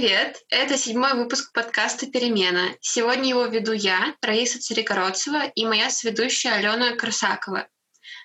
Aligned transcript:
привет! 0.00 0.42
Это 0.48 0.78
седьмой 0.78 1.12
выпуск 1.12 1.52
подкаста 1.52 2.06
«Перемена». 2.06 2.70
Сегодня 2.80 3.28
его 3.28 3.44
веду 3.44 3.72
я, 3.72 4.14
Раиса 4.22 4.58
Царикородцева, 4.58 5.48
и 5.48 5.66
моя 5.66 5.90
сведущая 5.90 6.54
Алена 6.54 6.96
Красакова. 6.96 7.68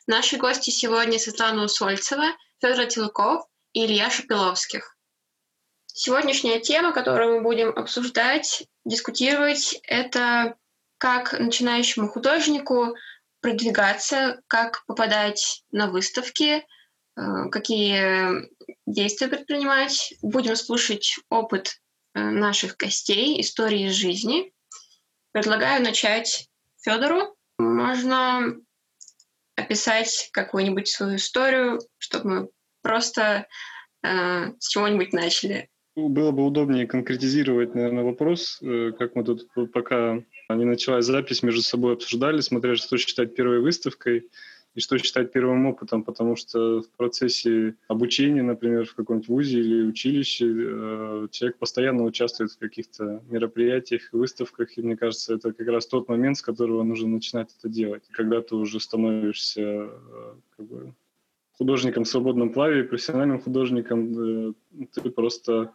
Наши 0.07 0.37
гости 0.37 0.69
сегодня 0.69 1.19
Светлана 1.19 1.65
Усольцева, 1.65 2.27
Федор 2.61 2.85
Телуков 2.85 3.43
и 3.73 3.85
Илья 3.85 4.09
Шапиловских. 4.09 4.95
Сегодняшняя 5.87 6.61
тема, 6.61 6.93
которую 6.93 7.39
мы 7.39 7.41
будем 7.41 7.71
обсуждать, 7.71 8.63
дискутировать, 8.85 9.77
это 9.83 10.55
как 10.97 11.37
начинающему 11.37 12.07
художнику 12.07 12.95
продвигаться, 13.41 14.39
как 14.47 14.85
попадать 14.85 15.65
на 15.71 15.87
выставки, 15.87 16.65
какие 17.15 18.49
действия 18.85 19.27
предпринимать. 19.27 20.13
Будем 20.21 20.55
слушать 20.55 21.15
опыт 21.29 21.81
э, 22.13 22.21
наших 22.21 22.77
гостей, 22.77 23.39
истории 23.41 23.87
из 23.87 23.93
жизни. 23.93 24.53
Предлагаю 25.31 25.83
начать 25.83 26.49
Федору. 26.81 27.35
Можно 27.57 28.55
описать 29.55 30.29
какую-нибудь 30.33 30.87
свою 30.87 31.15
историю, 31.15 31.79
чтобы 31.97 32.29
мы 32.29 32.49
просто 32.81 33.47
э, 34.03 34.51
с 34.59 34.67
чего-нибудь 34.67 35.13
начали. 35.13 35.69
Было 35.95 36.31
бы 36.31 36.45
удобнее 36.45 36.87
конкретизировать, 36.87 37.73
наверное, 37.73 38.03
вопрос, 38.03 38.59
э, 38.61 38.91
как 38.97 39.15
мы 39.15 39.23
тут 39.23 39.47
пока 39.73 40.21
не 40.49 40.65
началась 40.65 41.05
запись, 41.05 41.41
между 41.41 41.61
собой 41.61 41.93
обсуждали, 41.93 42.41
смотрели, 42.41 42.75
что 42.75 42.97
считать 42.97 43.35
первой 43.35 43.61
выставкой 43.61 44.29
и 44.75 44.81
что 44.81 44.97
считать 44.97 45.31
первым 45.31 45.65
опытом, 45.67 46.03
потому 46.03 46.35
что 46.35 46.81
в 46.81 46.89
процессе 46.97 47.75
обучения, 47.87 48.43
например, 48.43 48.85
в 48.85 48.93
каком-нибудь 48.93 49.29
вузе 49.29 49.59
или 49.61 49.87
училище, 49.87 50.45
э, 50.45 51.27
человек 51.31 51.57
постоянно 51.57 52.03
участвует 52.03 52.51
в 52.51 52.59
каких-то 52.59 53.23
мероприятиях, 53.29 54.09
выставках, 54.11 54.77
и 54.77 54.81
мне 54.81 54.97
кажется, 54.97 55.35
это 55.35 55.53
как 55.53 55.67
раз 55.67 55.87
тот 55.87 56.09
момент, 56.09 56.37
с 56.37 56.41
которого 56.41 56.83
нужно 56.83 57.07
начинать 57.07 57.55
это 57.57 57.69
делать. 57.69 58.03
Когда 58.11 58.41
ты 58.41 58.55
уже 58.55 58.81
становишься 58.81 59.61
э, 59.61 60.33
как 60.57 60.65
бы, 60.65 60.93
художником 61.53 62.03
в 62.03 62.09
свободном 62.09 62.51
плаве, 62.51 62.83
профессиональным 62.83 63.39
художником, 63.39 64.49
э, 64.49 64.53
ты 64.93 65.09
просто 65.09 65.71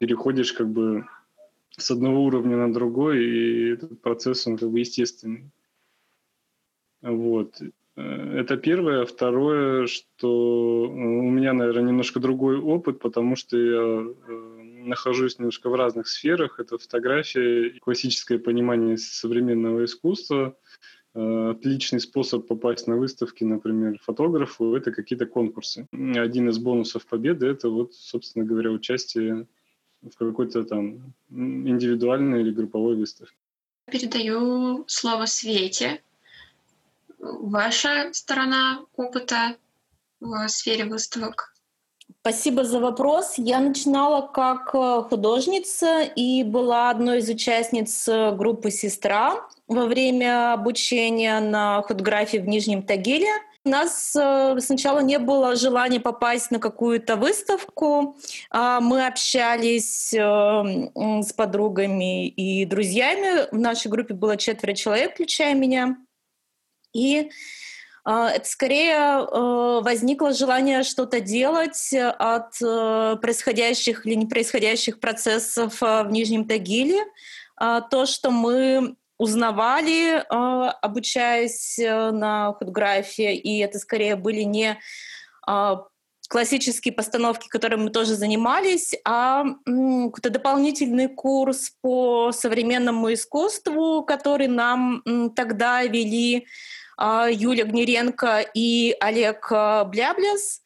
переходишь 0.00 0.52
как 0.52 0.68
бы 0.68 1.06
с 1.76 1.90
одного 1.90 2.24
уровня 2.24 2.56
на 2.56 2.72
другой, 2.72 3.24
и 3.24 3.68
этот 3.74 4.00
процесс, 4.00 4.46
он 4.46 4.56
как 4.56 4.70
бы 4.70 4.80
естественный. 4.80 5.50
Вот. 7.06 7.60
Э, 7.96 8.40
это 8.40 8.56
первое. 8.56 9.04
Второе, 9.04 9.86
что 9.86 10.88
у 10.88 11.30
меня, 11.30 11.52
наверное, 11.52 11.90
немножко 11.90 12.20
другой 12.20 12.58
опыт, 12.58 12.98
потому 12.98 13.36
что 13.36 13.56
я 13.56 13.80
э, 13.80 14.62
нахожусь 14.84 15.38
немножко 15.38 15.70
в 15.70 15.74
разных 15.74 16.08
сферах. 16.08 16.58
Это 16.60 16.78
фотография, 16.78 17.70
классическое 17.80 18.38
понимание 18.38 18.96
современного 18.96 19.84
искусства. 19.84 20.56
Э, 21.14 21.50
отличный 21.50 22.00
способ 22.00 22.46
попасть 22.46 22.88
на 22.88 22.96
выставки, 22.96 23.44
например, 23.44 23.98
фотографу, 24.02 24.74
это 24.74 24.90
какие-то 24.90 25.26
конкурсы. 25.26 25.86
Один 25.92 26.48
из 26.48 26.58
бонусов 26.58 27.06
победы– 27.06 27.46
это 27.48 27.70
вот, 27.70 27.94
собственно 27.94 28.44
говоря, 28.44 28.70
участие 28.70 29.46
в 30.02 30.16
какой-то 30.16 30.64
там 30.64 31.14
индивидуальной 31.30 32.42
или 32.42 32.50
групповой 32.50 32.96
выставке. 32.96 33.34
Передаю 33.90 34.84
слово 34.88 35.26
Свете 35.26 36.00
ваша 37.40 38.12
сторона 38.12 38.80
опыта 38.96 39.56
в 40.20 40.48
сфере 40.48 40.84
выставок? 40.84 41.56
Спасибо 42.26 42.64
за 42.64 42.80
вопрос. 42.80 43.34
Я 43.36 43.60
начинала 43.60 44.26
как 44.26 44.74
э, 44.74 45.02
художница 45.08 46.02
и 46.02 46.42
была 46.42 46.90
одной 46.90 47.18
из 47.18 47.28
участниц 47.28 48.08
э, 48.08 48.32
группы 48.32 48.72
«Сестра» 48.72 49.46
во 49.68 49.86
время 49.86 50.52
обучения 50.52 51.38
на 51.38 51.82
фотографии 51.82 52.38
в 52.38 52.48
Нижнем 52.48 52.82
Тагиле. 52.82 53.30
У 53.64 53.68
нас 53.68 54.16
э, 54.16 54.56
сначала 54.58 55.00
не 55.00 55.20
было 55.20 55.54
желания 55.54 56.00
попасть 56.00 56.50
на 56.50 56.58
какую-то 56.58 57.14
выставку. 57.14 58.16
А 58.50 58.80
мы 58.80 59.06
общались 59.06 60.12
с 60.12 61.32
подругами 61.36 62.26
и 62.26 62.64
друзьями. 62.64 63.48
В 63.52 63.58
нашей 63.58 63.88
группе 63.88 64.14
было 64.14 64.36
четверо 64.36 64.74
человек, 64.74 65.14
включая 65.14 65.54
меня. 65.54 65.96
И 66.96 67.30
а, 68.08 68.30
это 68.30 68.48
скорее 68.48 68.94
э, 68.94 69.80
возникло 69.82 70.32
желание 70.32 70.84
что-то 70.84 71.18
делать 71.18 71.92
от 71.92 72.54
э, 72.62 73.16
происходящих 73.20 74.06
или 74.06 74.14
не 74.14 74.26
происходящих 74.26 75.00
процессов 75.00 75.82
э, 75.82 76.04
в 76.04 76.12
Нижнем 76.12 76.46
Тагиле. 76.46 77.00
А, 77.56 77.80
то, 77.80 78.06
что 78.06 78.30
мы 78.30 78.94
узнавали, 79.18 80.22
обучаясь 80.28 81.78
на 81.78 82.52
фотографии, 82.52 83.34
и 83.34 83.60
это 83.60 83.78
скорее 83.78 84.14
были 84.14 84.42
не 84.42 84.78
а, 85.46 85.84
классические 86.28 86.92
постановки, 86.92 87.48
которыми 87.48 87.84
мы 87.84 87.90
тоже 87.90 88.14
занимались, 88.14 88.94
а 89.04 89.44
какой-то 89.64 90.30
дополнительный 90.30 91.08
курс 91.08 91.72
по 91.80 92.30
современному 92.30 93.12
искусству, 93.12 94.04
который 94.04 94.48
нам 94.48 95.02
тогда 95.34 95.82
вели 95.84 96.46
а, 96.96 97.28
Юля 97.30 97.64
Гнеренко 97.64 98.44
и 98.54 98.96
Олег 99.00 99.50
а, 99.50 99.84
Блябляс. 99.84 100.62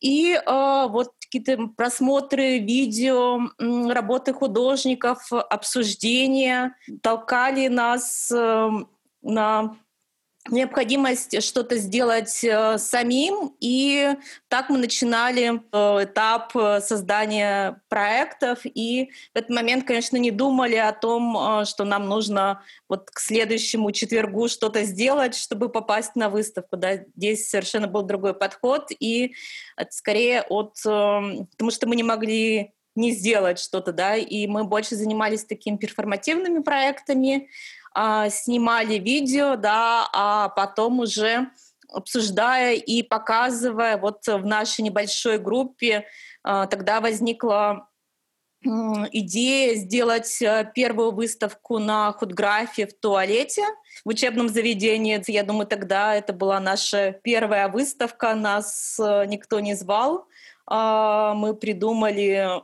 И 0.00 0.32
э, 0.34 0.86
вот 0.88 1.12
какие-то 1.20 1.68
просмотры 1.76 2.58
видео, 2.58 3.38
работы 3.58 4.34
художников, 4.34 5.32
обсуждения 5.32 6.74
толкали 7.02 7.68
нас 7.68 8.28
э, 8.34 8.70
на 9.22 9.76
необходимость 10.50 11.42
что-то 11.42 11.76
сделать 11.76 12.42
э, 12.42 12.78
самим, 12.78 13.54
и 13.60 14.16
так 14.48 14.70
мы 14.70 14.78
начинали 14.78 15.60
э, 15.72 16.04
этап 16.04 16.56
э, 16.56 16.80
создания 16.80 17.80
проектов, 17.88 18.60
и 18.64 19.10
в 19.34 19.38
этот 19.38 19.50
момент, 19.50 19.86
конечно, 19.86 20.16
не 20.16 20.30
думали 20.30 20.76
о 20.76 20.92
том, 20.92 21.64
что 21.64 21.84
нам 21.84 22.08
нужно 22.08 22.62
вот 22.88 23.10
к 23.10 23.20
следующему 23.20 23.92
четвергу 23.92 24.48
что-то 24.48 24.82
сделать, 24.84 25.36
чтобы 25.36 25.68
попасть 25.68 26.16
на 26.16 26.28
выставку. 26.28 26.76
Да? 26.76 26.96
Здесь 27.16 27.48
совершенно 27.48 27.86
был 27.86 28.02
другой 28.02 28.34
подход, 28.34 28.88
и 28.98 29.34
скорее 29.90 30.42
от... 30.42 30.74
Потому 30.82 31.70
что 31.70 31.86
мы 31.86 31.96
не 31.96 32.02
могли 32.02 32.72
не 32.94 33.12
сделать 33.12 33.58
что-то, 33.58 33.92
да, 33.92 34.16
и 34.16 34.46
мы 34.46 34.64
больше 34.64 34.96
занимались 34.96 35.44
такими 35.44 35.76
перформативными 35.76 36.62
проектами, 36.62 37.48
а, 37.94 38.28
снимали 38.30 38.94
видео, 38.94 39.56
да, 39.56 40.08
а 40.12 40.48
потом 40.50 41.00
уже 41.00 41.50
обсуждая 41.88 42.74
и 42.74 43.02
показывая, 43.02 43.96
вот 43.98 44.26
в 44.26 44.46
нашей 44.46 44.82
небольшой 44.82 45.38
группе 45.38 46.06
а, 46.42 46.66
тогда 46.66 47.00
возникла 47.00 47.88
идея 48.64 49.74
сделать 49.74 50.40
э, 50.40 50.70
первую 50.74 51.10
выставку 51.10 51.78
на 51.78 52.12
худграфе 52.12 52.86
в 52.86 52.94
туалете 52.94 53.62
в 54.04 54.08
учебном 54.08 54.48
заведении. 54.48 55.20
Я 55.26 55.42
думаю, 55.42 55.66
тогда 55.66 56.14
это 56.14 56.32
была 56.32 56.60
наша 56.60 57.12
первая 57.24 57.68
выставка, 57.68 58.34
нас 58.34 58.98
э, 59.00 59.24
никто 59.26 59.60
не 59.60 59.74
звал. 59.74 60.26
А, 60.66 61.34
мы 61.34 61.54
придумали 61.54 62.62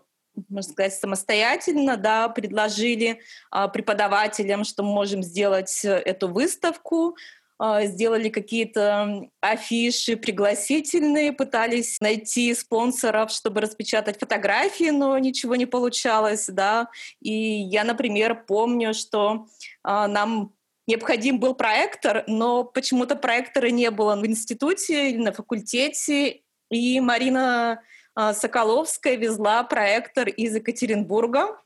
можно 0.49 0.73
сказать, 0.73 0.95
самостоятельно, 0.95 1.97
да, 1.97 2.29
предложили 2.29 3.21
а, 3.51 3.69
преподавателям, 3.69 4.65
что 4.65 4.83
мы 4.83 4.93
можем 4.93 5.23
сделать 5.23 5.85
э, 5.85 5.91
эту 5.91 6.29
выставку, 6.29 7.17
а, 7.61 7.85
сделали 7.87 8.29
какие-то 8.29 9.29
афиши 9.41 10.17
пригласительные, 10.17 11.33
пытались 11.33 12.01
найти 12.01 12.55
спонсоров, 12.55 13.33
чтобы 13.33 13.61
распечатать 13.61 14.21
фотографии, 14.21 14.91
но 14.91 15.19
ничего 15.19 15.57
не 15.57 15.67
получалось, 15.67 16.47
да. 16.49 16.89
И 17.21 17.33
я, 17.33 17.83
например, 17.83 18.45
помню, 18.47 18.95
что 18.95 19.47
а, 19.83 20.07
нам 20.07 20.53
необходим 20.87 21.41
был 21.41 21.55
проектор, 21.55 22.23
но 22.29 22.63
почему-то 22.63 23.17
проектора 23.17 23.69
не 23.71 23.91
было 23.91 24.15
в 24.15 24.25
институте 24.25 25.11
или 25.11 25.19
на 25.19 25.33
факультете, 25.33 26.43
и 26.71 27.01
Марина 27.01 27.83
Соколовская 28.33 29.17
везла 29.17 29.63
проектор 29.63 30.29
из 30.29 30.57
Екатеринбурга, 30.57 31.57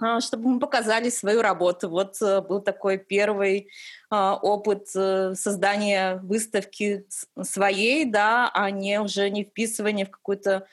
а, 0.00 0.20
чтобы 0.20 0.48
мы 0.48 0.60
показали 0.60 1.10
свою 1.10 1.42
работу. 1.42 1.88
Вот 1.90 2.20
э, 2.22 2.40
был 2.40 2.62
такой 2.62 2.96
первый 2.98 3.70
а, 4.08 4.34
опыт 4.36 4.88
э, 4.94 5.34
создания 5.34 6.16
выставки 6.22 7.06
своей, 7.42 8.06
да, 8.06 8.50
а 8.54 8.70
не 8.70 9.00
уже 9.00 9.28
не 9.28 9.44
вписывания 9.44 10.06
в 10.06 10.10
какую-то 10.10 10.66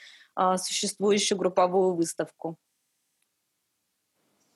существующую 0.60 1.36
групповую 1.36 1.96
выставку. 1.96 2.60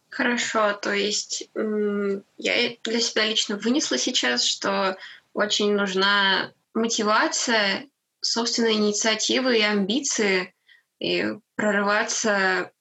Хорошо, 0.10 0.74
то 0.74 0.94
есть 0.94 1.50
я 1.56 2.76
для 2.84 3.00
себя 3.00 3.26
лично 3.26 3.58
вынесла 3.58 3.98
сейчас, 3.98 4.44
что 4.44 4.96
очень 5.34 5.74
нужна 5.74 6.54
мотивация 6.76 7.90
собственные 8.22 8.76
инициативы 8.76 9.58
и 9.58 9.64
амбиции, 9.64 10.54
и 11.00 11.26
прорываться 11.56 12.72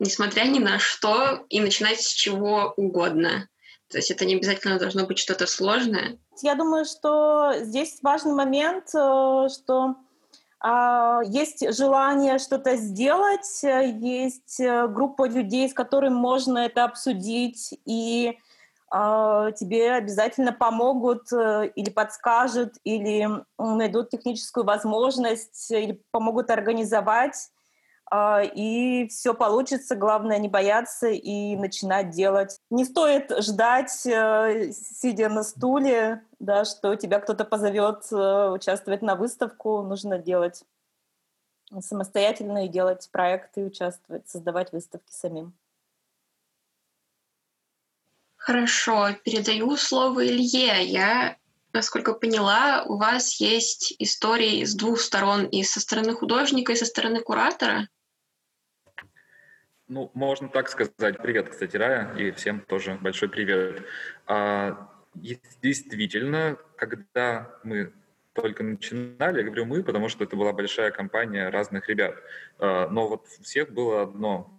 несмотря 0.00 0.44
ни 0.44 0.58
на 0.58 0.78
что, 0.80 1.44
и 1.48 1.60
начинать 1.60 2.00
с 2.00 2.08
чего 2.08 2.72
угодно. 2.76 3.48
То 3.90 3.98
есть 3.98 4.10
это 4.10 4.24
не 4.24 4.34
обязательно 4.34 4.78
должно 4.78 5.06
быть 5.06 5.18
что-то 5.18 5.46
сложное. 5.46 6.18
Я 6.42 6.54
думаю, 6.54 6.84
что 6.84 7.52
здесь 7.60 7.98
важный 8.02 8.32
момент, 8.32 8.86
э, 8.94 9.48
что 9.52 9.96
а, 10.58 11.20
есть 11.24 11.74
желание 11.76 12.38
что-то 12.38 12.76
сделать, 12.76 13.62
есть 13.62 14.60
э, 14.60 14.88
группа 14.88 15.28
людей, 15.28 15.68
с 15.68 15.74
которыми 15.74 16.14
можно 16.14 16.58
это 16.58 16.84
обсудить, 16.84 17.78
и 17.84 18.38
тебе 18.92 19.92
обязательно 19.92 20.52
помогут 20.52 21.32
э, 21.32 21.70
или 21.76 21.90
подскажут, 21.90 22.74
или 22.82 23.28
найдут 23.56 24.10
техническую 24.10 24.64
возможность, 24.64 25.70
или 25.70 26.02
помогут 26.10 26.50
организовать. 26.50 27.50
А, 28.10 28.42
и 28.42 29.06
все 29.06 29.34
получится. 29.34 29.94
Главное 29.94 30.38
не 30.38 30.48
бояться 30.48 31.06
и 31.06 31.54
начинать 31.54 32.10
делать. 32.10 32.58
Не 32.68 32.84
стоит 32.84 33.30
ждать, 33.38 34.04
э, 34.04 34.72
сидя 34.72 35.28
на 35.28 35.44
стуле, 35.44 36.24
да, 36.40 36.64
что 36.64 36.96
тебя 36.96 37.20
кто-то 37.20 37.44
позовет 37.44 38.06
э, 38.10 38.50
участвовать 38.50 39.02
на 39.02 39.14
выставку. 39.14 39.82
Нужно 39.82 40.18
делать 40.18 40.64
самостоятельно 41.78 42.66
и 42.66 42.68
делать 42.68 43.08
проекты, 43.12 43.64
участвовать, 43.64 44.28
создавать 44.28 44.72
выставки 44.72 45.12
самим. 45.12 45.54
Хорошо, 48.40 49.10
передаю 49.22 49.76
слово 49.76 50.26
Илье. 50.26 50.82
Я, 50.82 51.36
насколько 51.74 52.14
поняла, 52.14 52.84
у 52.86 52.96
вас 52.96 53.38
есть 53.38 53.94
истории 53.98 54.64
с 54.64 54.74
двух 54.74 54.98
сторон, 54.98 55.44
и 55.44 55.62
со 55.62 55.78
стороны 55.78 56.14
художника, 56.14 56.72
и 56.72 56.76
со 56.76 56.86
стороны 56.86 57.20
куратора. 57.20 57.86
Ну, 59.88 60.10
можно 60.14 60.48
так 60.48 60.70
сказать. 60.70 61.18
Привет, 61.22 61.50
кстати, 61.50 61.76
Рая, 61.76 62.16
и 62.16 62.30
всем 62.30 62.62
тоже 62.62 62.98
большой 63.02 63.28
привет. 63.28 63.84
А, 64.26 64.90
действительно, 65.14 66.56
когда 66.76 67.54
мы 67.62 67.92
только 68.32 68.62
начинали, 68.62 69.40
я 69.40 69.44
говорю 69.44 69.66
мы, 69.66 69.84
потому 69.84 70.08
что 70.08 70.24
это 70.24 70.36
была 70.36 70.54
большая 70.54 70.90
компания 70.92 71.50
разных 71.50 71.90
ребят. 71.90 72.14
А, 72.58 72.88
но 72.88 73.06
вот 73.06 73.26
у 73.38 73.42
всех 73.42 73.70
было 73.70 74.04
одно 74.04 74.50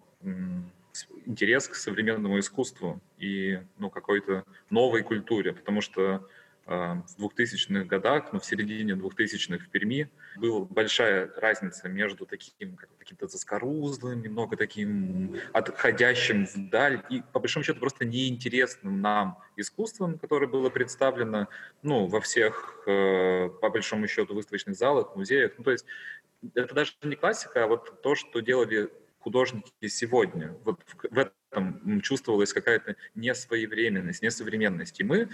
интерес 1.26 1.68
к 1.68 1.76
современному 1.76 2.40
искусству 2.40 3.02
и 3.18 3.60
ну, 3.78 3.90
какой-то 3.90 4.46
новой 4.70 5.04
культуре, 5.04 5.54
потому 5.54 5.82
что 5.82 6.28
в 6.66 7.04
2000-х 7.18 7.86
годах, 7.86 8.32
ну, 8.34 8.40
в 8.40 8.46
середине 8.46 8.94
2000-х 8.94 9.66
в 9.66 9.70
Перми 9.70 10.10
была 10.38 10.62
большая 10.66 11.32
разница 11.38 11.90
между 11.90 12.26
таким 12.26 12.76
как, 12.76 12.90
каким-то 13.00 13.28
заскорузлым, 13.28 14.22
немного 14.22 14.56
таким 14.56 15.36
отходящим 15.54 16.46
вдаль 16.46 17.04
и, 17.10 17.24
по 17.34 17.40
большому 17.40 17.66
счету, 17.66 17.80
просто 17.80 18.06
неинтересным 18.06 19.02
нам 19.02 19.40
искусством, 19.58 20.20
которое 20.20 20.48
было 20.48 20.70
представлено 20.70 21.48
ну, 21.82 22.06
во 22.06 22.22
всех, 22.22 22.84
э, 22.86 23.50
по 23.50 23.70
большому 23.70 24.08
счету, 24.08 24.36
выставочных 24.36 24.76
залах, 24.76 25.16
музеях. 25.16 25.54
Ну, 25.58 25.64
то 25.64 25.72
есть 25.72 25.86
это 26.54 26.74
даже 26.74 26.94
не 27.04 27.16
классика, 27.16 27.64
а 27.64 27.68
вот 27.68 28.02
то, 28.02 28.16
что 28.16 28.40
делали 28.40 28.90
художники 29.22 29.88
сегодня. 29.88 30.56
Вот 30.64 30.82
в, 31.10 31.18
этом 31.18 32.02
чувствовалась 32.02 32.54
какая-то 32.54 32.96
несвоевременность, 33.16 34.22
несовременность. 34.22 35.00
И 35.00 35.04
мы 35.04 35.30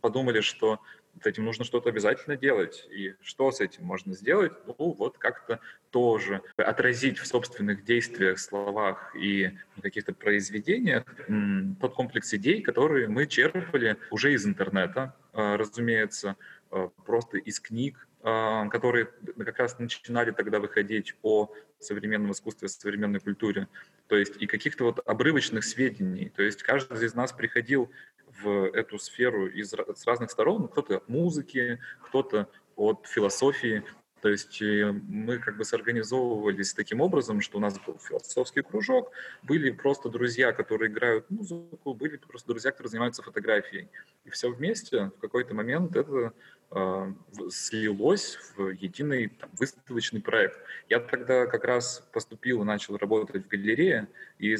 подумали, 0.00 0.40
что 0.40 0.80
с 1.22 1.26
этим 1.26 1.44
нужно 1.44 1.64
что-то 1.64 1.88
обязательно 1.88 2.36
делать. 2.36 2.86
И 2.90 3.14
что 3.20 3.50
с 3.50 3.60
этим 3.60 3.84
можно 3.84 4.14
сделать? 4.14 4.52
Ну, 4.66 4.74
вот 4.78 5.18
как-то 5.18 5.60
тоже 5.90 6.42
отразить 6.56 7.18
в 7.18 7.26
собственных 7.26 7.84
действиях, 7.84 8.38
словах 8.38 9.14
и 9.16 9.50
каких-то 9.82 10.12
произведениях 10.12 11.04
тот 11.80 11.94
комплекс 11.94 12.32
идей, 12.34 12.62
которые 12.62 13.08
мы 13.08 13.26
черпали 13.26 13.96
уже 14.10 14.32
из 14.34 14.46
интернета, 14.46 15.16
а, 15.32 15.56
разумеется, 15.56 16.36
а, 16.70 16.88
просто 17.04 17.38
из 17.38 17.60
книг, 17.60 18.06
а, 18.22 18.68
которые 18.68 19.06
как 19.38 19.58
раз 19.58 19.78
начинали 19.78 20.30
тогда 20.30 20.60
выходить 20.60 21.14
о 21.22 21.50
современном 21.80 22.32
искусстве, 22.32 22.68
современной 22.68 23.20
культуре, 23.20 23.68
то 24.06 24.16
есть 24.16 24.36
и 24.40 24.46
каких-то 24.46 24.84
вот 24.84 25.00
обрывочных 25.06 25.64
сведений. 25.64 26.30
То 26.34 26.42
есть 26.42 26.62
каждый 26.62 27.04
из 27.04 27.14
нас 27.14 27.32
приходил 27.32 27.90
в 28.42 28.70
эту 28.72 28.98
сферу 28.98 29.48
из, 29.48 29.72
с 29.72 30.06
разных 30.06 30.30
сторон. 30.30 30.68
Кто-то 30.68 30.98
от 30.98 31.08
музыки, 31.08 31.80
кто-то 32.02 32.48
от 32.76 33.06
философии. 33.06 33.82
То 34.20 34.28
есть 34.28 34.60
э, 34.60 34.92
мы 34.92 35.38
как 35.38 35.56
бы 35.56 35.64
сорганизовывались 35.64 36.74
таким 36.74 37.00
образом, 37.00 37.40
что 37.40 37.58
у 37.58 37.60
нас 37.60 37.78
был 37.80 37.98
философский 37.98 38.62
кружок, 38.62 39.12
были 39.42 39.70
просто 39.70 40.10
друзья, 40.10 40.52
которые 40.52 40.90
играют 40.90 41.30
музыку, 41.30 41.94
были 41.94 42.18
просто 42.18 42.48
друзья, 42.48 42.70
которые 42.70 42.90
занимаются 42.90 43.22
фотографией. 43.22 43.88
И 44.24 44.30
все 44.30 44.50
вместе 44.50 45.10
в 45.16 45.20
какой-то 45.20 45.54
момент 45.54 45.96
это 45.96 46.34
слилось 47.50 48.38
в 48.56 48.68
единый 48.68 49.28
там, 49.28 49.50
выставочный 49.58 50.22
проект. 50.22 50.60
Я 50.88 51.00
тогда 51.00 51.46
как 51.46 51.64
раз 51.64 52.08
поступил 52.12 52.62
и 52.62 52.64
начал 52.64 52.96
работать 52.96 53.44
в 53.44 53.48
галерее, 53.48 54.06
и 54.38 54.56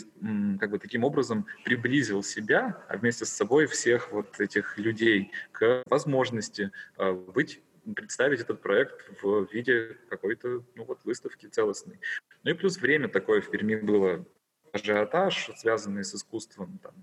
как 0.59 0.71
бы 0.71 0.79
таким 0.81 1.05
образом 1.05 1.47
приблизил 1.65 2.25
себя, 2.25 2.85
а 2.89 2.97
вместе 2.97 3.25
с 3.25 3.31
собой 3.31 3.67
всех 3.67 4.11
вот 4.11 4.41
этих 4.41 4.77
людей 4.77 5.31
к 5.53 5.85
возможности 5.87 6.73
э, 6.99 7.13
быть 7.13 7.63
представить 7.95 8.41
этот 8.41 8.61
проект 8.61 9.09
в 9.23 9.47
виде 9.53 9.97
какой-то 10.09 10.65
ну, 10.75 10.85
вот, 10.85 11.05
выставки 11.05 11.47
целостной. 11.47 12.01
Ну 12.43 12.51
и 12.51 12.55
плюс 12.55 12.79
время 12.79 13.09
такое 13.09 13.41
в 13.41 13.51
Перми 13.51 13.77
было 13.77 14.27
ажиотаж, 14.73 15.51
связанный 15.57 16.05
с 16.05 16.15
искусством, 16.15 16.79
там, 16.83 16.95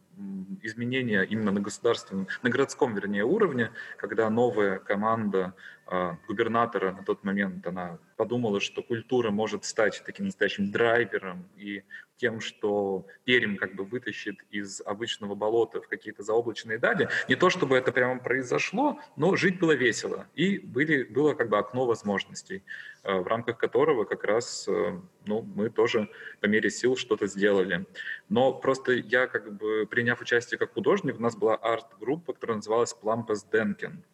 изменения 0.61 1.23
именно 1.23 1.51
на 1.51 1.59
государственном, 1.59 2.27
на 2.41 2.49
городском, 2.49 2.95
вернее, 2.95 3.23
уровне, 3.23 3.71
когда 3.97 4.29
новая 4.29 4.79
команда 4.79 5.53
э, 5.87 6.15
губернатора 6.27 6.91
на 6.91 7.03
тот 7.03 7.23
момент, 7.23 7.65
она 7.67 7.99
подумала, 8.15 8.59
что 8.59 8.81
культура 8.81 9.31
может 9.31 9.65
стать 9.65 10.01
таким 10.05 10.25
настоящим 10.25 10.71
драйвером 10.71 11.47
и 11.55 11.83
тем, 12.17 12.41
что 12.41 13.05
Пермь 13.25 13.57
как 13.57 13.75
бы 13.75 13.83
вытащит 13.83 14.37
из 14.49 14.81
обычного 14.81 15.35
болота 15.35 15.81
в 15.81 15.87
какие-то 15.87 16.23
заоблачные 16.23 16.79
дали. 16.79 17.09
Не 17.29 17.35
то, 17.35 17.49
чтобы 17.49 17.77
это 17.77 17.91
прямо 17.91 18.19
произошло, 18.19 18.99
но 19.15 19.35
жить 19.35 19.59
было 19.59 19.73
весело. 19.73 20.27
И 20.33 20.57
были, 20.57 21.03
было 21.03 21.35
как 21.35 21.49
бы 21.49 21.59
окно 21.59 21.85
возможностей, 21.85 22.63
э, 23.03 23.15
в 23.15 23.27
рамках 23.27 23.57
которого 23.57 24.03
как 24.03 24.23
раз 24.23 24.67
э, 24.67 24.99
ну, 25.27 25.41
мы 25.55 25.69
тоже 25.69 26.09
по 26.41 26.47
мере 26.47 26.69
сил 26.69 26.95
что-то 26.95 27.27
сделали. 27.27 27.85
Но 28.29 28.53
просто 28.53 28.93
я, 28.93 29.27
как 29.27 29.55
бы 29.55 29.85
приняв 30.07 30.21
участие 30.21 30.57
как 30.57 30.73
художник, 30.73 31.19
у 31.19 31.21
нас 31.21 31.35
была 31.35 31.55
арт-группа, 31.55 32.31
которая 32.31 32.57
называлась 32.57 32.93
«Плампас 32.93 33.43
Денкен» 33.43 34.05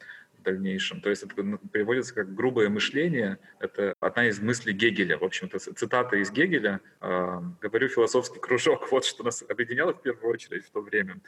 дальнейшем. 0.43 0.99
То 0.99 1.09
есть 1.09 1.23
это 1.23 1.35
переводится 1.71 2.13
как 2.13 2.33
грубое 2.35 2.67
мышление. 2.67 3.37
Это 3.59 3.93
одна 4.01 4.27
из 4.27 4.41
мыслей 4.41 4.73
Гегеля. 4.73 5.17
В 5.17 5.23
общем-то, 5.23 5.57
цитата 5.57 6.17
из 6.17 6.31
Гегеля. 6.31 6.81
Э, 6.99 7.39
говорю, 7.61 7.87
философский 7.87 8.39
кружок. 8.39 8.91
Вот 8.91 9.05
что 9.05 9.23
нас 9.23 9.41
объединяло 9.47 9.93
в 9.93 10.01
первую 10.01 10.33
очередь 10.33 10.65
в 10.65 10.71
то 10.71 10.81
время. 10.81 11.21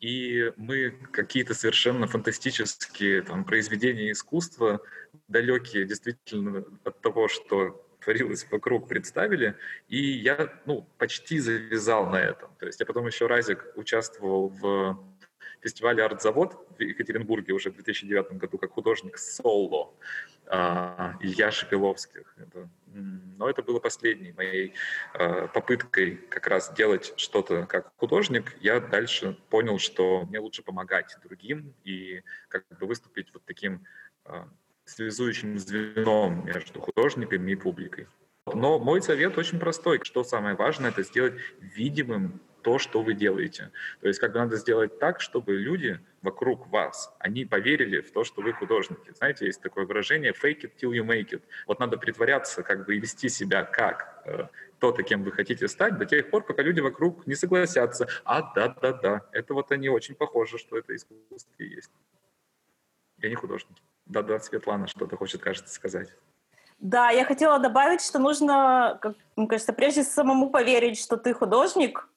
И 0.00 0.50
мы 0.56 0.94
какие-то 1.10 1.52
совершенно 1.52 2.06
фантастические 2.06 3.20
там, 3.22 3.44
произведения 3.44 4.12
искусства, 4.12 4.80
далекие 5.28 5.84
действительно 5.84 6.64
от 6.84 6.98
того, 7.02 7.28
что 7.28 7.84
творилось 8.02 8.46
вокруг, 8.50 8.88
представили, 8.88 9.56
и 9.88 9.98
я 9.98 10.52
ну, 10.66 10.86
почти 10.98 11.38
завязал 11.38 12.06
на 12.06 12.16
этом. 12.16 12.50
То 12.58 12.66
есть 12.66 12.80
я 12.80 12.86
потом 12.86 13.06
еще 13.06 13.26
разик 13.26 13.66
участвовал 13.76 14.48
в 14.48 14.98
фестивале 15.62 16.04
«Артзавод» 16.04 16.56
в 16.76 16.80
Екатеринбурге 16.80 17.52
уже 17.52 17.70
в 17.70 17.74
2009 17.74 18.32
году 18.32 18.58
как 18.58 18.72
художник 18.72 19.16
соло 19.16 19.94
а, 20.46 21.14
Илья 21.20 21.50
Шепеловских. 21.50 22.34
Это, 22.36 22.68
но 22.86 23.48
это 23.48 23.62
было 23.62 23.78
последней 23.78 24.32
моей 24.32 24.74
а, 25.14 25.46
попыткой 25.46 26.16
как 26.16 26.48
раз 26.48 26.72
делать 26.74 27.14
что-то 27.16 27.66
как 27.66 27.92
художник. 27.96 28.56
Я 28.60 28.80
дальше 28.80 29.38
понял, 29.50 29.78
что 29.78 30.24
мне 30.26 30.40
лучше 30.40 30.62
помогать 30.62 31.16
другим 31.22 31.74
и 31.84 32.22
как 32.48 32.66
бы 32.80 32.86
выступить 32.86 33.32
вот 33.32 33.44
таким 33.44 33.84
а, 34.24 34.48
связующим 34.92 35.58
звеном 35.58 36.44
между 36.46 36.80
художниками 36.80 37.52
и 37.52 37.56
публикой. 37.56 38.06
Но 38.46 38.78
мой 38.78 39.02
совет 39.02 39.38
очень 39.38 39.58
простой. 39.58 40.00
Что 40.02 40.24
самое 40.24 40.56
важное, 40.56 40.90
это 40.90 41.02
сделать 41.02 41.34
видимым 41.60 42.40
то, 42.62 42.78
что 42.78 43.02
вы 43.02 43.14
делаете. 43.14 43.70
То 44.00 44.08
есть 44.08 44.20
как 44.20 44.32
бы 44.32 44.38
надо 44.38 44.56
сделать 44.56 44.98
так, 44.98 45.20
чтобы 45.20 45.54
люди 45.54 46.00
вокруг 46.22 46.68
вас, 46.68 47.12
они 47.18 47.44
поверили 47.44 48.00
в 48.00 48.12
то, 48.12 48.24
что 48.24 48.40
вы 48.40 48.52
художники. 48.52 49.12
Знаете, 49.14 49.46
есть 49.46 49.60
такое 49.60 49.84
выражение 49.84 50.32
«fake 50.32 50.62
it 50.62 50.72
till 50.80 50.92
you 50.92 51.04
make 51.04 51.30
it». 51.30 51.42
Вот 51.66 51.80
надо 51.80 51.98
притворяться 51.98 52.62
как 52.62 52.86
бы 52.86 52.96
и 52.96 53.00
вести 53.00 53.28
себя 53.28 53.64
как 53.64 54.22
э, 54.24 54.46
то-то, 54.78 55.02
кем 55.02 55.24
вы 55.24 55.32
хотите 55.32 55.68
стать, 55.68 55.98
до 55.98 56.06
тех 56.06 56.30
пор, 56.30 56.44
пока 56.44 56.62
люди 56.62 56.80
вокруг 56.80 57.26
не 57.26 57.34
согласятся. 57.34 58.08
А, 58.24 58.52
да-да-да, 58.54 59.28
это 59.32 59.54
вот 59.54 59.72
они 59.72 59.88
очень 59.88 60.14
похожи, 60.14 60.58
что 60.58 60.78
это 60.78 60.94
искусство 60.94 61.62
есть. 61.62 61.90
Я 63.18 63.28
не 63.28 63.34
художник. 63.34 63.76
Да-да, 64.06 64.38
Светлана 64.40 64.86
что-то 64.86 65.16
хочет, 65.16 65.40
кажется, 65.40 65.72
сказать. 65.72 66.08
Да, 66.78 67.10
я 67.10 67.24
хотела 67.24 67.58
добавить, 67.58 68.02
что 68.02 68.18
нужно, 68.18 68.98
как, 69.00 69.14
мне 69.36 69.46
кажется, 69.46 69.72
прежде 69.72 70.02
самому 70.02 70.50
поверить, 70.50 70.98
что 70.98 71.16
ты 71.16 71.32
художник, 71.32 72.08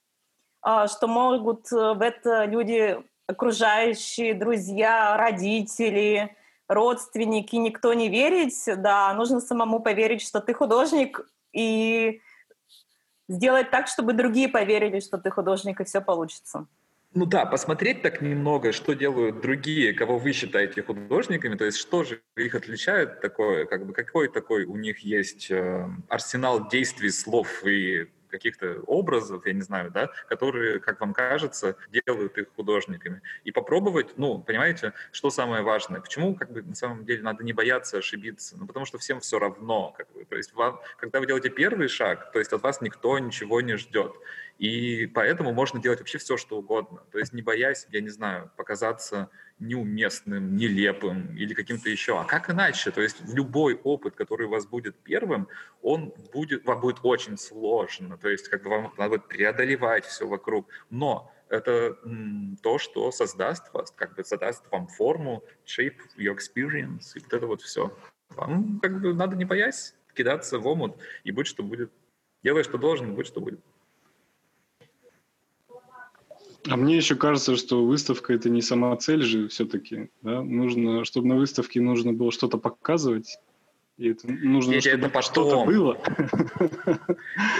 а, 0.61 0.87
что 0.87 1.07
могут 1.07 1.71
э, 1.71 1.93
в 1.93 2.01
это 2.01 2.45
люди 2.45 2.97
окружающие, 3.27 4.33
друзья, 4.33 5.15
родители, 5.17 6.35
родственники, 6.67 7.55
никто 7.55 7.93
не 7.93 8.09
верить. 8.09 8.63
Да, 8.77 9.13
нужно 9.13 9.39
самому 9.39 9.79
поверить, 9.79 10.23
что 10.23 10.41
ты 10.41 10.53
художник, 10.55 11.21
и 11.53 12.21
сделать 13.29 13.71
так, 13.71 13.87
чтобы 13.87 14.13
другие 14.13 14.47
поверили, 14.47 14.99
что 14.99 15.17
ты 15.17 15.29
художник, 15.29 15.79
и 15.79 15.83
все 15.83 16.01
получится. 16.01 16.67
Ну 17.17 17.25
да, 17.25 17.45
посмотреть 17.45 18.01
так 18.01 18.19
немного, 18.21 18.73
что 18.73 18.91
делают 18.91 19.39
другие, 19.39 19.93
кого 19.93 20.17
вы 20.17 20.33
считаете 20.33 20.83
художниками, 20.83 21.55
то 21.55 21.63
есть 21.63 21.77
что 21.77 22.03
же 22.03 22.21
их 22.35 22.55
отличает 22.55 23.21
такое, 23.21 23.65
как 23.65 23.87
бы 23.87 23.93
какой 23.93 24.27
такой 24.27 24.65
у 24.65 24.75
них 24.75 24.99
есть 24.99 25.49
э, 25.49 25.87
арсенал 26.09 26.67
действий, 26.67 27.09
слов 27.11 27.63
и 27.65 28.09
каких-то 28.29 28.81
образов, 28.87 29.45
я 29.45 29.53
не 29.53 29.61
знаю, 29.61 29.91
да, 29.91 30.09
которые, 30.27 30.79
как 30.79 30.99
вам 30.99 31.13
кажется, 31.13 31.77
делают 31.89 32.37
их 32.37 32.47
художниками. 32.53 33.21
И 33.45 33.51
попробовать, 33.51 34.17
ну, 34.17 34.39
понимаете, 34.39 34.91
что 35.13 35.29
самое 35.29 35.63
важное? 35.63 36.01
Почему, 36.01 36.35
как 36.35 36.51
бы, 36.51 36.61
на 36.61 36.75
самом 36.75 37.05
деле 37.05 37.23
надо 37.23 37.45
не 37.45 37.53
бояться 37.53 37.97
ошибиться? 37.97 38.57
Ну, 38.57 38.67
потому 38.67 38.85
что 38.85 38.97
всем 38.97 39.21
все 39.21 39.39
равно, 39.39 39.93
как 39.97 40.11
бы, 40.11 40.25
то 40.25 40.35
есть 40.35 40.53
вам, 40.53 40.81
когда 40.97 41.21
вы 41.21 41.27
делаете 41.27 41.49
первый 41.49 41.87
шаг, 41.87 42.33
то 42.33 42.39
есть 42.39 42.51
от 42.51 42.61
вас 42.61 42.81
никто 42.81 43.17
ничего 43.19 43.61
не 43.61 43.77
ждет. 43.77 44.15
И 44.57 45.07
поэтому 45.07 45.51
можно 45.53 45.81
делать 45.81 45.99
вообще 45.99 46.17
все, 46.17 46.37
что 46.37 46.57
угодно. 46.57 47.03
То 47.11 47.19
есть 47.19 47.33
не 47.33 47.41
боясь, 47.41 47.87
я 47.89 48.01
не 48.01 48.09
знаю, 48.09 48.51
показаться 48.55 49.29
неуместным, 49.59 50.55
нелепым 50.55 51.35
или 51.35 51.53
каким-то 51.53 51.89
еще. 51.89 52.19
А 52.19 52.23
как 52.23 52.49
иначе? 52.49 52.91
То 52.91 53.01
есть 53.01 53.17
любой 53.33 53.75
опыт, 53.75 54.15
который 54.15 54.47
у 54.47 54.49
вас 54.49 54.65
будет 54.65 54.95
первым, 54.97 55.47
он 55.81 56.13
будет, 56.33 56.65
вам 56.65 56.79
будет 56.79 56.99
очень 57.03 57.37
сложно. 57.37 58.17
То 58.17 58.29
есть 58.29 58.47
как 58.49 58.63
бы 58.63 58.69
вам 58.69 58.93
надо 58.97 59.17
будет 59.17 59.27
преодолевать 59.27 60.05
все 60.05 60.27
вокруг. 60.27 60.67
Но 60.89 61.31
это 61.49 61.97
то, 62.61 62.77
что 62.77 63.11
создаст 63.11 63.73
вас, 63.73 63.91
как 63.91 64.15
бы 64.15 64.23
создаст 64.23 64.65
вам 64.71 64.87
форму, 64.87 65.43
shape 65.65 65.97
your 66.17 66.35
experience, 66.35 67.11
и 67.15 67.19
вот 67.19 67.33
это 67.33 67.47
вот 67.47 67.61
все. 67.61 67.95
Вам 68.29 68.79
как 68.79 69.01
бы 69.01 69.13
надо 69.13 69.35
не 69.35 69.45
боясь 69.45 69.95
кидаться 70.13 70.59
в 70.59 70.67
омут, 70.67 70.97
и 71.23 71.31
будь 71.31 71.47
что 71.47 71.61
будет. 71.61 71.91
Делай, 72.43 72.63
что 72.63 72.77
должен, 72.77 73.15
будь 73.15 73.27
что 73.27 73.41
будет. 73.41 73.59
А 76.67 76.77
мне 76.77 76.97
еще 76.97 77.15
кажется, 77.15 77.55
что 77.55 77.85
выставка 77.85 78.33
это 78.33 78.49
не 78.49 78.61
сама 78.61 78.95
цель 78.97 79.21
же 79.21 79.47
все-таки. 79.47 80.09
Да? 80.21 80.41
Нужно, 80.41 81.05
чтобы 81.05 81.27
на 81.27 81.35
выставке 81.35 81.81
нужно 81.81 82.13
было 82.13 82.31
что-то 82.31 82.57
показывать. 82.57 83.37
И 83.97 84.09
это 84.09 84.27
нужно, 84.29 84.73
Петя, 84.73 84.89
чтобы 84.89 85.07
это 85.07 85.21
что-то 85.21 85.65
было. 85.65 85.97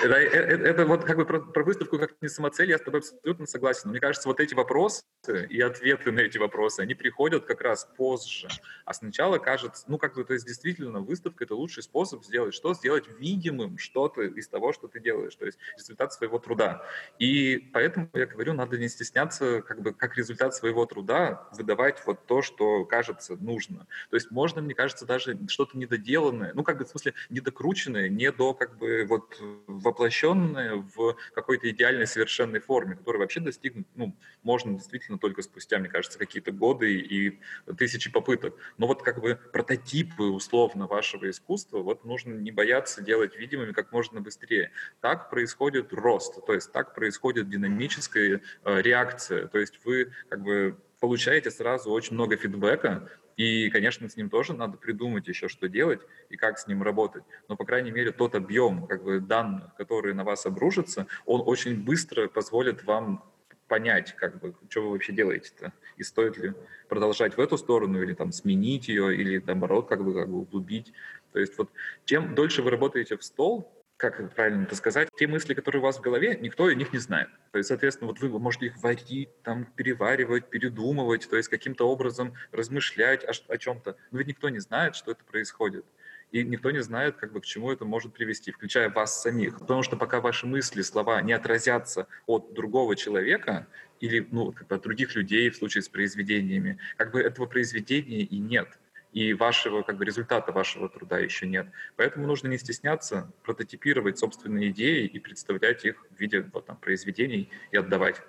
Это, 0.03 0.15
это, 0.15 0.63
это 0.63 0.85
вот 0.85 1.05
как 1.05 1.15
бы 1.15 1.25
про, 1.25 1.39
про 1.39 1.63
выставку 1.63 1.97
как 1.97 2.13
не 2.21 2.27
самоцель, 2.27 2.69
я 2.69 2.77
с 2.77 2.81
тобой 2.81 2.99
абсолютно 2.99 3.45
согласен. 3.45 3.83
Но 3.85 3.91
мне 3.91 4.01
кажется, 4.01 4.27
вот 4.27 4.39
эти 4.41 4.53
вопросы 4.53 5.03
и 5.49 5.61
ответы 5.61 6.11
на 6.11 6.19
эти 6.19 6.37
вопросы, 6.37 6.81
они 6.81 6.93
приходят 6.93 7.45
как 7.45 7.61
раз 7.61 7.89
позже. 7.97 8.49
А 8.83 8.93
сначала 8.93 9.37
кажется, 9.37 9.85
ну 9.87 9.97
как 9.97 10.15
бы, 10.15 10.25
то 10.25 10.33
есть 10.33 10.45
действительно 10.45 10.99
выставка 10.99 11.45
это 11.45 11.55
лучший 11.55 11.83
способ 11.83 12.23
сделать 12.25 12.53
что? 12.53 12.73
Сделать 12.73 13.05
видимым 13.17 13.77
что-то 13.77 14.23
из 14.23 14.47
того, 14.49 14.73
что 14.73 14.87
ты 14.87 14.99
делаешь, 14.99 15.35
то 15.35 15.45
есть 15.45 15.57
результат 15.77 16.13
своего 16.13 16.37
труда. 16.37 16.85
И 17.17 17.69
поэтому 17.73 18.09
я 18.13 18.25
говорю, 18.25 18.53
надо 18.53 18.77
не 18.77 18.89
стесняться 18.89 19.61
как 19.61 19.81
бы 19.81 19.93
как 19.93 20.17
результат 20.17 20.53
своего 20.53 20.85
труда 20.85 21.47
выдавать 21.53 22.05
вот 22.05 22.25
то, 22.25 22.41
что 22.41 22.83
кажется 22.83 23.37
нужно. 23.39 23.87
То 24.09 24.17
есть 24.17 24.31
можно, 24.31 24.61
мне 24.61 24.75
кажется, 24.75 25.05
даже 25.05 25.37
что-то 25.47 25.77
недоделать 25.77 26.24
сделанное, 26.25 26.51
ну, 26.53 26.63
как 26.63 26.77
бы, 26.77 26.85
в 26.85 26.87
смысле, 26.87 27.13
недокрученное, 27.29 28.09
не 28.09 28.31
до, 28.31 28.53
как 28.53 28.77
бы, 28.77 29.05
вот, 29.05 29.37
воплощенное 29.67 30.75
в 30.75 31.15
какой-то 31.33 31.69
идеальной 31.69 32.07
совершенной 32.07 32.59
форме, 32.59 32.95
которую 32.95 33.21
вообще 33.21 33.39
достигнуть, 33.39 33.87
ну, 33.95 34.15
можно 34.43 34.73
действительно 34.73 35.17
только 35.17 35.41
спустя, 35.41 35.79
мне 35.79 35.89
кажется, 35.89 36.17
какие-то 36.17 36.51
годы 36.51 36.99
и 36.99 37.39
тысячи 37.77 38.11
попыток. 38.11 38.55
Но 38.77 38.87
вот, 38.87 39.03
как 39.03 39.21
бы, 39.21 39.39
прототипы, 39.53 40.23
условно, 40.23 40.87
вашего 40.87 41.29
искусства, 41.29 41.79
вот, 41.79 42.05
нужно 42.05 42.33
не 42.33 42.51
бояться 42.51 43.01
делать 43.01 43.35
видимыми 43.35 43.71
как 43.71 43.91
можно 43.91 44.21
быстрее. 44.21 44.71
Так 45.01 45.29
происходит 45.29 45.93
рост, 45.93 46.45
то 46.45 46.53
есть 46.53 46.71
так 46.71 46.95
происходит 46.95 47.49
динамическая 47.49 48.41
э, 48.63 48.81
реакция, 48.81 49.47
то 49.47 49.59
есть 49.59 49.79
вы, 49.85 50.11
как 50.29 50.41
бы, 50.41 50.77
получаете 50.99 51.51
сразу 51.51 51.91
очень 51.91 52.13
много 52.15 52.37
фидбэка, 52.37 53.09
и, 53.37 53.69
конечно, 53.69 54.07
с 54.07 54.15
ним 54.15 54.29
тоже 54.29 54.53
надо 54.53 54.77
придумать 54.77 55.27
еще, 55.27 55.47
что 55.47 55.67
делать 55.67 56.01
и 56.29 56.37
как 56.37 56.57
с 56.57 56.67
ним 56.67 56.83
работать. 56.83 57.23
Но, 57.47 57.55
по 57.55 57.65
крайней 57.65 57.91
мере, 57.91 58.11
тот 58.11 58.35
объем 58.35 58.87
как 58.87 59.03
бы, 59.03 59.19
данных, 59.19 59.75
которые 59.75 60.13
на 60.13 60.23
вас 60.23 60.45
обрушатся, 60.45 61.07
он 61.25 61.41
очень 61.45 61.83
быстро 61.83 62.27
позволит 62.27 62.83
вам 62.85 63.23
понять, 63.67 64.15
как 64.15 64.39
бы, 64.39 64.55
что 64.69 64.83
вы 64.83 64.91
вообще 64.91 65.11
делаете-то, 65.11 65.73
и 65.97 66.03
стоит 66.03 66.37
ли 66.37 66.53
продолжать 66.87 67.35
в 67.35 67.39
эту 67.39 67.57
сторону, 67.57 68.01
или 68.01 68.13
там 68.13 68.31
сменить 68.31 68.87
ее, 68.87 69.15
или 69.15 69.41
наоборот, 69.45 69.89
как 69.89 70.03
бы, 70.03 70.13
как 70.13 70.29
бы 70.29 70.39
углубить. 70.39 70.93
То 71.33 71.39
есть 71.39 71.57
вот 71.57 71.69
чем 72.05 72.35
дольше 72.35 72.61
вы 72.61 72.69
работаете 72.69 73.17
в 73.17 73.23
стол, 73.23 73.74
как 73.97 74.33
правильно 74.35 74.63
это 74.63 74.75
сказать, 74.75 75.09
те 75.17 75.25
мысли, 75.27 75.53
которые 75.53 75.81
у 75.81 75.85
вас 75.85 75.97
в 75.97 76.01
голове, 76.01 76.37
никто 76.41 76.65
о 76.65 76.73
них 76.73 76.91
не 76.91 76.99
знает. 76.99 77.29
То 77.51 77.59
есть, 77.59 77.69
соответственно, 77.69 78.09
вот 78.09 78.19
вы 78.19 78.27
можете 78.39 78.67
их 78.67 78.77
варить, 78.83 79.29
там, 79.43 79.65
переваривать, 79.65 80.49
передумывать, 80.49 81.29
то 81.29 81.37
есть 81.37 81.47
каким-то 81.47 81.87
образом 81.87 82.33
размышлять 82.51 83.23
о, 83.23 83.31
о 83.47 83.57
чем-то. 83.57 83.95
Но 84.11 84.17
ведь 84.17 84.27
никто 84.27 84.49
не 84.49 84.59
знает, 84.59 84.95
что 84.95 85.11
это 85.11 85.23
происходит. 85.23 85.85
И 86.31 86.43
никто 86.43 86.71
не 86.71 86.81
знает, 86.81 87.15
как 87.15 87.31
бы, 87.31 87.39
к 87.39 87.45
чему 87.45 87.71
это 87.71 87.85
может 87.85 88.13
привести, 88.13 88.51
включая 88.51 88.89
вас 88.89 89.21
самих. 89.21 89.59
Потому 89.59 89.83
что 89.83 89.95
пока 89.95 90.19
ваши 90.19 90.45
мысли, 90.45 90.81
слова 90.81 91.21
не 91.21 91.31
отразятся 91.31 92.07
от 92.25 92.53
другого 92.53 92.97
человека 92.97 93.67
или 94.01 94.27
ну, 94.31 94.51
как 94.51 94.67
бы 94.67 94.75
от 94.75 94.81
других 94.81 95.15
людей 95.15 95.49
в 95.49 95.55
случае 95.55 95.83
с 95.83 95.87
произведениями, 95.87 96.79
как 96.97 97.11
бы 97.11 97.21
этого 97.21 97.45
произведения 97.45 98.21
и 98.21 98.39
нет 98.39 98.67
и 99.15 99.33
вашего 99.33 99.81
как 99.81 99.97
бы 99.97 100.03
результата 100.03 100.51
вашего 100.51 100.89
труда 100.89 101.19
еще 101.19 101.47
нет. 101.47 101.67
Поэтому 101.95 102.27
нужно 102.27 102.49
не 102.49 102.57
стесняться 102.57 103.31
прототипировать 103.43 104.19
собственные 104.19 104.71
идеи 104.71 105.05
и 105.05 105.19
представлять 105.19 105.85
их 105.85 106.05
в 106.11 106.19
виде 106.19 106.41
вот, 106.53 106.65
там, 106.65 106.75
произведений 106.75 107.49
и 107.71 107.77
отдавать, 107.77 108.21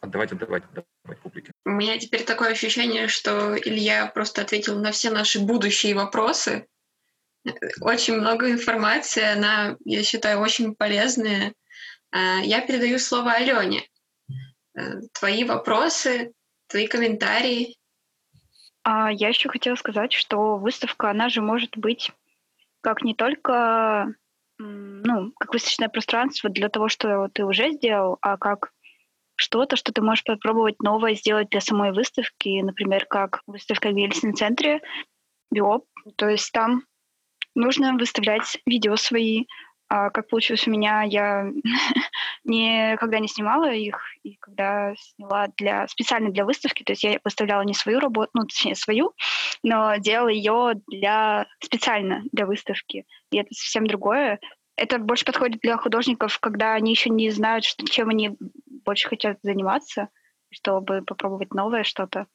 отдавать, 0.00 0.32
отдавать, 0.32 0.64
отдавать 0.64 1.20
публике. 1.22 1.52
У 1.64 1.70
меня 1.70 1.98
теперь 1.98 2.24
такое 2.24 2.50
ощущение, 2.50 3.08
что 3.08 3.56
Илья 3.56 4.08
просто 4.08 4.42
ответил 4.42 4.78
на 4.78 4.92
все 4.92 5.10
наши 5.10 5.40
будущие 5.40 5.94
вопросы. 5.94 6.66
Очень 7.80 8.18
много 8.18 8.50
информации, 8.50 9.22
она, 9.22 9.78
я 9.86 10.02
считаю, 10.02 10.40
очень 10.40 10.74
полезная. 10.74 11.54
А, 12.10 12.40
я 12.40 12.60
передаю 12.60 12.98
слово 12.98 13.32
Алене. 13.32 13.88
Э, 14.76 15.00
твои 15.12 15.44
вопросы, 15.44 16.32
твои 16.66 16.86
комментарии. 16.88 17.78
А 18.88 19.10
я 19.10 19.30
еще 19.30 19.48
хотела 19.48 19.74
сказать, 19.74 20.12
что 20.12 20.58
выставка, 20.58 21.10
она 21.10 21.28
же 21.28 21.42
может 21.42 21.76
быть 21.76 22.12
как 22.82 23.02
не 23.02 23.16
только 23.16 24.14
ну, 24.58 25.32
как 25.40 25.52
выставочное 25.52 25.88
пространство 25.88 26.48
для 26.50 26.68
того, 26.68 26.88
что 26.88 27.28
ты 27.32 27.44
уже 27.44 27.72
сделал, 27.72 28.16
а 28.20 28.36
как 28.36 28.70
что-то, 29.34 29.74
что 29.74 29.92
ты 29.92 30.02
можешь 30.02 30.22
попробовать 30.22 30.80
новое 30.80 31.16
сделать 31.16 31.48
для 31.50 31.60
самой 31.60 31.90
выставки, 31.90 32.60
например, 32.62 33.06
как 33.06 33.42
выставка 33.48 33.88
в 33.88 33.96
Ельцин 33.96 34.36
центре, 34.36 34.80
Биоп. 35.50 35.84
То 36.14 36.28
есть 36.28 36.52
там 36.52 36.84
нужно 37.56 37.94
выставлять 37.94 38.62
видео 38.66 38.94
свои, 38.94 39.46
а 39.88 40.10
как 40.10 40.28
получилось 40.28 40.68
у 40.68 40.70
меня, 40.70 41.02
я 41.02 41.50
никогда 42.46 43.18
не 43.18 43.28
снимала 43.28 43.72
их, 43.72 44.00
и 44.22 44.36
когда 44.36 44.94
сняла 44.96 45.48
для, 45.56 45.86
специально 45.88 46.30
для 46.30 46.44
выставки, 46.44 46.82
то 46.82 46.92
есть 46.92 47.04
я 47.04 47.18
выставляла 47.24 47.62
не 47.62 47.74
свою 47.74 48.00
работу, 48.00 48.30
ну, 48.34 48.44
точнее, 48.44 48.74
свою, 48.74 49.12
но 49.62 49.96
делала 49.96 50.28
ее 50.28 50.74
для, 50.86 51.46
специально 51.60 52.22
для 52.32 52.46
выставки. 52.46 53.06
И 53.30 53.38
это 53.38 53.52
совсем 53.52 53.86
другое. 53.86 54.40
Это 54.76 54.98
больше 54.98 55.24
подходит 55.24 55.60
для 55.60 55.76
художников, 55.76 56.38
когда 56.38 56.74
они 56.74 56.90
еще 56.90 57.10
не 57.10 57.30
знают, 57.30 57.64
что, 57.64 57.86
чем 57.86 58.10
они 58.10 58.36
больше 58.84 59.08
хотят 59.08 59.38
заниматься, 59.42 60.08
чтобы 60.50 61.02
попробовать 61.02 61.52
новое 61.52 61.82
что-то. 61.82 62.26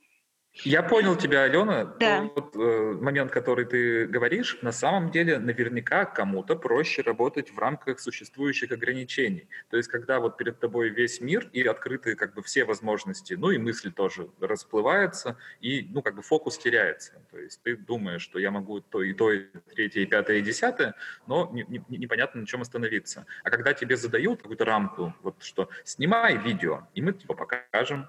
Я 0.53 0.84
понял 0.84 1.15
тебя, 1.15 1.43
Алена. 1.43 1.86
Да. 2.00 2.27
Тот 2.36 2.55
э, 2.58 2.98
момент, 3.00 3.31
который 3.31 3.65
ты 3.65 4.05
говоришь, 4.05 4.58
на 4.62 4.74
самом 4.74 5.10
деле 5.10 5.39
наверняка 5.39 6.03
кому-то 6.03 6.58
проще 6.58 7.01
работать 7.01 7.51
в 7.51 7.58
рамках 7.58 8.01
существующих 8.01 8.72
ограничений. 8.72 9.48
То 9.70 9.77
есть, 9.77 9.89
когда 9.89 10.20
вот 10.20 10.36
перед 10.36 10.60
тобой 10.60 10.89
весь 10.89 11.22
мир 11.22 11.50
и 11.53 11.63
открыты 11.63 12.15
как 12.15 12.34
бы 12.34 12.43
все 12.43 12.65
возможности, 12.65 13.34
ну 13.34 13.51
и 13.51 13.58
мысли 13.58 13.89
тоже 13.89 14.29
расплываются, 14.41 15.38
и 15.62 15.88
ну 15.89 16.01
как 16.01 16.15
бы 16.15 16.22
фокус 16.22 16.58
теряется. 16.58 17.13
То 17.31 17.39
есть 17.39 17.62
ты 17.63 17.77
думаешь, 17.77 18.22
что 18.22 18.38
я 18.38 18.51
могу 18.51 18.81
то 18.81 19.01
и 19.01 19.13
то, 19.13 19.31
и 19.31 19.46
третье, 19.74 20.01
и 20.01 20.05
пятое, 20.05 20.38
и 20.38 20.41
десятое, 20.41 20.96
но 21.27 21.50
не, 21.53 21.63
не, 21.63 21.98
непонятно 21.98 22.41
на 22.41 22.48
чем 22.48 22.62
остановиться. 22.62 23.25
А 23.43 23.50
когда 23.50 23.74
тебе 23.74 23.96
задают 23.96 24.41
какую-то 24.41 24.65
рамку, 24.65 25.15
вот 25.22 25.41
что 25.41 25.70
снимай 25.86 26.38
видео, 26.38 26.88
и 26.93 27.01
мы 27.01 27.13
типа 27.13 27.36
покажем, 27.36 28.08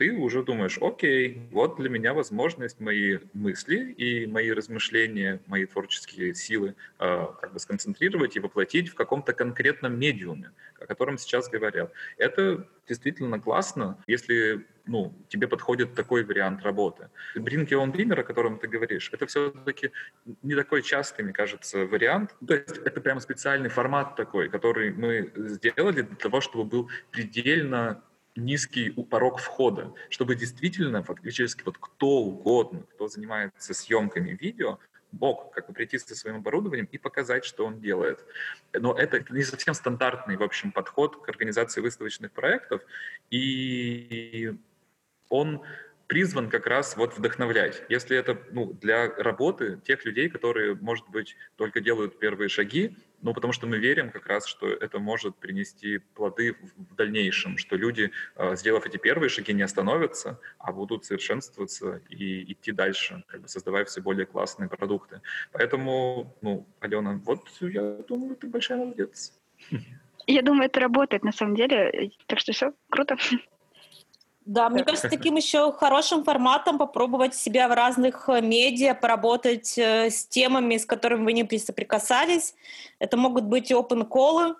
ты 0.00 0.12
уже 0.14 0.42
думаешь, 0.42 0.78
окей, 0.80 1.42
вот 1.52 1.76
для 1.76 1.90
меня 1.90 2.14
возможность 2.14 2.80
мои 2.80 3.18
мысли 3.34 3.92
и 3.92 4.26
мои 4.26 4.50
размышления, 4.50 5.42
мои 5.46 5.66
творческие 5.66 6.34
силы 6.34 6.74
э, 6.98 7.26
как 7.38 7.52
бы 7.52 7.58
сконцентрировать 7.58 8.34
и 8.34 8.40
воплотить 8.40 8.88
в 8.88 8.94
каком-то 8.94 9.34
конкретном 9.34 9.98
медиуме, 9.98 10.52
о 10.80 10.86
котором 10.86 11.18
сейчас 11.18 11.50
говорят. 11.50 11.92
Это 12.16 12.66
действительно 12.88 13.38
классно, 13.38 14.02
если 14.06 14.66
ну, 14.86 15.14
тебе 15.28 15.46
подходит 15.46 15.94
такой 15.94 16.24
вариант 16.24 16.62
работы. 16.62 17.10
Your 17.36 17.84
Own 17.84 17.92
Dreamer, 17.92 18.20
о 18.20 18.24
котором 18.24 18.58
ты 18.58 18.68
говоришь, 18.68 19.10
это 19.12 19.26
все-таки 19.26 19.92
не 20.42 20.54
такой 20.54 20.82
частый, 20.82 21.26
мне 21.26 21.34
кажется, 21.34 21.84
вариант. 21.84 22.34
То 22.46 22.54
есть 22.54 22.78
это 22.78 23.02
прямо 23.02 23.20
специальный 23.20 23.68
формат 23.68 24.16
такой, 24.16 24.48
который 24.48 24.92
мы 24.92 25.30
сделали 25.36 26.00
для 26.00 26.16
того, 26.16 26.40
чтобы 26.40 26.64
был 26.64 26.90
предельно 27.10 28.02
низкий 28.36 28.90
порог 28.90 29.38
входа, 29.38 29.92
чтобы 30.08 30.34
действительно 30.36 31.02
фактически 31.02 31.62
вот 31.64 31.78
кто 31.78 32.18
угодно, 32.18 32.84
кто 32.94 33.08
занимается 33.08 33.74
съемками 33.74 34.30
видео, 34.30 34.78
мог 35.12 35.52
как 35.52 35.66
бы 35.66 35.74
прийти 35.74 35.98
со 35.98 36.14
своим 36.14 36.36
оборудованием 36.36 36.88
и 36.90 36.98
показать, 36.98 37.44
что 37.44 37.66
он 37.66 37.80
делает. 37.80 38.24
Но 38.72 38.94
это 38.96 39.24
не 39.32 39.42
совсем 39.42 39.74
стандартный, 39.74 40.36
в 40.36 40.42
общем, 40.42 40.72
подход 40.72 41.22
к 41.22 41.28
организации 41.28 41.80
выставочных 41.80 42.32
проектов, 42.32 42.82
и 43.30 44.54
он 45.28 45.62
призван 46.06 46.50
как 46.50 46.66
раз 46.66 46.96
вот 46.96 47.16
вдохновлять. 47.16 47.82
Если 47.88 48.16
это 48.16 48.40
ну, 48.50 48.72
для 48.72 49.08
работы 49.14 49.80
тех 49.84 50.04
людей, 50.04 50.28
которые, 50.28 50.74
может 50.74 51.08
быть, 51.08 51.36
только 51.56 51.80
делают 51.80 52.18
первые 52.18 52.48
шаги, 52.48 52.96
ну, 53.22 53.34
потому 53.34 53.52
что 53.52 53.66
мы 53.66 53.78
верим 53.78 54.10
как 54.10 54.26
раз, 54.26 54.46
что 54.46 54.66
это 54.66 54.98
может 54.98 55.36
принести 55.36 55.98
плоды 55.98 56.56
в 56.76 56.94
дальнейшем, 56.94 57.58
что 57.58 57.76
люди, 57.76 58.10
а, 58.36 58.56
сделав 58.56 58.86
эти 58.86 58.96
первые 58.96 59.28
шаги, 59.28 59.52
не 59.52 59.62
остановятся, 59.62 60.38
а 60.58 60.72
будут 60.72 61.04
совершенствоваться 61.04 62.00
и 62.08 62.52
идти 62.52 62.72
дальше, 62.72 63.24
как 63.26 63.42
бы 63.42 63.48
создавая 63.48 63.84
все 63.84 64.00
более 64.00 64.26
классные 64.26 64.68
продукты. 64.68 65.20
Поэтому, 65.52 66.36
ну, 66.40 66.66
Алена, 66.80 67.20
вот 67.24 67.40
я 67.60 67.98
думаю, 68.08 68.36
ты 68.36 68.46
большая 68.46 68.78
молодец. 68.78 69.32
Я 70.26 70.42
думаю, 70.42 70.66
это 70.66 70.80
работает 70.80 71.24
на 71.24 71.32
самом 71.32 71.56
деле. 71.56 72.12
Так 72.26 72.38
что 72.38 72.52
все, 72.52 72.72
круто. 72.88 73.16
Да, 74.50 74.68
мне 74.68 74.82
кажется, 74.82 75.08
таким 75.08 75.36
еще 75.36 75.70
хорошим 75.70 76.24
форматом 76.24 76.76
попробовать 76.76 77.36
себя 77.36 77.68
в 77.68 77.72
разных 77.72 78.28
э, 78.28 78.40
медиа, 78.40 78.94
поработать 78.94 79.78
э, 79.78 80.10
с 80.10 80.26
темами, 80.26 80.76
с 80.76 80.84
которыми 80.84 81.24
вы 81.24 81.34
не 81.34 81.58
соприкасались. 81.58 82.56
Это 82.98 83.16
могут 83.16 83.44
быть 83.44 83.70
open 83.70 84.04
колы, 84.04 84.56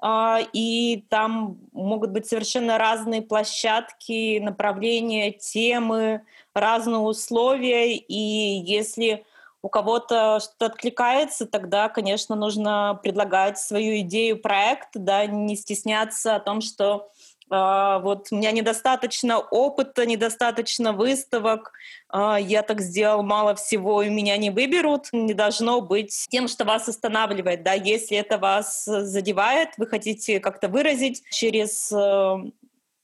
а, 0.00 0.38
и 0.52 1.04
там 1.08 1.58
могут 1.72 2.10
быть 2.10 2.28
совершенно 2.28 2.78
разные 2.78 3.22
площадки, 3.22 4.38
направления, 4.38 5.32
темы, 5.32 6.22
разные 6.54 6.98
условия. 6.98 7.92
И 7.96 8.14
если 8.14 9.24
у 9.62 9.68
кого-то 9.68 10.38
что-то 10.38 10.66
откликается, 10.66 11.46
тогда, 11.46 11.88
конечно, 11.88 12.36
нужно 12.36 13.00
предлагать 13.02 13.58
свою 13.58 13.98
идею, 14.02 14.40
проект, 14.40 14.90
да, 14.92 15.26
не 15.26 15.56
стесняться 15.56 16.36
о 16.36 16.40
том, 16.40 16.60
что 16.60 17.10
вот 17.50 18.28
у 18.30 18.36
меня 18.36 18.52
недостаточно 18.52 19.38
опыта, 19.38 20.06
недостаточно 20.06 20.92
выставок, 20.92 21.72
а, 22.08 22.38
я 22.38 22.62
так 22.62 22.80
сделал 22.80 23.22
мало 23.22 23.54
всего, 23.54 24.02
и 24.02 24.08
меня 24.08 24.36
не 24.36 24.50
выберут, 24.50 25.08
не 25.12 25.34
должно 25.34 25.80
быть 25.80 26.26
тем, 26.30 26.48
что 26.48 26.64
вас 26.64 26.88
останавливает, 26.88 27.62
да, 27.62 27.74
если 27.74 28.16
это 28.16 28.38
вас 28.38 28.84
задевает, 28.84 29.70
вы 29.76 29.86
хотите 29.86 30.40
как-то 30.40 30.68
выразить 30.68 31.22
через 31.30 31.92
э, 31.92 32.36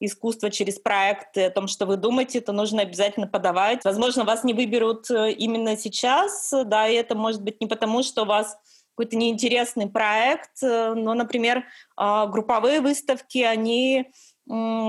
искусство 0.01 0.51
через 0.51 0.79
проекты, 0.79 1.45
о 1.45 1.51
том, 1.51 1.69
что 1.69 1.87
вы 1.87 1.97
думаете, 1.97 2.41
то 2.41 2.53
нужно 2.53 2.83
обязательно 2.83 3.27
подавать. 3.27 3.85
Возможно, 3.85 4.25
вас 4.25 4.45
не 4.45 4.55
выберут 4.55 5.11
э, 5.11 5.33
именно 5.33 5.77
сейчас, 5.77 6.53
да, 6.65 6.89
и 6.89 6.95
это 6.95 7.15
может 7.15 7.43
быть 7.43 7.61
не 7.61 7.67
потому, 7.67 8.03
что 8.03 8.23
у 8.23 8.27
вас 8.27 8.57
какой-то 8.95 9.17
неинтересный 9.17 9.89
проект, 9.89 10.63
э, 10.63 10.95
но, 10.95 11.15
например, 11.15 11.65
а, 11.97 12.27
групповые 12.27 12.81
выставки, 12.81 13.39
они 13.39 14.11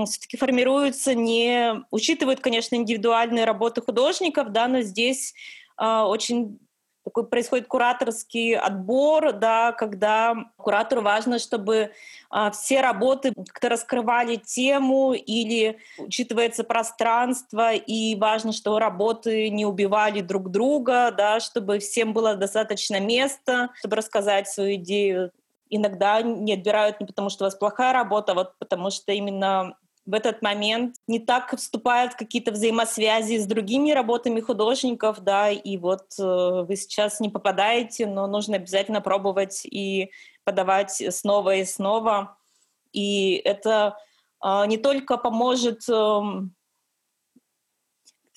все-таки 0.06 0.36
формируются, 0.36 1.14
не 1.14 1.84
учитывают, 1.90 2.40
конечно, 2.40 2.74
индивидуальные 2.74 3.44
работы 3.44 3.80
художников, 3.80 4.50
да, 4.50 4.66
но 4.66 4.80
здесь 4.80 5.34
э, 5.80 5.84
очень 5.84 6.58
такой 7.04 7.26
происходит 7.26 7.66
кураторский 7.66 8.56
отбор, 8.56 9.32
да, 9.32 9.72
когда 9.72 10.34
куратору 10.56 11.02
важно, 11.02 11.38
чтобы 11.38 11.90
э, 12.32 12.50
все 12.52 12.80
работы 12.80 13.32
как-то 13.34 13.68
раскрывали 13.68 14.36
тему 14.36 15.12
или 15.12 15.78
учитывается 15.98 16.64
пространство, 16.64 17.72
и 17.72 18.16
важно, 18.16 18.52
что 18.52 18.78
работы 18.78 19.48
не 19.50 19.66
убивали 19.66 20.20
друг 20.20 20.50
друга, 20.50 21.12
да, 21.16 21.40
чтобы 21.40 21.78
всем 21.78 22.12
было 22.12 22.34
достаточно 22.34 22.98
места, 23.00 23.70
чтобы 23.78 23.96
рассказать 23.96 24.48
свою 24.48 24.74
идею 24.74 25.32
иногда 25.74 26.22
не 26.22 26.52
отбирают 26.52 27.00
не 27.00 27.06
потому, 27.06 27.30
что 27.30 27.44
у 27.44 27.46
вас 27.46 27.54
плохая 27.54 27.92
работа, 27.92 28.32
а 28.32 28.34
вот 28.34 28.58
потому 28.58 28.90
что 28.90 29.12
именно 29.12 29.76
в 30.04 30.14
этот 30.14 30.42
момент 30.42 30.96
не 31.06 31.18
так 31.20 31.56
вступают 31.56 32.14
какие-то 32.14 32.50
взаимосвязи 32.50 33.38
с 33.38 33.46
другими 33.46 33.92
работами 33.92 34.40
художников, 34.40 35.20
да, 35.20 35.50
и 35.50 35.76
вот 35.76 36.06
э, 36.18 36.64
вы 36.68 36.76
сейчас 36.76 37.20
не 37.20 37.28
попадаете, 37.28 38.06
но 38.06 38.26
нужно 38.26 38.56
обязательно 38.56 39.00
пробовать 39.00 39.64
и 39.64 40.10
подавать 40.44 41.02
снова 41.14 41.54
и 41.54 41.64
снова. 41.64 42.36
И 42.92 43.34
это 43.44 43.96
э, 44.44 44.66
не 44.66 44.76
только 44.76 45.16
поможет 45.16 45.88
э, 45.88 46.20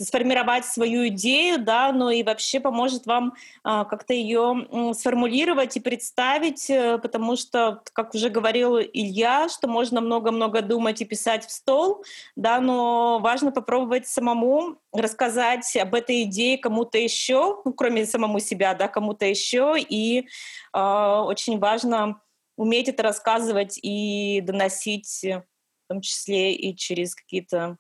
сформировать 0.02 0.66
свою 0.66 1.08
идею, 1.08 1.60
да, 1.60 1.92
но 1.92 2.12
и 2.12 2.24
вообще 2.24 2.60
поможет 2.60 3.06
вам 3.06 3.34
а, 3.64 3.86
как-то 3.86 4.14
ее 4.14 4.68
сформулировать 4.94 5.78
и 5.78 5.80
представить, 5.80 6.70
э, 6.70 6.98
потому 6.98 7.36
что, 7.36 7.82
как 7.94 8.14
уже 8.14 8.30
говорил 8.30 8.78
Илья, 8.78 9.48
что 9.48 9.68
можно 9.68 10.02
много-много 10.02 10.62
думать 10.62 11.02
и 11.02 11.06
писать 11.06 11.46
в 11.46 11.52
стол, 11.52 12.04
да, 12.36 12.60
но 12.60 13.20
важно 13.20 13.52
попробовать 13.52 14.08
самому 14.08 14.78
рассказать 14.94 15.76
об 15.78 15.96
этой 15.96 16.24
идее 16.24 16.58
кому-то 16.58 16.98
еще, 16.98 17.62
ну, 17.64 17.74
кроме 17.74 18.06
самому 18.06 18.40
себя, 18.40 18.74
да, 18.74 18.88
кому-то 18.88 19.26
еще, 19.26 19.76
и 19.78 20.28
э, 20.74 20.80
очень 20.80 21.58
важно 21.60 22.22
уметь 22.58 22.90
это 22.90 23.04
рассказывать 23.04 23.80
и 23.82 24.42
доносить, 24.42 25.24
в 25.24 25.88
том 25.88 26.02
числе 26.02 26.54
и 26.54 26.76
через 26.76 27.16
какие-то 27.16 27.78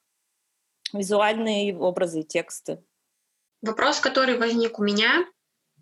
визуальные 0.94 1.78
образы 1.78 2.22
и 2.22 2.24
тексты. 2.24 2.84
Вопрос, 3.62 4.00
который 4.00 4.38
возник 4.38 4.80
у 4.80 4.84
меня. 4.84 5.26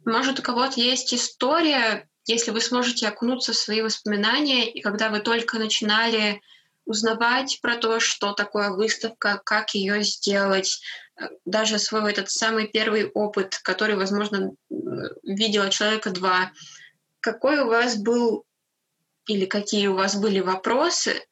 Может, 0.06 0.39
у 0.39 0.44
кого-то 0.44 0.80
есть 0.80 1.13
история, 1.13 2.08
если 2.26 2.52
вы 2.52 2.62
сможете 2.62 3.08
окунуться 3.08 3.54
в 3.54 3.58
свои 3.58 3.82
воспоминания, 3.82 4.70
и 4.70 4.82
когда 4.82 5.10
вы 5.10 5.20
только 5.20 5.60
начинали 5.60 6.42
узнавать 6.86 7.60
про 7.62 7.78
то, 7.78 8.00
что 8.00 8.34
такое 8.34 8.70
выставка, 8.72 9.42
как 9.44 9.74
ее 9.74 10.04
сделать, 10.04 10.82
э, 11.16 11.28
даже 11.46 11.80
свой 11.80 12.12
этот 12.12 12.30
самый 12.30 12.68
первый 12.68 13.10
опыт, 13.10 13.60
который, 13.63 13.96
возможно, 13.96 14.52
видела 15.24 15.70
человека 15.70 16.12
два. 16.12 16.52
Какой 17.20 17.60
у 17.60 17.68
вас 17.68 17.98
был 17.98 18.46
или 19.28 19.46
какие 19.46 19.88
у 19.88 19.96
вас 19.96 20.16
были 20.16 20.42
вопросы, 20.42 21.26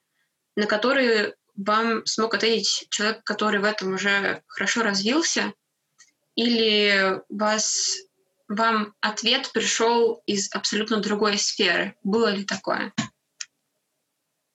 на 0.55 0.65
которые 0.65 1.35
вам 1.55 2.05
смог 2.05 2.33
ответить 2.33 2.87
человек, 2.89 3.23
который 3.23 3.59
в 3.59 3.65
этом 3.65 3.93
уже 3.93 4.41
хорошо 4.47 4.83
развился, 4.83 5.53
или 6.35 7.21
вас, 7.29 7.97
вам 8.47 8.93
ответ 9.01 9.51
пришел 9.53 10.21
из 10.25 10.53
абсолютно 10.53 11.01
другой 11.01 11.37
сферы? 11.37 11.95
Было 12.03 12.29
ли 12.29 12.45
такое? 12.45 12.93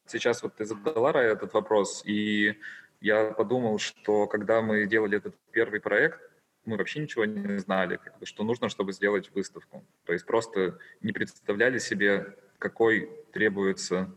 Сейчас 0.07 0.43
вот 0.43 0.57
ты 0.57 0.65
задала, 0.65 1.13
Рая, 1.13 1.33
этот 1.33 1.53
вопрос, 1.53 2.03
и 2.05 2.55
я 3.01 3.33
подумал, 3.33 3.79
что 3.79 4.27
когда 4.27 4.63
мы 4.63 4.87
делали 4.87 5.19
этот 5.19 5.35
первый 5.51 5.81
проект, 5.81 6.21
мы 6.65 6.77
вообще 6.77 7.01
ничего 7.01 7.25
не 7.25 7.59
знали, 7.59 7.97
как 7.97 8.19
бы, 8.19 8.27
что 8.27 8.43
нужно, 8.43 8.69
чтобы 8.69 8.93
сделать 8.93 9.31
выставку. 9.31 9.85
То 10.05 10.13
есть 10.13 10.27
просто 10.27 10.79
не 11.01 11.13
представляли 11.13 11.79
себе, 11.79 12.37
какой 12.59 13.09
требуется 13.33 14.11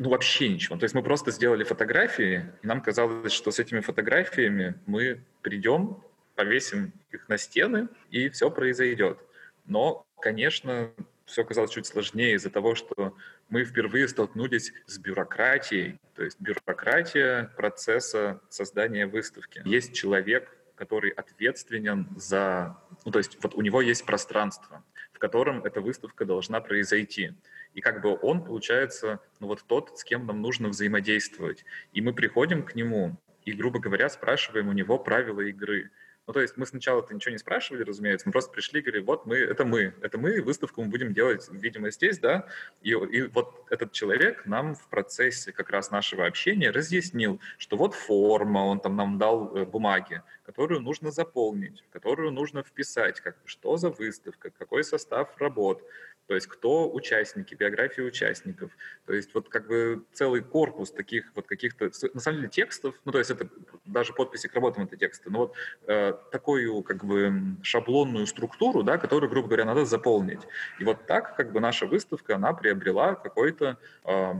ну, 0.00 0.08
вообще 0.08 0.48
ничего. 0.48 0.78
То 0.78 0.84
есть 0.84 0.94
мы 0.94 1.02
просто 1.02 1.30
сделали 1.30 1.62
фотографии, 1.62 2.46
и 2.62 2.66
нам 2.66 2.80
казалось, 2.80 3.32
что 3.32 3.50
с 3.50 3.58
этими 3.58 3.80
фотографиями 3.80 4.74
мы 4.86 5.20
придем, 5.42 6.02
повесим 6.36 6.94
их 7.12 7.28
на 7.28 7.36
стены, 7.36 7.88
и 8.10 8.30
все 8.30 8.50
произойдет. 8.50 9.18
Но, 9.66 10.06
конечно, 10.22 10.90
все 11.26 11.42
оказалось 11.42 11.72
чуть 11.72 11.84
сложнее 11.84 12.32
из-за 12.36 12.48
того, 12.48 12.74
что 12.74 13.14
мы 13.50 13.64
впервые 13.64 14.08
столкнулись 14.08 14.72
с 14.86 14.98
бюрократией, 14.98 15.98
то 16.14 16.24
есть 16.24 16.40
бюрократия 16.40 17.52
процесса 17.58 18.40
создания 18.48 19.06
выставки. 19.06 19.60
Есть 19.66 19.92
человек, 19.94 20.56
который 20.76 21.10
ответственен 21.10 22.08
за... 22.16 22.74
Ну, 23.04 23.12
то 23.12 23.18
есть 23.18 23.36
вот 23.42 23.54
у 23.54 23.60
него 23.60 23.82
есть 23.82 24.06
пространство, 24.06 24.82
в 25.12 25.18
котором 25.18 25.62
эта 25.62 25.82
выставка 25.82 26.24
должна 26.24 26.62
произойти. 26.62 27.34
И 27.74 27.80
как 27.80 28.02
бы 28.02 28.18
он, 28.20 28.44
получается, 28.44 29.20
ну 29.38 29.46
вот 29.46 29.64
тот, 29.66 29.98
с 29.98 30.04
кем 30.04 30.26
нам 30.26 30.42
нужно 30.42 30.68
взаимодействовать. 30.68 31.64
И 31.92 32.00
мы 32.00 32.12
приходим 32.12 32.64
к 32.64 32.74
нему 32.74 33.16
и, 33.44 33.52
грубо 33.52 33.78
говоря, 33.78 34.08
спрашиваем 34.08 34.68
у 34.68 34.72
него 34.72 34.98
правила 34.98 35.40
игры. 35.40 35.90
Ну, 36.26 36.34
то 36.34 36.40
есть 36.40 36.56
мы 36.56 36.64
сначала-то 36.64 37.12
ничего 37.12 37.32
не 37.32 37.38
спрашивали, 37.38 37.82
разумеется, 37.82 38.28
мы 38.28 38.32
просто 38.32 38.52
пришли 38.52 38.78
и 38.78 38.82
говорили, 38.84 39.02
вот 39.02 39.26
мы, 39.26 39.36
это 39.36 39.64
мы, 39.64 39.94
это 40.00 40.16
мы, 40.16 40.40
выставку 40.42 40.80
мы 40.82 40.88
будем 40.88 41.12
делать, 41.12 41.48
видимо, 41.50 41.90
здесь, 41.90 42.20
да, 42.20 42.46
и, 42.82 42.90
и 42.90 43.22
вот 43.22 43.64
этот 43.68 43.90
человек 43.90 44.46
нам 44.46 44.76
в 44.76 44.88
процессе 44.88 45.50
как 45.50 45.70
раз 45.70 45.90
нашего 45.90 46.26
общения 46.26 46.70
разъяснил, 46.70 47.40
что 47.58 47.76
вот 47.76 47.94
форма, 47.94 48.60
он 48.60 48.78
там 48.78 48.94
нам 48.94 49.18
дал 49.18 49.56
э, 49.56 49.64
бумаги, 49.64 50.22
которую 50.44 50.80
нужно 50.80 51.10
заполнить, 51.10 51.82
которую 51.90 52.30
нужно 52.30 52.62
вписать, 52.62 53.20
как, 53.20 53.36
что 53.44 53.76
за 53.76 53.90
выставка, 53.90 54.50
какой 54.50 54.84
состав 54.84 55.36
работ, 55.38 55.82
то 56.30 56.36
есть 56.36 56.46
кто 56.46 56.88
участники, 56.88 57.56
биографии 57.56 58.02
участников. 58.02 58.70
То 59.04 59.14
есть 59.14 59.34
вот 59.34 59.48
как 59.48 59.66
бы 59.66 60.04
целый 60.12 60.42
корпус 60.42 60.92
таких 60.92 61.24
вот 61.34 61.48
каких-то, 61.48 61.90
на 62.14 62.20
самом 62.20 62.36
деле, 62.36 62.48
текстов, 62.48 62.94
ну 63.04 63.10
то 63.10 63.18
есть 63.18 63.32
это 63.32 63.48
даже 63.84 64.12
подписи 64.12 64.46
к 64.46 64.54
работам 64.54 64.84
это 64.84 64.96
тексты, 64.96 65.28
но 65.28 65.38
вот 65.40 65.54
э, 65.88 66.12
такую 66.30 66.84
как 66.84 67.04
бы 67.04 67.56
шаблонную 67.62 68.28
структуру, 68.28 68.84
да, 68.84 68.96
которую, 68.96 69.28
грубо 69.28 69.48
говоря, 69.48 69.64
надо 69.64 69.84
заполнить. 69.84 70.42
И 70.78 70.84
вот 70.84 71.04
так 71.08 71.34
как 71.34 71.50
бы 71.50 71.58
наша 71.58 71.86
выставка, 71.86 72.36
она 72.36 72.52
приобрела 72.52 73.16
какой-то 73.16 73.78
э, 74.04 74.34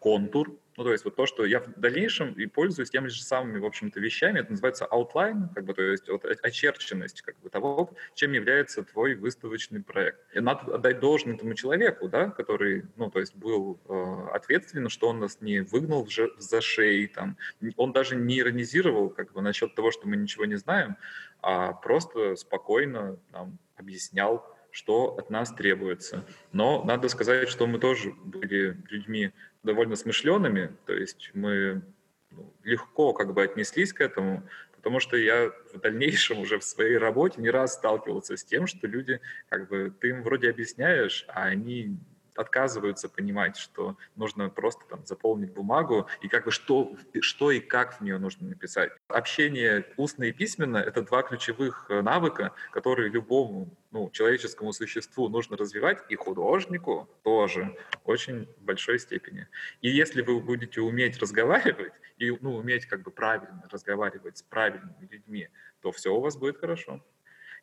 контур, 0.00 0.50
ну, 0.76 0.84
то 0.84 0.92
есть 0.92 1.04
вот 1.04 1.16
то, 1.16 1.26
что 1.26 1.44
я 1.44 1.60
в 1.60 1.68
дальнейшем 1.76 2.32
и 2.32 2.46
пользуюсь 2.46 2.90
теми 2.90 3.08
же 3.08 3.22
самыми, 3.22 3.58
в 3.58 3.64
общем-то, 3.64 4.00
вещами, 4.00 4.40
это 4.40 4.50
называется 4.50 4.86
outline, 4.90 5.52
как 5.54 5.64
бы, 5.64 5.74
то 5.74 5.82
есть 5.82 6.08
вот 6.08 6.24
очерченность 6.24 7.22
как 7.22 7.38
бы, 7.40 7.48
того, 7.48 7.94
чем 8.14 8.32
является 8.32 8.82
твой 8.82 9.14
выставочный 9.14 9.82
проект. 9.82 10.20
И 10.34 10.40
надо 10.40 10.74
отдать 10.74 11.00
должное 11.00 11.34
этому 11.34 11.54
человеку, 11.54 12.08
да, 12.08 12.30
который, 12.30 12.84
ну, 12.96 13.10
то 13.10 13.20
есть 13.20 13.34
был 13.34 13.80
э, 13.88 14.34
ответственен, 14.34 14.88
что 14.88 15.08
он 15.08 15.20
нас 15.20 15.40
не 15.40 15.60
выгнал 15.60 16.04
в, 16.04 16.10
же, 16.10 16.32
за 16.38 16.60
шеи, 16.60 17.06
там, 17.06 17.36
он 17.76 17.92
даже 17.92 18.16
не 18.16 18.40
иронизировал 18.40 19.10
как 19.10 19.32
бы 19.32 19.40
насчет 19.40 19.74
того, 19.74 19.90
что 19.90 20.08
мы 20.08 20.16
ничего 20.16 20.44
не 20.44 20.56
знаем, 20.56 20.96
а 21.40 21.72
просто 21.72 22.36
спокойно 22.36 23.18
нам 23.32 23.58
объяснял, 23.76 24.56
что 24.70 25.16
от 25.16 25.30
нас 25.30 25.52
требуется. 25.54 26.26
Но 26.52 26.84
надо 26.84 27.08
сказать, 27.08 27.48
что 27.48 27.66
мы 27.66 27.78
тоже 27.78 28.12
были 28.24 28.76
людьми 28.90 29.32
довольно 29.66 29.96
смышленными, 29.96 30.74
то 30.86 30.94
есть 30.94 31.30
мы 31.34 31.82
ну, 32.30 32.54
легко 32.64 33.12
как 33.12 33.34
бы 33.34 33.42
отнеслись 33.42 33.92
к 33.92 34.00
этому, 34.00 34.42
потому 34.76 35.00
что 35.00 35.16
я 35.16 35.50
в 35.74 35.80
дальнейшем 35.80 36.38
уже 36.38 36.58
в 36.58 36.64
своей 36.64 36.96
работе 36.96 37.40
не 37.40 37.50
раз 37.50 37.74
сталкивался 37.74 38.36
с 38.36 38.44
тем, 38.44 38.66
что 38.66 38.86
люди, 38.86 39.20
как 39.48 39.68
бы, 39.68 39.92
ты 40.00 40.08
им 40.08 40.22
вроде 40.22 40.48
объясняешь, 40.48 41.24
а 41.28 41.44
они 41.44 41.98
отказываются 42.36 43.08
понимать, 43.08 43.56
что 43.56 43.96
нужно 44.16 44.50
просто 44.50 44.84
там 44.88 45.04
заполнить 45.06 45.52
бумагу 45.52 46.06
и 46.20 46.28
как 46.28 46.44
бы 46.44 46.50
что, 46.50 46.96
что 47.20 47.50
и 47.50 47.60
как 47.60 47.98
в 47.98 48.00
нее 48.02 48.18
нужно 48.18 48.48
написать. 48.48 48.92
Общение 49.08 49.86
устно 49.96 50.24
и 50.24 50.32
письменно— 50.32 50.76
это 50.78 51.02
два 51.02 51.22
ключевых 51.22 51.86
э, 51.88 52.02
навыка, 52.02 52.52
которые 52.72 53.08
любому 53.08 53.76
ну, 53.90 54.10
человеческому 54.10 54.72
существу 54.72 55.28
нужно 55.28 55.56
развивать, 55.56 56.04
и 56.10 56.16
художнику 56.16 57.08
тоже 57.22 57.76
в 58.04 58.08
очень 58.10 58.48
большой 58.60 58.98
степени. 58.98 59.48
И 59.80 59.88
если 59.88 60.22
вы 60.22 60.40
будете 60.40 60.80
уметь 60.80 61.18
разговаривать, 61.18 61.92
и 62.18 62.30
ну, 62.40 62.56
уметь 62.56 62.86
как 62.86 63.02
бы 63.02 63.10
правильно 63.10 63.64
разговаривать 63.70 64.38
с 64.38 64.42
правильными 64.42 65.08
людьми, 65.10 65.48
то 65.80 65.92
все 65.92 66.14
у 66.14 66.20
вас 66.20 66.36
будет 66.36 66.58
хорошо. 66.58 67.02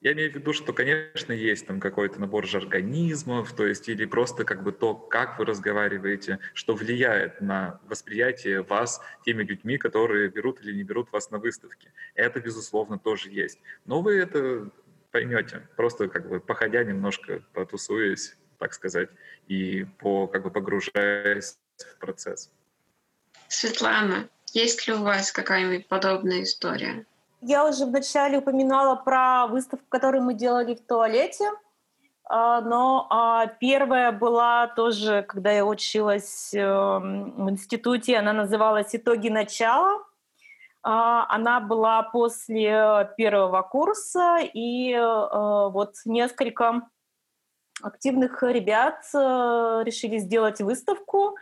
Я 0.04 0.12
имею 0.12 0.30
в 0.34 0.36
виду, 0.36 0.52
что, 0.52 0.74
конечно, 0.74 1.32
есть 1.32 1.66
там 1.66 1.80
какой-то 1.80 2.20
набор 2.20 2.46
жаргонизмов, 2.46 3.54
то 3.54 3.66
есть 3.66 3.88
или 3.88 4.04
просто 4.04 4.44
как 4.44 4.62
бы 4.62 4.74
то, 4.74 4.96
как 4.96 5.40
вы 5.40 5.46
разговариваете, 5.46 6.40
что 6.54 6.76
влияет 6.76 7.40
на 7.40 7.80
восприятие 7.88 8.64
вас 8.64 9.00
теми 9.24 9.44
людьми, 9.44 9.78
которые 9.78 10.28
берут 10.28 10.60
или 10.62 10.74
не 10.74 10.84
берут 10.84 11.10
вас 11.14 11.32
на 11.32 11.38
выставке. 11.38 11.94
Это, 12.16 12.42
безусловно, 12.42 13.00
тоже 13.00 13.30
есть. 13.30 13.60
Но 13.86 14.02
вы 14.02 14.18
это 14.18 14.70
поймете, 15.12 15.70
просто 15.78 16.10
как 16.10 16.28
бы 16.28 16.42
походя 16.42 16.84
немножко, 16.84 17.42
потусуясь, 17.54 18.36
так 18.60 18.74
сказать, 18.74 19.10
и 19.48 19.86
по, 20.00 20.28
как 20.28 20.44
бы 20.44 20.52
погружаясь 20.52 21.58
в 21.78 21.98
процесс. 22.00 22.52
Светлана, 23.48 24.28
есть 24.52 24.86
ли 24.86 24.94
у 24.96 25.02
вас 25.02 25.32
какая-нибудь 25.32 25.88
подобная 25.88 26.44
история? 26.44 27.06
Я 27.46 27.68
уже 27.68 27.86
вначале 27.86 28.38
упоминала 28.38 28.96
про 28.96 29.48
выставку, 29.48 29.86
которую 29.90 30.24
мы 30.24 30.34
делали 30.34 30.76
в 30.76 30.88
туалете. 30.88 31.50
А, 32.24 32.62
но 32.62 33.06
а, 33.10 33.48
первая 33.48 34.14
была 34.14 34.68
тоже, 34.68 35.24
когда 35.28 35.52
я 35.52 35.66
училась 35.66 36.54
эм, 36.54 37.46
в 37.46 37.50
институте, 37.50 38.18
она 38.18 38.32
называлась 38.32 38.96
«Итоги 38.96 39.28
начала». 39.28 40.02
А, 40.84 41.26
она 41.28 41.60
была 41.60 42.04
после 42.04 43.12
первого 43.18 43.62
курса, 43.62 44.38
и 44.42 44.94
э, 44.94 45.70
вот 45.70 45.96
несколько 46.06 46.82
активных 47.82 48.42
ребят 48.44 49.04
э, 49.14 49.82
решили 49.86 50.18
сделать 50.18 50.62
выставку, 50.62 51.36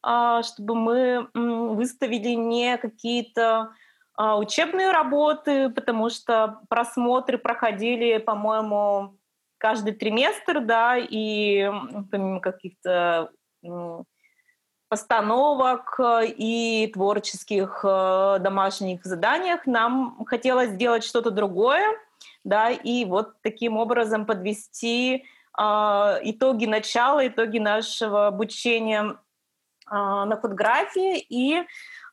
чтобы 0.00 0.74
мы 0.74 1.28
выставили 1.34 2.30
не 2.30 2.76
какие-то 2.78 3.72
учебные 4.18 4.90
работы, 4.90 5.70
потому 5.70 6.10
что 6.10 6.60
просмотры 6.68 7.38
проходили, 7.38 8.18
по-моему, 8.18 9.16
каждый 9.58 9.92
триместр, 9.92 10.60
да, 10.60 10.96
и 10.98 11.70
помимо 12.10 12.40
каких-то 12.40 13.30
постановок 14.88 16.00
и 16.24 16.90
творческих 16.94 17.84
э, 17.84 18.38
домашних 18.40 19.04
заданиях 19.04 19.66
нам 19.66 20.24
хотелось 20.24 20.70
сделать 20.70 21.04
что-то 21.04 21.30
другое, 21.30 21.84
да, 22.42 22.70
и 22.70 23.04
вот 23.04 23.34
таким 23.42 23.76
образом 23.76 24.24
подвести 24.24 25.24
э, 25.58 25.62
итоги 25.62 26.64
начала, 26.64 27.26
итоги 27.26 27.58
нашего 27.58 28.28
обучения 28.28 29.02
э, 29.10 29.14
на 29.90 30.38
фотографии. 30.40 31.18
И 31.18 31.58
а, 31.58 31.64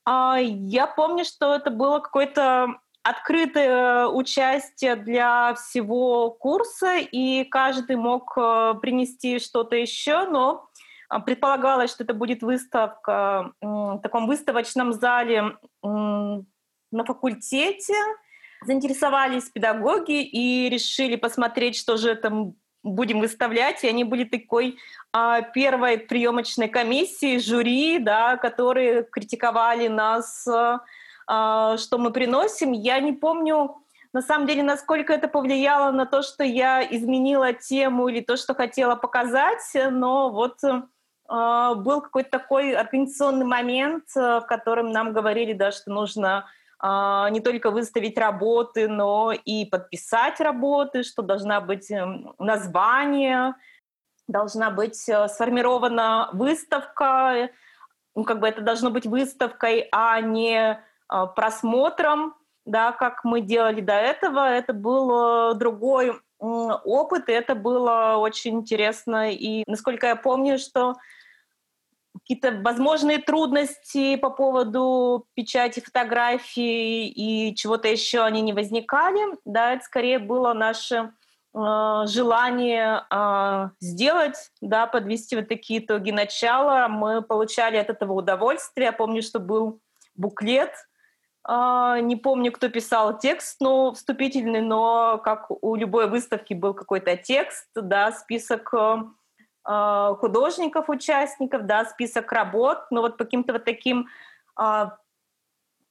я 0.08 0.88
помню, 0.88 1.26
что 1.26 1.56
это 1.56 1.72
было 1.72 2.00
какое-то 2.00 2.80
открытое 3.04 4.08
участие 4.08 4.96
для 4.96 5.54
всего 5.56 6.32
курса, 6.32 6.98
и 6.98 7.44
каждый 7.44 7.98
мог 7.98 8.36
э, 8.36 8.74
принести 8.82 9.38
что-то 9.38 9.76
еще, 9.76 10.26
но 10.26 10.68
а, 11.08 11.20
предполагалось, 11.20 11.92
что 11.92 12.04
это 12.04 12.16
будет 12.16 12.42
выставка 12.42 13.52
в 13.62 14.00
таком 14.02 14.26
выставочном 14.26 14.92
зале 14.94 15.58
на 15.84 17.04
факультете. 17.06 17.94
Заинтересовались 18.66 19.50
педагоги 19.52 20.24
и 20.24 20.70
решили 20.70 21.16
посмотреть, 21.16 21.78
что 21.78 21.98
же 21.98 22.16
там 22.16 22.56
будем 22.86 23.20
выставлять, 23.20 23.84
и 23.84 23.88
они 23.88 24.04
были 24.04 24.24
такой 24.24 24.78
а, 25.12 25.42
первой 25.42 25.98
приемочной 25.98 26.70
комиссии, 26.70 27.40
жюри, 27.40 28.00
да, 28.00 28.38
которые 28.38 29.04
критиковали 29.04 29.88
нас, 29.88 30.48
а, 31.28 31.78
что 31.78 31.98
мы 31.98 32.12
приносим. 32.12 32.72
Я 32.72 33.00
не 33.00 33.12
помню, 33.12 33.76
на 34.14 34.22
самом 34.22 34.48
деле, 34.48 34.64
насколько 34.64 35.12
это 35.12 35.28
повлияло 35.28 35.92
на 35.92 36.06
то, 36.06 36.22
что 36.22 36.44
я 36.44 36.84
изменила 36.84 37.54
тему 37.54 38.08
или 38.08 38.22
то, 38.22 38.38
что 38.38 38.54
хотела 38.54 38.96
показать, 38.96 39.76
но 39.92 40.30
вот 40.30 40.60
а, 41.28 41.74
был 41.74 42.02
какой-то 42.02 42.30
такой 42.30 42.74
организационный 42.74 43.46
момент, 43.46 44.04
в 44.14 44.46
котором 44.48 44.92
нам 44.92 45.12
говорили, 45.12 45.54
да, 45.54 45.72
что 45.72 45.92
нужно 45.92 46.38
а, 46.38 46.46
не 46.88 47.40
только 47.40 47.72
выставить 47.72 48.18
работы, 48.18 48.88
но 48.88 49.32
и 49.32 49.66
подписать 49.66 50.40
работы, 50.40 51.02
что 51.04 51.24
должна 51.24 51.60
быть 51.60 51.90
эм, 51.90 52.36
название, 52.38 53.56
должна 54.28 54.70
быть 54.70 55.08
э, 55.08 55.28
сформирована 55.28 56.30
выставка, 56.34 57.50
ну, 58.16 58.24
как 58.24 58.40
бы 58.40 58.48
это 58.48 58.62
должно 58.62 58.90
быть 58.90 59.06
выставкой, 59.06 59.88
а 59.92 60.22
не 60.22 60.58
э, 60.58 60.78
просмотром, 61.36 62.36
да, 62.66 62.92
как 62.92 63.24
мы 63.24 63.42
делали 63.42 63.82
до 63.82 63.94
этого. 63.94 64.50
Это 64.50 64.74
был 64.74 65.52
э, 65.52 65.54
другой 65.56 66.14
опыт, 66.40 67.30
и 67.30 67.34
это 67.34 67.56
было 67.56 68.16
очень 68.18 68.56
интересно. 68.56 69.32
И 69.32 69.64
насколько 69.68 70.08
я 70.08 70.16
помню, 70.16 70.58
что 70.60 70.96
какие-то 72.26 72.60
возможные 72.64 73.20
трудности 73.20 74.16
по 74.16 74.32
поводу 74.32 75.28
печати 75.36 75.80
фотографий 75.80 77.08
и 77.08 77.54
чего-то 77.56 77.88
еще 77.88 78.22
они 78.22 78.42
не 78.42 78.52
возникали. 78.52 79.38
Да, 79.46 79.74
это 79.74 79.84
скорее 79.84 80.18
было 80.18 80.54
наше 80.54 81.14
э, 81.54 82.04
желание 82.08 83.04
э, 83.12 83.70
сделать, 83.80 84.52
да, 84.60 84.88
подвести 84.88 85.36
вот 85.36 85.48
такие 85.50 85.86
итоги 85.86 86.10
начала. 86.10 86.88
Мы 86.88 87.22
получали 87.22 87.78
от 87.78 87.92
этого 87.92 88.14
удовольствие. 88.14 88.88
Я 88.88 88.92
помню, 88.92 89.22
что 89.22 89.40
был 89.40 89.80
буклет, 90.16 90.74
э, 91.48 92.00
не 92.02 92.16
помню, 92.16 92.52
кто 92.52 92.70
писал 92.70 93.20
текст, 93.20 93.58
но 93.62 93.94
вступительный, 93.94 94.62
но 94.62 95.20
как 95.24 95.46
у 95.64 95.76
любой 95.76 96.10
выставки 96.10 96.56
был 96.56 96.74
какой-то 96.74 97.18
текст, 97.18 97.68
да, 97.76 98.12
список 98.12 98.74
э, 98.74 99.04
художников, 99.66 100.90
участников, 100.90 101.66
да, 101.66 101.86
список 101.86 102.32
работ, 102.32 102.86
но 102.92 103.02
вот 103.02 103.18
по 103.18 103.24
каким-то 103.24 103.54
вот 103.54 103.66
таким 103.66 104.08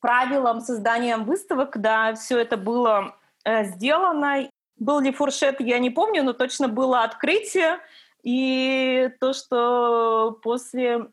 правилам 0.01 0.61
созданием 0.61 1.25
выставок, 1.25 1.81
да, 1.81 2.15
все 2.15 2.39
это 2.39 2.57
было 2.57 3.17
сделано. 3.45 4.49
Был 4.79 5.01
ли 5.01 5.13
фуршет, 5.13 5.61
я 5.61 5.79
не 5.79 5.91
помню, 5.91 6.23
но 6.23 6.33
точно 6.33 6.69
было 6.69 7.03
открытие, 7.03 7.79
и 8.23 9.11
то, 9.21 9.35
что 9.35 10.39
после 10.43 11.09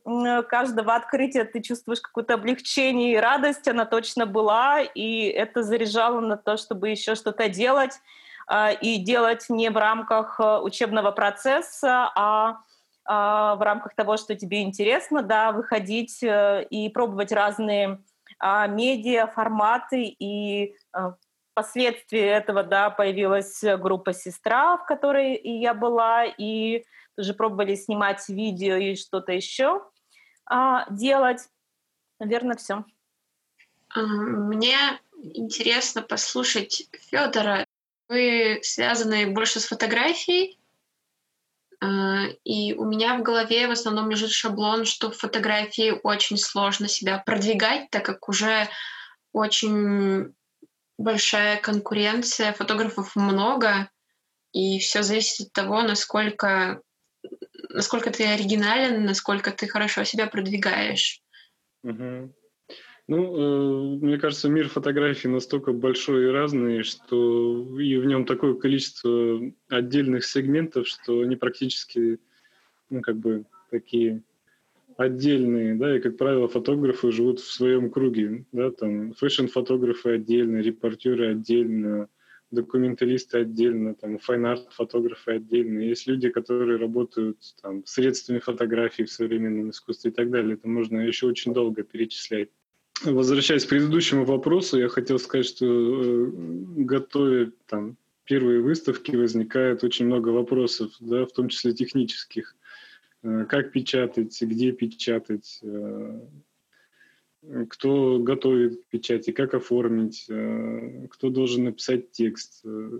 каждого 0.47 0.95
открытия 0.95 1.43
ты 1.43 1.62
чувствуешь 1.62 2.00
какое-то 2.00 2.36
облегчение 2.36 3.13
и 3.13 3.17
радость, 3.17 3.67
она 3.67 3.86
точно 3.86 4.26
была, 4.26 4.82
и 4.82 5.26
это 5.26 5.62
заряжало 5.62 6.21
на 6.21 6.38
то, 6.38 6.56
чтобы 6.56 6.89
еще 6.89 7.15
что-то 7.15 7.50
делать, 7.50 7.95
а, 7.95 8.02
и 8.82 8.97
делать 8.97 9.45
не 9.49 9.69
в 9.69 9.77
рамках 9.77 10.39
э, 10.39 10.60
учебного 10.60 11.12
процесса, 11.12 12.12
а, 12.15 12.62
а 13.06 13.56
в 13.56 13.62
рамках 13.62 13.95
того, 13.95 14.17
что 14.17 14.36
тебе 14.36 14.62
интересно, 14.62 15.21
да, 15.21 15.51
выходить 15.51 16.21
э, 16.21 16.65
и 16.69 16.89
пробовать 16.89 17.32
разные 17.32 18.01
а, 18.39 18.67
медиа, 18.67 19.27
форматы, 19.27 20.04
и 20.04 20.75
э, 20.93 21.13
впоследствии 21.51 22.21
этого, 22.21 22.63
да, 22.63 22.89
появилась 22.89 23.63
группа 23.63 24.13
«Сестра», 24.13 24.77
в 24.77 24.86
которой 24.86 25.36
и 25.36 25.60
я 25.60 25.73
была, 25.73 26.25
и 26.25 26.84
тоже 27.15 27.34
пробовали 27.34 27.75
снимать 27.75 28.27
видео 28.30 28.75
и 28.75 28.95
что-то 28.95 29.32
еще 29.32 29.84
а, 30.45 30.86
делать. 30.91 31.49
Наверное, 32.19 32.56
все. 32.56 32.86
Мне 33.95 34.77
интересно 35.21 36.01
послушать 36.01 36.88
Федора. 37.10 37.65
Вы 38.12 38.60
связаны 38.62 39.28
больше 39.28 39.62
с 39.62 39.67
фотографией, 39.67 40.60
а, 41.80 42.26
и 42.43 42.74
у 42.74 42.84
меня 42.84 43.17
в 43.17 43.24
голове 43.24 43.67
в 43.67 43.71
основном 43.71 44.10
лежит 44.10 44.32
шаблон, 44.32 44.84
что 44.84 45.12
в 45.12 45.17
фотографии 45.17 45.97
очень 46.04 46.36
сложно 46.36 46.89
себя 46.89 47.19
продвигать, 47.19 47.89
так 47.89 48.04
как 48.04 48.28
уже 48.28 48.67
очень 49.32 50.34
большая 50.97 51.56
конкуренция, 51.62 52.52
фотографов 52.52 53.15
много, 53.15 53.89
и 54.52 54.80
все 54.80 55.04
зависит 55.04 55.47
от 55.47 55.54
того, 55.54 55.82
насколько 55.82 56.82
насколько 57.69 58.12
ты 58.12 58.26
оригинален, 58.26 59.06
насколько 59.06 59.52
ты 59.52 59.69
хорошо 59.69 60.04
себя 60.04 60.28
продвигаешь. 60.28 61.21
Угу. 61.84 62.34
Ну, 63.12 63.97
э, 63.97 64.06
мне 64.06 64.17
кажется, 64.17 64.47
мир 64.47 64.69
фотографий 64.69 65.28
настолько 65.28 65.74
большой 65.74 66.28
и 66.28 66.32
разный, 66.32 66.84
что 66.84 67.78
и 67.78 67.97
в 67.97 68.06
нем 68.06 68.26
такое 68.26 68.54
количество 68.54 69.41
отдельных 69.67 70.24
сегментов, 70.24 70.88
что 70.88 71.19
они 71.19 71.36
практически, 71.36 72.19
ну, 72.89 73.02
как 73.02 73.17
бы 73.17 73.43
такие 73.69 74.24
отдельные, 74.95 75.76
да, 75.76 75.97
и, 75.97 76.00
как 76.00 76.15
правило, 76.15 76.47
фотографы 76.47 77.12
живут 77.12 77.41
в 77.41 77.52
своем 77.52 77.89
круге, 77.89 78.45
да, 78.54 78.71
там 78.71 79.13
фэшн-фотографы 79.15 80.12
отдельно, 80.12 80.60
репортеры 80.60 81.32
отдельно, 81.32 82.08
документалисты 82.50 83.39
отдельно, 83.39 83.93
там, 83.93 84.19
fine 84.19 84.49
art 84.49 84.71
фотографы 84.71 85.32
отдельно. 85.32 85.80
Есть 85.80 86.08
люди, 86.08 86.30
которые 86.30 86.78
работают 86.78 87.39
там, 87.62 87.86
средствами 87.86 88.39
фотографии 88.39 89.04
в 89.04 89.12
современном 89.12 89.71
искусстве 89.71 90.12
и 90.12 90.13
так 90.13 90.30
далее. 90.30 90.54
Это 90.54 90.69
можно 90.69 91.02
еще 91.02 91.28
очень 91.28 91.54
долго 91.54 91.84
перечислять. 91.84 92.52
Возвращаясь 93.04 93.66
к 93.66 93.70
предыдущему 93.70 94.26
вопросу, 94.26 94.80
я 94.80 94.88
хотел 94.88 95.18
сказать, 95.18 95.48
что 95.48 95.66
э, 95.66 96.32
готовя 96.84 97.52
там, 97.66 97.98
первые 98.26 98.62
выставки, 98.62 99.16
возникает 99.16 99.84
очень 99.84 100.06
много 100.06 100.30
вопросов, 100.30 100.92
да, 101.00 101.26
в 101.26 101.32
том 101.32 101.50
числе 101.50 101.74
технических. 101.74 102.56
Э, 103.24 103.46
как 103.50 103.72
печатать, 103.72 104.40
где 104.42 104.72
печатать, 104.72 105.60
э, 105.64 106.20
кто 107.70 108.20
готовит 108.20 108.84
к 108.84 108.86
печати, 108.88 109.32
как 109.32 109.56
оформить, 109.56 110.26
э, 110.30 111.08
кто 111.10 111.30
должен 111.30 111.64
написать 111.64 112.12
текст, 112.12 112.62
э, 112.66 113.00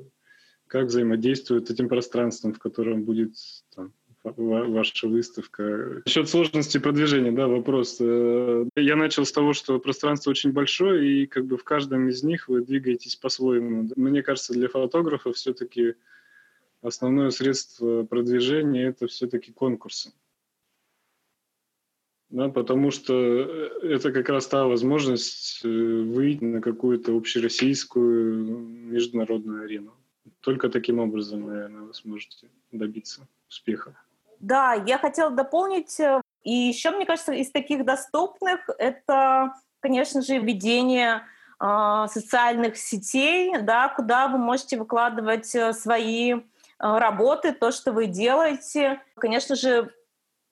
как 0.66 0.88
взаимодействует 0.88 1.70
этим 1.70 1.88
пространством, 1.88 2.54
в 2.54 2.60
котором 2.60 3.04
будет 3.04 3.36
там, 3.76 3.94
ваша 4.24 5.08
выставка. 5.08 6.02
Насчет 6.06 6.30
сложности 6.30 6.78
продвижения, 6.78 7.32
да, 7.32 7.48
вопрос. 7.48 7.98
Э, 8.00 8.66
я 8.76 8.96
начал 8.96 9.26
с 9.26 9.32
того, 9.32 9.54
что 9.54 9.80
пространство 9.80 10.32
очень 10.32 10.52
большое, 10.52 11.24
и 11.24 11.26
как 11.26 11.46
бы 11.46 11.58
в 11.58 11.64
каждом 11.64 12.08
из 12.10 12.24
них 12.24 12.48
вы 12.48 12.62
двигаетесь 12.62 13.16
по-своему. 13.16 13.90
Мне 13.96 14.22
кажется, 14.22 14.54
для 14.54 14.70
фотографа 14.70 15.34
все-таки 15.34 15.96
основное 16.82 17.32
средство 17.32 18.04
продвижения– 18.04 18.88
это 18.88 19.08
все-таки 19.08 19.52
конкурсы 19.52 20.12
да, 22.32 22.48
потому 22.48 22.92
что 22.92 23.14
э, 23.14 23.70
это 23.84 24.12
как 24.12 24.30
раз 24.30 24.48
та 24.48 24.66
возможность 24.66 25.62
э, 25.64 25.68
выйти 25.68 26.44
на 26.44 26.62
какую-то 26.62 27.16
общероссийскую 27.16 28.48
международную 28.48 29.64
арену. 29.66 29.94
Только 30.40 30.70
таким 30.70 31.00
образом, 31.00 31.48
наверное, 31.48 31.82
вы 31.82 31.94
сможете 31.94 32.50
добиться 32.72 33.28
успеха. 33.50 33.98
Да, 34.42 34.74
я 34.74 34.98
хотела 34.98 35.30
дополнить, 35.30 36.00
э, 36.00 36.22
и 36.44 36.52
еще, 36.52 36.92
мне 36.92 37.06
кажется, 37.06 37.32
из 37.32 37.52
таких 37.52 37.86
доступных 37.86 38.62
это, 38.80 39.54
конечно 39.80 40.22
же, 40.22 40.40
ведение 40.40 41.22
э, 41.60 42.06
социальных 42.10 42.78
сетей, 42.78 43.56
да, 43.60 43.90
куда 43.90 44.28
вы 44.28 44.40
можете 44.40 44.78
выкладывать 44.78 45.56
свои 45.76 46.36
работы, 46.80 47.52
то, 47.52 47.72
что 47.72 47.92
вы 47.92 48.08
делаете. 48.08 49.00
Конечно 49.16 49.56
же, 49.56 49.94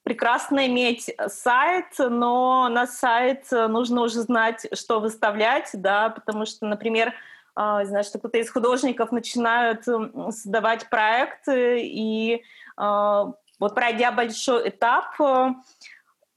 прекрасно 0.03 0.67
иметь 0.67 1.11
сайт, 1.27 1.87
но 1.97 2.69
на 2.69 2.85
сайт 2.85 3.45
нужно 3.51 4.01
уже 4.01 4.21
знать, 4.21 4.67
что 4.73 4.99
выставлять, 4.99 5.71
да, 5.73 6.09
потому 6.09 6.45
что, 6.45 6.67
например, 6.67 7.13
а, 7.55 7.83
знаешь, 7.83 8.05
что 8.05 8.19
кто-то 8.19 8.37
из 8.37 8.49
художников 8.49 9.11
начинают 9.11 9.83
создавать 9.83 10.89
проекты, 10.89 11.81
и 11.83 12.43
а, 12.77 13.33
вот 13.59 13.75
пройдя 13.75 14.11
большой 14.11 14.69
этап, 14.69 15.19
э, 15.19 15.49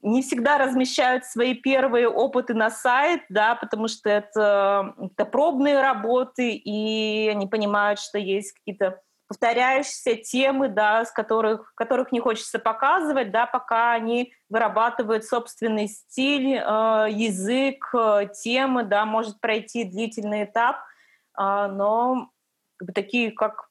не 0.01 0.21
всегда 0.21 0.57
размещают 0.57 1.25
свои 1.25 1.53
первые 1.53 2.09
опыты 2.09 2.53
на 2.53 2.69
сайт, 2.69 3.21
да, 3.29 3.55
потому 3.55 3.87
что 3.87 4.09
это, 4.09 4.93
это 4.99 5.25
пробные 5.25 5.81
работы, 5.81 6.51
и 6.51 7.29
они 7.29 7.47
понимают, 7.47 7.99
что 7.99 8.17
есть 8.17 8.51
какие-то 8.51 9.01
повторяющиеся 9.27 10.15
темы, 10.15 10.67
да, 10.67 11.05
с 11.05 11.11
которых, 11.11 11.73
которых 11.75 12.11
не 12.11 12.19
хочется 12.19 12.59
показывать, 12.59 13.31
да, 13.31 13.45
пока 13.45 13.93
они 13.93 14.33
вырабатывают 14.49 15.25
собственный 15.25 15.87
стиль, 15.87 16.55
э, 16.55 17.07
язык, 17.09 17.89
э, 17.95 18.27
темы, 18.43 18.83
да, 18.83 19.05
может 19.05 19.39
пройти 19.39 19.85
длительный 19.85 20.43
этап, 20.43 20.77
э, 21.37 21.41
но 21.71 22.29
как 22.77 22.87
бы, 22.87 22.93
такие, 22.93 23.31
как 23.31 23.69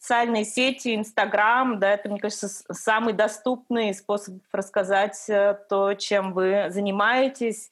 социальные 0.00 0.46
сети, 0.46 0.94
Инстаграм, 0.94 1.78
да, 1.78 1.92
это, 1.92 2.08
мне 2.08 2.18
кажется, 2.18 2.48
самый 2.48 3.12
доступный 3.12 3.94
способ 3.94 4.36
рассказать 4.50 5.28
э, 5.28 5.58
то, 5.68 5.92
чем 5.94 6.32
вы 6.32 6.66
занимаетесь, 6.70 7.70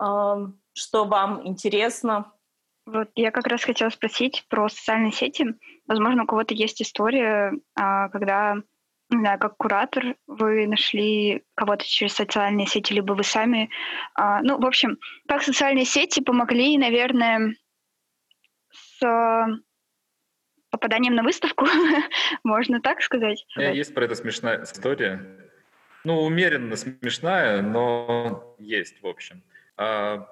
э, 0.00 0.04
что 0.72 1.04
вам 1.04 1.44
интересно. 1.44 2.32
Вот 2.86 3.10
я 3.16 3.32
как 3.32 3.48
раз 3.48 3.64
хотела 3.64 3.90
спросить 3.90 4.44
про 4.48 4.68
социальные 4.68 5.10
сети. 5.10 5.54
Возможно, 5.88 6.22
у 6.22 6.26
кого-то 6.26 6.54
есть 6.54 6.80
история, 6.80 7.52
а, 7.74 8.08
когда, 8.10 8.54
не 9.10 9.18
знаю, 9.18 9.40
как 9.40 9.56
куратор 9.56 10.14
вы 10.28 10.68
нашли 10.68 11.42
кого-то 11.56 11.84
через 11.84 12.12
социальные 12.12 12.68
сети, 12.68 12.92
либо 12.92 13.14
вы 13.14 13.24
сами. 13.24 13.70
А, 14.14 14.40
ну, 14.42 14.60
в 14.60 14.64
общем, 14.64 14.98
как 15.26 15.42
социальные 15.42 15.84
сети 15.84 16.20
помогли, 16.20 16.78
наверное, 16.78 17.56
с 18.70 19.00
попаданием 20.70 21.14
на 21.14 21.22
выставку, 21.22 21.66
можно 22.44 22.80
так 22.80 23.02
сказать. 23.02 23.46
У 23.56 23.60
меня 23.60 23.72
есть 23.72 23.94
про 23.94 24.04
это 24.04 24.14
смешная 24.14 24.62
история. 24.62 25.24
Ну, 26.04 26.22
умеренно 26.22 26.76
смешная, 26.76 27.62
но 27.62 28.54
есть, 28.58 29.02
в 29.02 29.06
общем. 29.06 29.42
А, 29.76 30.28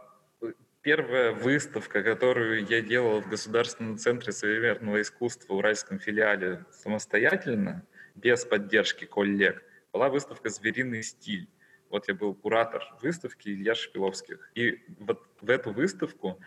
первая 0.82 1.32
выставка, 1.32 2.02
которую 2.02 2.64
я 2.66 2.80
делал 2.80 3.20
в 3.20 3.28
Государственном 3.28 3.98
центре 3.98 4.32
современного 4.32 5.00
искусства 5.00 5.54
в 5.54 5.56
Уральском 5.56 5.98
филиале 5.98 6.64
самостоятельно, 6.70 7.84
без 8.14 8.44
поддержки 8.44 9.04
коллег, 9.04 9.64
была 9.92 10.08
выставка 10.08 10.50
«Звериный 10.50 11.02
стиль». 11.02 11.48
Вот 11.90 12.06
я 12.08 12.14
был 12.14 12.34
куратор 12.34 12.82
выставки 13.02 13.48
Илья 13.48 13.74
Шпиловских. 13.74 14.50
И 14.54 14.84
вот 14.98 15.26
в 15.40 15.50
эту 15.50 15.72
выставку 15.72 16.40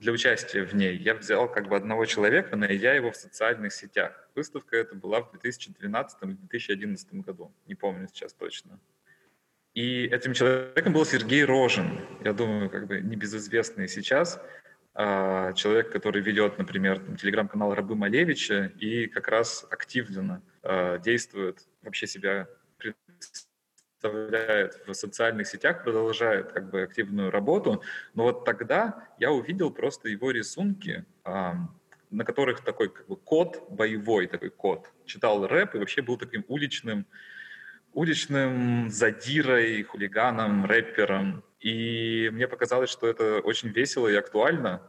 для 0.00 0.12
участия 0.12 0.64
в 0.64 0.74
ней 0.74 0.96
я 0.96 1.14
взял 1.14 1.46
как 1.46 1.68
бы 1.68 1.76
одного 1.76 2.06
человека, 2.06 2.56
найдя 2.56 2.94
его 2.94 3.12
в 3.12 3.16
социальных 3.16 3.72
сетях. 3.74 4.28
Выставка 4.34 4.76
эта 4.76 4.94
была 4.94 5.20
в 5.20 5.32
2012-2011 5.34 7.20
году, 7.20 7.52
не 7.66 7.74
помню 7.74 8.08
сейчас 8.08 8.32
точно. 8.32 8.80
И 9.74 10.06
этим 10.06 10.32
человеком 10.32 10.94
был 10.94 11.04
Сергей 11.04 11.44
Рожин, 11.44 12.00
я 12.24 12.32
думаю, 12.32 12.70
как 12.70 12.86
бы 12.86 13.00
небезызвестный 13.00 13.88
сейчас, 13.88 14.40
а, 14.94 15.52
человек, 15.52 15.92
который 15.92 16.22
ведет, 16.22 16.58
например, 16.58 17.00
телеграм-канал 17.16 17.74
Рабы 17.74 17.94
Малевича 17.94 18.72
и 18.80 19.06
как 19.06 19.28
раз 19.28 19.66
активно 19.70 20.42
а, 20.62 20.98
действует, 20.98 21.68
вообще 21.82 22.06
себя 22.06 22.48
выставляет 24.02 24.80
в 24.86 24.94
социальных 24.94 25.46
сетях, 25.46 25.84
продолжает 25.84 26.52
как 26.52 26.70
бы 26.70 26.82
активную 26.82 27.30
работу. 27.30 27.82
Но 28.14 28.24
вот 28.24 28.44
тогда 28.44 29.08
я 29.18 29.30
увидел 29.30 29.70
просто 29.70 30.08
его 30.08 30.30
рисунки, 30.30 31.04
на 31.24 32.24
которых 32.24 32.62
такой 32.62 32.88
как 32.88 33.06
бы 33.06 33.16
код 33.16 33.66
боевой, 33.70 34.26
такой 34.26 34.50
код. 34.50 34.90
Читал 35.04 35.46
рэп 35.46 35.74
и 35.74 35.78
вообще 35.78 36.02
был 36.02 36.16
таким 36.16 36.44
уличным, 36.48 37.06
уличным 37.92 38.90
задирой, 38.90 39.82
хулиганом, 39.82 40.64
рэпером. 40.64 41.44
И 41.60 42.30
мне 42.32 42.48
показалось, 42.48 42.90
что 42.90 43.06
это 43.06 43.40
очень 43.40 43.68
весело 43.68 44.08
и 44.08 44.16
актуально 44.16 44.80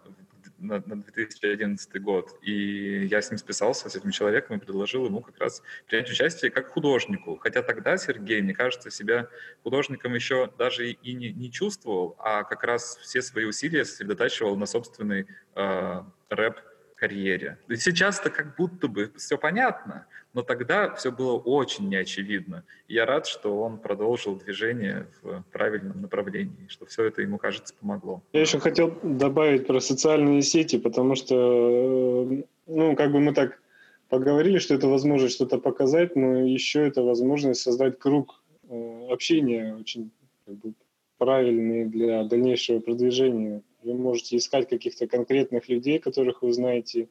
на, 0.61 0.83
на 0.85 1.01
2011 1.01 2.01
год. 2.01 2.37
И 2.41 3.05
я 3.05 3.21
с 3.21 3.31
ним 3.31 3.37
списался, 3.37 3.89
с 3.89 3.95
этим 3.95 4.11
человеком, 4.11 4.57
и 4.57 4.59
предложил 4.59 5.05
ему 5.05 5.21
как 5.21 5.37
раз 5.39 5.61
принять 5.87 6.09
участие 6.09 6.51
как 6.51 6.67
художнику. 6.67 7.37
Хотя 7.37 7.61
тогда 7.61 7.97
Сергей, 7.97 8.41
мне 8.41 8.53
кажется, 8.53 8.91
себя 8.91 9.27
художником 9.63 10.13
еще 10.13 10.51
даже 10.57 10.91
и 10.91 11.13
не, 11.13 11.31
не 11.31 11.51
чувствовал, 11.51 12.15
а 12.19 12.43
как 12.43 12.63
раз 12.63 12.97
все 13.01 13.21
свои 13.21 13.45
усилия 13.45 13.85
сосредотачивал 13.85 14.55
на 14.55 14.65
собственной 14.65 15.27
э, 15.55 16.03
рэп 16.29 16.59
карьере. 17.01 17.57
Сейчас-то 17.67 18.29
как 18.29 18.55
будто 18.55 18.87
бы 18.87 19.11
все 19.17 19.35
понятно, 19.37 20.05
но 20.33 20.43
тогда 20.43 20.93
все 20.95 21.11
было 21.11 21.37
очень 21.37 21.89
неочевидно. 21.89 22.63
Я 22.87 23.05
рад, 23.05 23.27
что 23.27 23.59
он 23.61 23.77
продолжил 23.77 24.35
движение 24.35 25.07
в 25.21 25.43
правильном 25.51 26.01
направлении, 26.01 26.67
что 26.69 26.85
все 26.85 27.05
это 27.05 27.21
ему, 27.21 27.37
кажется, 27.37 27.73
помогло. 27.79 28.21
Я 28.33 28.41
еще 28.41 28.59
хотел 28.59 28.97
добавить 29.03 29.67
про 29.67 29.79
социальные 29.79 30.41
сети, 30.41 30.77
потому 30.77 31.15
что, 31.15 32.27
ну, 32.67 32.95
как 32.95 33.11
бы 33.11 33.19
мы 33.19 33.33
так 33.33 33.61
поговорили, 34.09 34.59
что 34.59 34.73
это 34.73 34.87
возможность 34.87 35.35
что-то 35.35 35.57
показать, 35.57 36.15
но 36.15 36.41
еще 36.45 36.87
это 36.87 37.01
возможность 37.01 37.61
создать 37.61 37.97
круг 37.97 38.43
э, 38.69 39.07
общения 39.09 39.75
очень 39.75 40.11
как 40.45 40.55
бы, 40.55 40.73
правильный 41.17 41.85
для 41.85 42.23
дальнейшего 42.23 42.79
продвижения 42.79 43.61
вы 43.83 43.93
можете 43.95 44.37
искать 44.37 44.69
каких-то 44.69 45.07
конкретных 45.07 45.69
людей, 45.69 45.99
которых 45.99 46.41
вы 46.41 46.53
знаете 46.53 47.07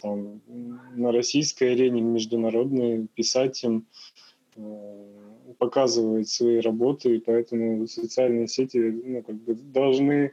там, 0.00 0.40
на 0.96 1.12
российской 1.12 1.72
арене, 1.72 2.00
международной, 2.00 3.06
писать 3.14 3.62
им, 3.64 3.86
э, 4.56 5.52
показывать 5.58 6.28
свои 6.28 6.60
работы, 6.60 7.16
и 7.16 7.20
поэтому 7.20 7.86
социальные 7.86 8.48
сети 8.48 8.78
ну, 8.78 9.22
как 9.22 9.36
бы 9.36 9.54
должны 9.54 10.14
э, 10.14 10.30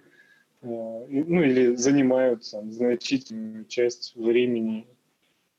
ну 0.61 1.43
или 1.43 1.75
занимают 1.75 2.49
там, 2.49 2.71
значительную 2.71 3.65
часть 3.65 4.15
времени, 4.15 4.87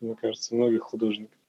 мне 0.01 0.15
кажется, 0.15 0.55
многих 0.55 0.83
художников. 0.83 1.41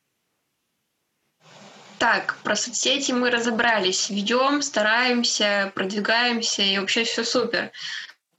Так, 2.01 2.39
про 2.43 2.55
соцсети 2.55 3.11
мы 3.11 3.29
разобрались. 3.29 4.09
Ведем, 4.09 4.63
стараемся, 4.63 5.71
продвигаемся, 5.75 6.63
и 6.63 6.79
вообще 6.79 7.03
все 7.03 7.23
супер. 7.23 7.71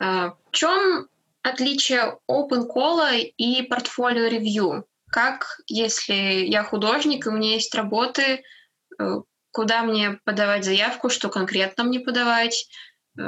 А, 0.00 0.36
в 0.50 0.50
чем 0.50 1.06
отличие 1.42 2.18
open 2.30 2.66
call 2.68 3.18
и 3.18 3.62
портфолио 3.62 4.28
ревью? 4.28 4.86
Как, 5.10 5.60
если 5.66 6.14
я 6.46 6.64
художник, 6.64 7.26
и 7.26 7.28
у 7.28 7.32
меня 7.32 7.52
есть 7.52 7.74
работы, 7.74 8.42
э, 8.98 9.20
куда 9.50 9.82
мне 9.82 10.18
подавать 10.24 10.64
заявку, 10.64 11.10
что 11.10 11.28
конкретно 11.28 11.84
мне 11.84 12.00
подавать, 12.00 12.68
э, 13.18 13.22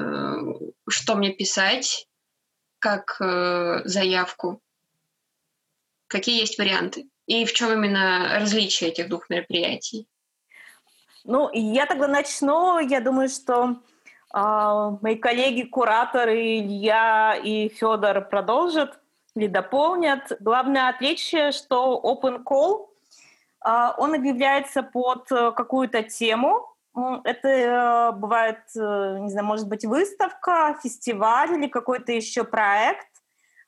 что 0.89 1.15
мне 1.15 1.31
писать, 1.31 2.09
как 2.79 3.17
э, 3.21 3.83
заявку? 3.85 4.63
Какие 6.07 6.41
есть 6.41 6.59
варианты? 6.59 7.07
И 7.27 7.45
в 7.45 7.53
чем 7.53 7.73
именно 7.73 8.39
различие 8.39 8.91
этих 8.91 9.09
двух 9.09 9.29
мероприятий? 9.31 10.07
Ну, 11.25 11.51
я 11.53 11.87
тогда 11.87 12.07
начну. 12.07 12.79
Я 12.79 13.01
думаю, 13.01 13.29
что 13.29 13.77
а, 14.37 14.99
мои 15.01 15.15
коллеги-кураторы 15.15 16.59
Илья 16.59 17.37
и 17.41 17.69
Федор 17.69 18.21
продолжат 18.23 18.99
или 19.37 19.47
дополнят. 19.47 20.33
Главное 20.41 20.89
отличие, 20.89 21.53
что 21.53 22.01
Open 22.03 22.43
Call, 22.43 22.89
а, 23.61 23.95
он 23.97 24.13
объявляется 24.13 24.83
под 24.83 25.31
э, 25.31 25.53
какую-то 25.53 26.03
тему. 26.03 26.67
Это 27.23 27.49
э, 27.49 28.13
бывает, 28.13 28.59
э, 28.77 29.19
не 29.21 29.31
знаю, 29.31 29.47
может 29.47 29.69
быть, 29.69 29.85
выставка, 29.85 30.77
фестиваль 30.83 31.53
или 31.53 31.69
какой-то 31.69 32.11
еще 32.11 32.43
проект. 32.43 33.07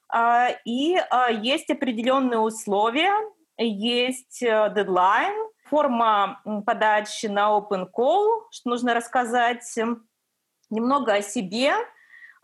А, 0.09 0.49
и 0.65 0.97
есть 1.43 1.71
определенные 1.71 2.41
условия, 2.41 3.15
есть 3.57 4.41
дедлайн, 4.41 5.49
форма 5.71 6.41
подачи 6.67 7.27
на 7.27 7.57
Open 7.57 7.89
Call, 7.97 8.47
что 8.51 8.69
нужно 8.69 8.95
рассказать 8.95 9.79
немного 10.71 11.15
о 11.15 11.23
себе, 11.23 11.75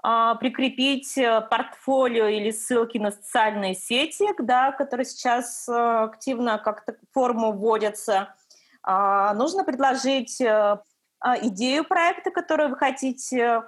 а, 0.05 0.35
прикрепить 0.35 1.17
э, 1.17 1.43
портфолио 1.49 2.27
или 2.27 2.51
ссылки 2.51 2.99
на 2.99 3.13
социальные 3.13 3.77
сети, 3.77 4.27
да, 4.41 4.73
которые 4.73 5.07
сейчас 5.07 5.69
э, 5.69 5.73
активно 5.73 6.59
как-то 6.59 6.97
форму 7.13 7.53
вводятся. 7.53 8.35
А, 8.83 9.33
нужно 9.35 9.63
предложить 9.63 10.41
э, 10.41 10.79
а, 11.21 11.39
идею 11.43 11.85
проекта, 11.85 12.33
которую 12.33 12.71
вы 12.71 12.77
хотите 12.77 13.63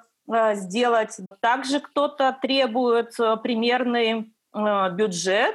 сделать. 0.55 1.19
Также 1.41 1.81
кто-то 1.81 2.35
требует 2.41 3.15
примерный 3.43 4.33
бюджет, 4.55 5.55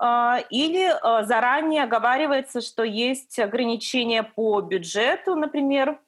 или 0.00 1.26
заранее 1.26 1.82
оговаривается, 1.82 2.62
что 2.62 2.82
есть 2.82 3.38
ограничения 3.38 4.22
по 4.22 4.62
бюджету, 4.62 5.36
например, 5.36 6.00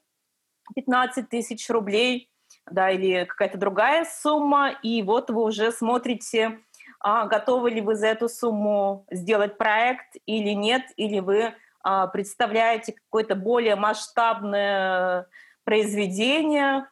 15 0.74 1.28
тысяч 1.28 1.68
рублей, 1.70 2.30
да, 2.70 2.90
или 2.90 3.24
какая-то 3.24 3.58
другая 3.58 4.04
сумма, 4.04 4.70
и 4.82 5.02
вот 5.02 5.30
вы 5.30 5.42
уже 5.42 5.72
смотрите, 5.72 6.58
а, 7.00 7.26
готовы 7.26 7.70
ли 7.70 7.80
вы 7.80 7.96
за 7.96 8.08
эту 8.08 8.28
сумму 8.28 9.04
сделать 9.10 9.58
проект 9.58 10.16
или 10.26 10.50
нет, 10.50 10.82
или 10.96 11.20
вы 11.20 11.54
а, 11.82 12.06
представляете 12.06 12.92
какое-то 12.92 13.34
более 13.34 13.76
масштабное 13.76 15.26
произведение 15.64 16.86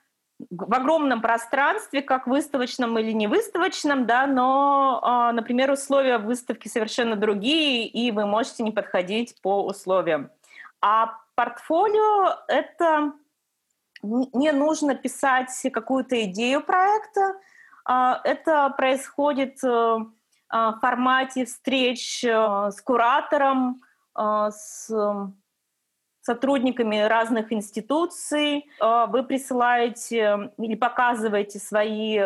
в 0.51 0.75
огромном 0.75 1.21
пространстве, 1.21 2.03
как 2.03 2.27
выставочном 2.27 2.99
или 2.99 3.13
не 3.13 3.27
выставочном, 3.27 4.07
да, 4.07 4.27
но, 4.27 5.01
а, 5.03 5.33
например, 5.33 5.71
условия 5.71 6.19
выставки 6.19 6.69
совершенно 6.69 7.15
другие, 7.15 7.87
и 7.87 8.11
вы 8.11 8.27
можете 8.27 8.63
не 8.63 8.71
подходить 8.71 9.37
по 9.43 9.65
условиям. 9.65 10.31
А 10.81 11.19
портфолио— 11.35 12.39
это 12.49 13.13
не 14.03 14.53
нужно 14.53 14.95
писать 14.95 15.51
какую-то 15.73 16.23
идею 16.25 16.63
проекта. 16.63 17.35
А, 17.85 18.21
это 18.25 18.71
происходит 18.77 19.63
э, 19.65 19.99
а, 20.49 20.73
в 20.73 20.81
формате 20.81 21.45
встреч 21.45 22.25
э, 22.25 22.71
с 22.71 22.81
куратором, 22.83 23.83
э, 24.19 24.51
с 24.53 24.91
сотрудниками 26.23 26.99
разных 26.99 27.51
институций. 27.51 28.69
Вы 28.79 29.23
присылаете 29.23 30.53
или 30.59 30.75
показываете 30.75 31.59
свои 31.59 32.21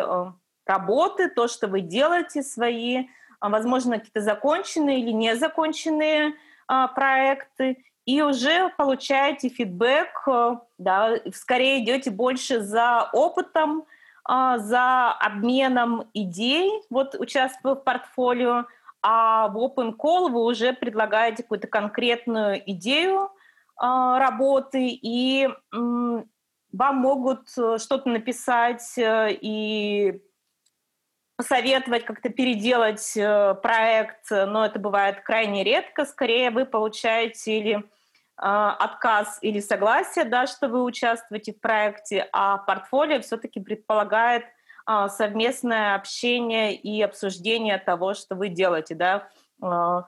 работы, 0.65 1.29
то, 1.29 1.47
что 1.47 1.67
вы 1.67 1.79
делаете, 1.79 2.43
свои, 2.43 3.07
возможно, 3.39 3.97
какие-то 3.97 4.19
законченные 4.19 4.99
или 4.99 5.11
незаконченные 5.11 6.33
проекты 6.67 7.85
и 8.05 8.21
уже 8.21 8.69
получаете 8.77 9.49
фидбэк, 9.49 10.27
э, 10.27 10.55
да, 10.77 11.15
скорее 11.33 11.83
идете 11.83 12.11
больше 12.11 12.61
за 12.61 13.09
опытом, 13.13 13.85
а, 14.27 14.57
за 14.57 15.11
обменом 15.11 16.09
идей, 16.15 16.81
вот 16.89 17.15
участвуя 17.19 17.75
в 17.75 17.83
портфолио, 17.83 18.65
а 19.03 19.49
в 19.49 19.57
Open 19.57 19.95
Call 19.95 20.31
вы 20.31 20.43
уже 20.43 20.73
предлагаете 20.73 21.43
какую-то 21.43 21.67
конкретную 21.67 22.59
идею 22.71 23.29
а, 23.77 24.17
работы, 24.17 24.87
и 24.89 25.47
вам 25.71 26.97
могут 26.97 27.47
э, 27.57 27.77
что-то 27.77 28.09
написать 28.09 28.97
э, 28.97 29.29
и 29.39 30.21
посоветовать 31.37 32.03
как-то 32.05 32.29
переделать 32.29 33.13
проект, 33.13 34.29
но 34.31 34.65
это 34.65 34.79
бывает 34.79 35.21
крайне 35.21 35.63
редко. 35.63 36.05
Скорее 36.05 36.49
вы 36.49 36.65
получаете 36.65 37.59
или 37.59 37.83
отказ 38.37 39.37
или 39.41 39.59
согласие, 39.59 40.25
да, 40.25 40.45
что 40.45 40.67
вы 40.67 40.83
участвуете 40.83 41.53
в 41.53 41.59
проекте, 41.59 42.27
а 42.33 42.57
портфолио 42.57 43.21
все-таки 43.21 43.59
предполагает 43.59 44.43
а, 44.85 45.09
совместное 45.09 45.95
общение 45.95 46.75
и 46.75 47.01
обсуждение 47.01 47.77
того, 47.79 48.13
что 48.13 48.35
вы 48.35 48.49
делаете, 48.49 48.93
да. 48.93 49.27
А, 49.61 50.05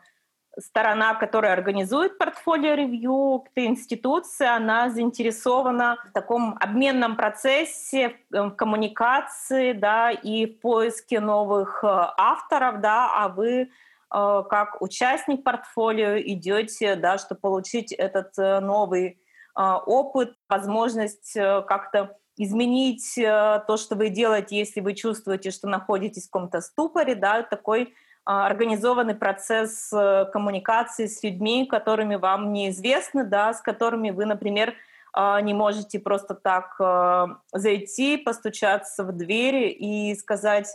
сторона, 0.59 1.15
которая 1.15 1.53
организует 1.53 2.17
портфолио-ревью, 2.17 3.43
институция, 3.55 4.55
она 4.55 4.89
заинтересована 4.89 5.97
в 6.09 6.11
таком 6.13 6.57
обменном 6.59 7.15
процессе, 7.15 8.17
в 8.29 8.51
коммуникации, 8.51 9.73
да, 9.73 10.11
и 10.11 10.45
в 10.45 10.59
поиске 10.59 11.19
новых 11.19 11.83
авторов, 11.83 12.81
да, 12.81 13.11
а 13.15 13.29
вы 13.29 13.71
как 14.09 14.81
участник 14.81 15.43
портфолио 15.43 16.19
идете, 16.19 16.95
да, 16.95 17.17
чтобы 17.17 17.41
получить 17.41 17.91
этот 17.91 18.37
э, 18.37 18.59
новый 18.59 19.19
опыт, 19.55 20.35
возможность 20.47 21.33
как-то 21.33 22.15
изменить 22.37 23.15
то, 23.15 23.77
что 23.77 23.95
вы 23.95 24.09
делаете, 24.09 24.55
если 24.55 24.81
вы 24.81 24.93
чувствуете, 24.93 25.49
что 25.49 25.67
находитесь 25.67 26.27
в 26.27 26.31
каком-то 26.31 26.61
ступоре, 26.61 27.15
да, 27.15 27.41
такой 27.41 27.95
организованный 28.23 29.15
процесс 29.15 29.89
коммуникации 29.89 31.07
с 31.07 31.23
людьми, 31.23 31.65
которыми 31.65 32.17
вам 32.17 32.53
неизвестны, 32.53 33.23
да, 33.23 33.51
с 33.51 33.61
которыми 33.61 34.11
вы, 34.11 34.25
например, 34.25 34.75
не 35.41 35.55
можете 35.55 35.99
просто 35.99 36.35
так 36.35 36.77
зайти, 37.51 38.17
постучаться 38.17 39.03
в 39.03 39.11
двери 39.13 39.69
и 39.69 40.13
сказать, 40.13 40.67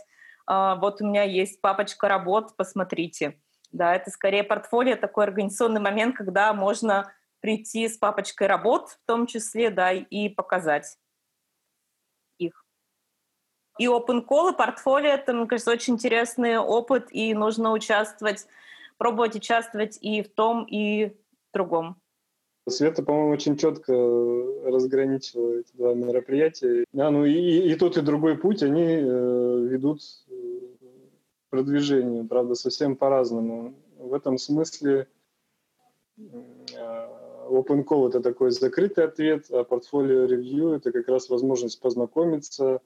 вот 0.47 1.01
у 1.01 1.05
меня 1.05 1.23
есть 1.23 1.61
папочка 1.61 2.07
работ, 2.07 2.55
посмотрите. 2.55 3.39
Да, 3.71 3.95
это 3.95 4.11
скорее 4.11 4.43
портфолио, 4.43 4.95
такой 4.95 5.23
организационный 5.23 5.81
момент, 5.81 6.15
когда 6.15 6.53
можно 6.53 7.11
прийти 7.39 7.89
с 7.89 7.97
папочкой 7.97 8.47
работ, 8.47 8.89
в 8.89 9.05
том 9.05 9.25
числе, 9.25 9.69
да, 9.69 9.91
и 9.91 10.29
показать 10.29 10.97
их. 12.37 12.65
И 13.79 13.87
open 13.87 14.25
call, 14.25 14.53
и 14.53 14.57
портфолио, 14.57 15.09
это, 15.09 15.33
мне 15.33 15.47
кажется, 15.47 15.71
очень 15.71 15.95
интересный 15.95 16.57
опыт, 16.57 17.07
и 17.11 17.33
нужно 17.33 17.71
участвовать, 17.71 18.45
пробовать 18.97 19.35
участвовать 19.35 19.97
и 20.01 20.21
в 20.21 20.29
том, 20.29 20.65
и 20.65 21.07
в 21.07 21.53
другом. 21.53 21.97
Света, 22.69 23.03
по-моему, 23.03 23.31
очень 23.31 23.57
четко 23.57 23.91
разграничила 24.63 25.59
эти 25.59 25.75
два 25.75 25.93
мероприятия. 25.93 26.85
Да, 26.93 27.11
ну 27.11 27.25
и, 27.25 27.33
и 27.33 27.75
тот, 27.75 27.97
и 27.97 28.01
другой 28.01 28.37
путь, 28.37 28.63
они 28.63 28.85
э, 28.85 29.65
ведут 29.67 30.01
продвижению, 31.53 32.27
правда, 32.27 32.55
совсем 32.55 32.95
по-разному. 32.95 33.75
В 33.99 34.15
этом 34.15 34.39
смысле 34.39 35.07
э, 36.17 36.21
Open 37.47 37.85
Call— 37.85 38.07
это 38.09 38.21
такой 38.21 38.49
закрытый 38.49 39.05
ответ, 39.05 39.51
а 39.51 39.63
портфолио 39.63 40.25
ревью— 40.25 40.69
это 40.73 40.91
как 40.91 41.07
раз 41.07 41.29
возможность 41.29 41.79
познакомиться, 41.79 42.81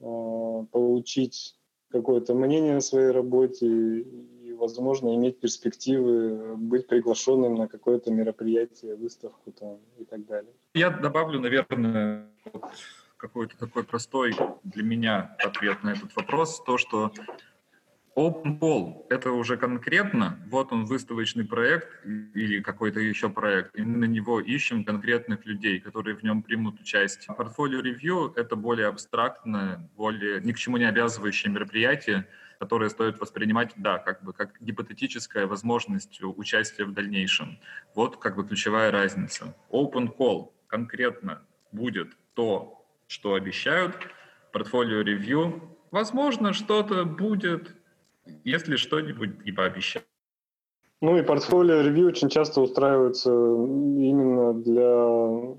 э, 0.00 0.64
получить 0.70 1.58
какое-то 1.90 2.34
мнение 2.34 2.78
о 2.78 2.80
своей 2.80 3.10
работе 3.10 3.66
и, 3.66 4.54
возможно, 4.54 5.14
иметь 5.14 5.38
перспективы 5.40 6.56
быть 6.56 6.86
приглашенным 6.86 7.56
на 7.56 7.68
какое-то 7.68 8.10
мероприятие, 8.10 8.96
выставку 8.96 9.52
там, 9.52 9.80
и 9.98 10.06
так 10.06 10.24
далее. 10.24 10.54
Я 10.72 10.88
добавлю, 10.88 11.40
наверное, 11.40 12.26
какой-то 13.18 13.58
такой 13.58 13.84
простой 13.84 14.34
для 14.64 14.82
меня 14.82 15.36
ответ 15.44 15.82
на 15.82 15.90
этот 15.90 16.16
вопрос, 16.16 16.62
то, 16.64 16.78
что 16.78 17.12
Open 18.14 18.58
Call– 18.58 19.06
это 19.10 19.32
уже 19.32 19.56
конкретно, 19.56 20.38
вот 20.48 20.70
он 20.72 20.84
выставочный 20.84 21.44
проект 21.44 21.88
или 22.04 22.60
какой-то 22.60 23.00
еще 23.00 23.30
проект, 23.30 23.74
и 23.74 23.82
мы 23.82 23.98
на 23.98 24.04
него 24.04 24.40
ищем 24.40 24.84
конкретных 24.84 25.46
людей, 25.46 25.80
которые 25.80 26.14
в 26.16 26.22
нем 26.22 26.42
примут 26.42 26.78
участие. 26.80 27.34
Портфолио 27.34 27.80
ревью– 27.80 28.32
это 28.36 28.54
более 28.54 28.88
абстрактное, 28.88 29.88
более 29.96 30.42
ни 30.42 30.52
к 30.52 30.58
чему 30.58 30.76
не 30.76 30.84
обязывающее 30.84 31.50
мероприятие, 31.50 32.28
которое 32.58 32.90
стоит 32.90 33.18
воспринимать, 33.18 33.72
да, 33.76 33.98
как 33.98 34.22
бы 34.22 34.34
как 34.34 34.60
гипотетическая 34.60 35.46
возможность 35.46 36.20
участия 36.22 36.84
в 36.84 36.92
дальнейшем. 36.92 37.58
Вот 37.94 38.18
как 38.18 38.36
бы 38.36 38.46
ключевая 38.46 38.90
разница. 38.90 39.56
Open 39.70 40.14
Call 40.14 40.50
конкретно 40.66 41.42
будет 41.72 42.12
то, 42.34 42.86
что 43.06 43.34
обещают. 43.34 43.96
Портфолио 44.52 45.00
ревью 45.00 45.72
Возможно, 45.92 46.54
что-то 46.54 47.04
будет, 47.04 47.76
если 48.44 48.76
что-нибудь 48.76 49.44
не 49.44 49.52
пообещать. 49.52 50.06
Ну 51.00 51.18
и 51.18 51.22
портфолио 51.22 51.80
ревью 51.80 52.08
очень 52.08 52.28
часто 52.28 52.60
устраиваются 52.60 53.30
именно 53.30 54.54
для 54.54 55.56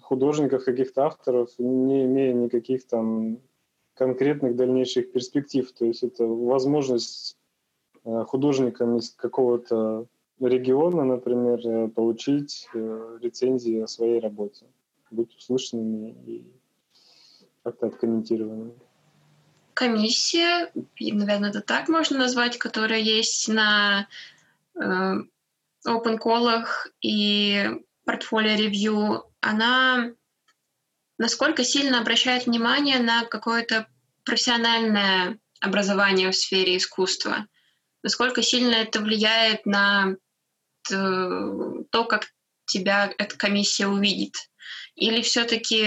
художников, 0.00 0.64
каких-то 0.64 1.06
авторов, 1.06 1.50
не 1.58 2.04
имея 2.04 2.34
никаких 2.34 2.86
там 2.86 3.38
конкретных 3.94 4.56
дальнейших 4.56 5.12
перспектив. 5.12 5.70
То 5.72 5.84
есть 5.84 6.02
это 6.02 6.26
возможность 6.26 7.38
э, 8.04 8.24
художникам 8.26 8.96
из 8.96 9.10
какого-то 9.10 10.06
региона, 10.40 11.04
например, 11.04 11.60
э, 11.64 11.88
получить 11.88 12.68
э, 12.74 13.18
рецензии 13.22 13.80
о 13.80 13.86
своей 13.86 14.18
работе, 14.18 14.66
быть 15.10 15.34
услышанными 15.36 16.16
и 16.26 16.44
как-то 17.62 17.86
откомментированными 17.86 18.74
комиссия, 19.74 20.70
наверное, 20.98 21.50
это 21.50 21.60
так 21.60 21.88
можно 21.88 22.18
назвать, 22.18 22.58
которая 22.58 23.00
есть 23.00 23.48
на 23.48 24.06
э, 24.74 24.80
open 24.80 26.18
call 26.18 26.64
и 27.00 27.70
портфолио 28.04 28.56
ревью, 28.56 29.24
она 29.40 30.12
насколько 31.18 31.64
сильно 31.64 32.00
обращает 32.00 32.46
внимание 32.46 32.98
на 32.98 33.24
какое-то 33.24 33.86
профессиональное 34.24 35.38
образование 35.60 36.30
в 36.30 36.36
сфере 36.36 36.76
искусства, 36.76 37.46
насколько 38.02 38.42
сильно 38.42 38.74
это 38.74 39.00
влияет 39.00 39.66
на 39.66 40.16
то, 40.84 42.04
как 42.08 42.26
тебя 42.66 43.12
эта 43.18 43.36
комиссия 43.36 43.86
увидит. 43.86 44.34
Или 44.96 45.22
все-таки 45.22 45.86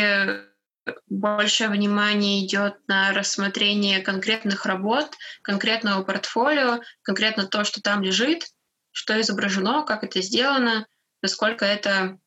больше 1.09 1.67
внимания 1.67 2.45
идет 2.45 2.75
на 2.88 3.13
рассмотрение 3.13 4.01
конкретных 4.01 4.65
работ, 4.65 5.11
конкретного 5.41 6.03
портфолио, 6.03 6.81
конкретно 7.01 7.47
то, 7.47 7.63
что 7.63 7.81
там 7.81 8.03
лежит, 8.03 8.47
что 8.91 9.19
изображено, 9.19 9.83
как 9.83 10.03
это 10.03 10.21
сделано, 10.21 10.88
насколько 11.21 11.65
это 11.65 12.19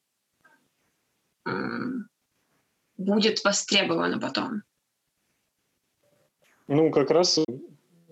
будет 2.97 3.43
востребовано 3.45 4.19
потом. 4.19 4.63
Ну, 6.67 6.91
как 6.91 7.11
раз 7.11 7.39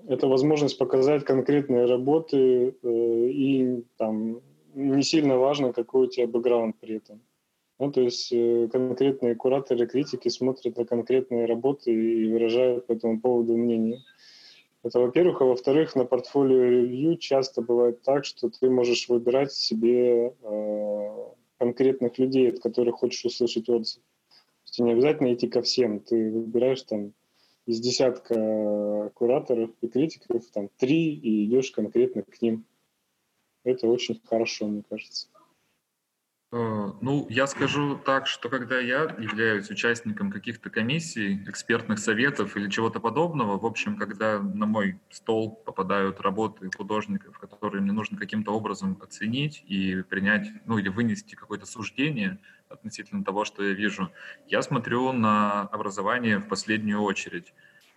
это 0.08 0.26
возможность 0.28 0.78
показать 0.78 1.24
конкретные 1.24 1.84
работы, 1.84 2.74
э, 2.82 3.28
и 3.28 3.84
там 3.98 4.40
не 4.74 5.02
сильно 5.02 5.36
важно, 5.36 5.72
какой 5.72 6.06
у 6.06 6.10
тебя 6.10 6.26
бэкграунд 6.26 6.78
при 6.78 6.96
этом. 6.96 7.20
Ну, 7.78 7.92
то 7.92 8.00
есть 8.00 8.32
э, 8.32 8.68
конкретные 8.72 9.34
кураторы, 9.34 9.86
критики 9.86 10.28
смотрят 10.28 10.76
на 10.76 10.86
конкретные 10.86 11.44
работы 11.44 11.92
и 11.92 12.32
выражают 12.32 12.86
по 12.86 12.92
этому 12.92 13.20
поводу 13.20 13.56
мнение. 13.56 14.00
Это 14.82 15.00
во-первых. 15.00 15.42
А 15.42 15.44
во-вторых, 15.44 15.94
на 15.94 16.04
портфолио 16.06 16.62
ревью 16.62 17.16
часто 17.18 17.60
бывает 17.60 18.02
так, 18.02 18.24
что 18.24 18.48
ты 18.48 18.70
можешь 18.70 19.08
выбирать 19.08 19.52
себе 19.52 20.34
э, 20.42 21.08
конкретных 21.58 22.18
людей, 22.18 22.50
от 22.50 22.60
которых 22.60 22.96
хочешь 22.96 23.24
услышать 23.24 23.68
отзыв. 23.68 24.02
То 24.02 24.68
есть 24.68 24.78
не 24.78 24.92
обязательно 24.92 25.34
идти 25.34 25.46
ко 25.46 25.60
всем. 25.60 26.00
Ты 26.00 26.30
выбираешь 26.30 26.82
там 26.82 27.12
из 27.66 27.80
десятка 27.80 29.10
кураторов 29.14 29.70
и 29.82 29.88
критиков 29.88 30.46
там 30.46 30.70
три 30.78 31.14
и 31.14 31.44
идешь 31.44 31.72
конкретно 31.72 32.22
к 32.22 32.40
ним. 32.40 32.64
Это 33.64 33.88
очень 33.88 34.20
хорошо, 34.24 34.66
мне 34.68 34.82
кажется. 34.88 35.26
Э, 36.52 36.92
ну, 37.00 37.26
я 37.28 37.46
скажу 37.48 37.98
так, 37.98 38.28
что 38.28 38.48
когда 38.48 38.78
я 38.78 39.02
являюсь 39.18 39.68
участником 39.68 40.30
каких-то 40.30 40.70
комиссий, 40.70 41.42
экспертных 41.48 41.98
советов 41.98 42.56
или 42.56 42.70
чего-то 42.70 43.00
подобного, 43.00 43.58
в 43.58 43.66
общем, 43.66 43.96
когда 43.96 44.38
на 44.38 44.66
мой 44.66 45.00
стол 45.10 45.56
попадают 45.56 46.20
работы 46.20 46.70
художников, 46.76 47.38
которые 47.38 47.82
мне 47.82 47.92
нужно 47.92 48.16
каким-то 48.16 48.52
образом 48.52 48.96
оценить 49.02 49.64
и 49.66 50.02
принять, 50.02 50.48
ну 50.66 50.78
или 50.78 50.88
вынести 50.88 51.34
какое-то 51.34 51.66
суждение 51.66 52.38
относительно 52.68 53.24
того, 53.24 53.44
что 53.44 53.64
я 53.64 53.72
вижу, 53.72 54.10
я 54.46 54.62
смотрю 54.62 55.12
на 55.12 55.62
образование 55.62 56.38
в 56.38 56.48
последнюю 56.48 57.00
очередь. 57.00 57.52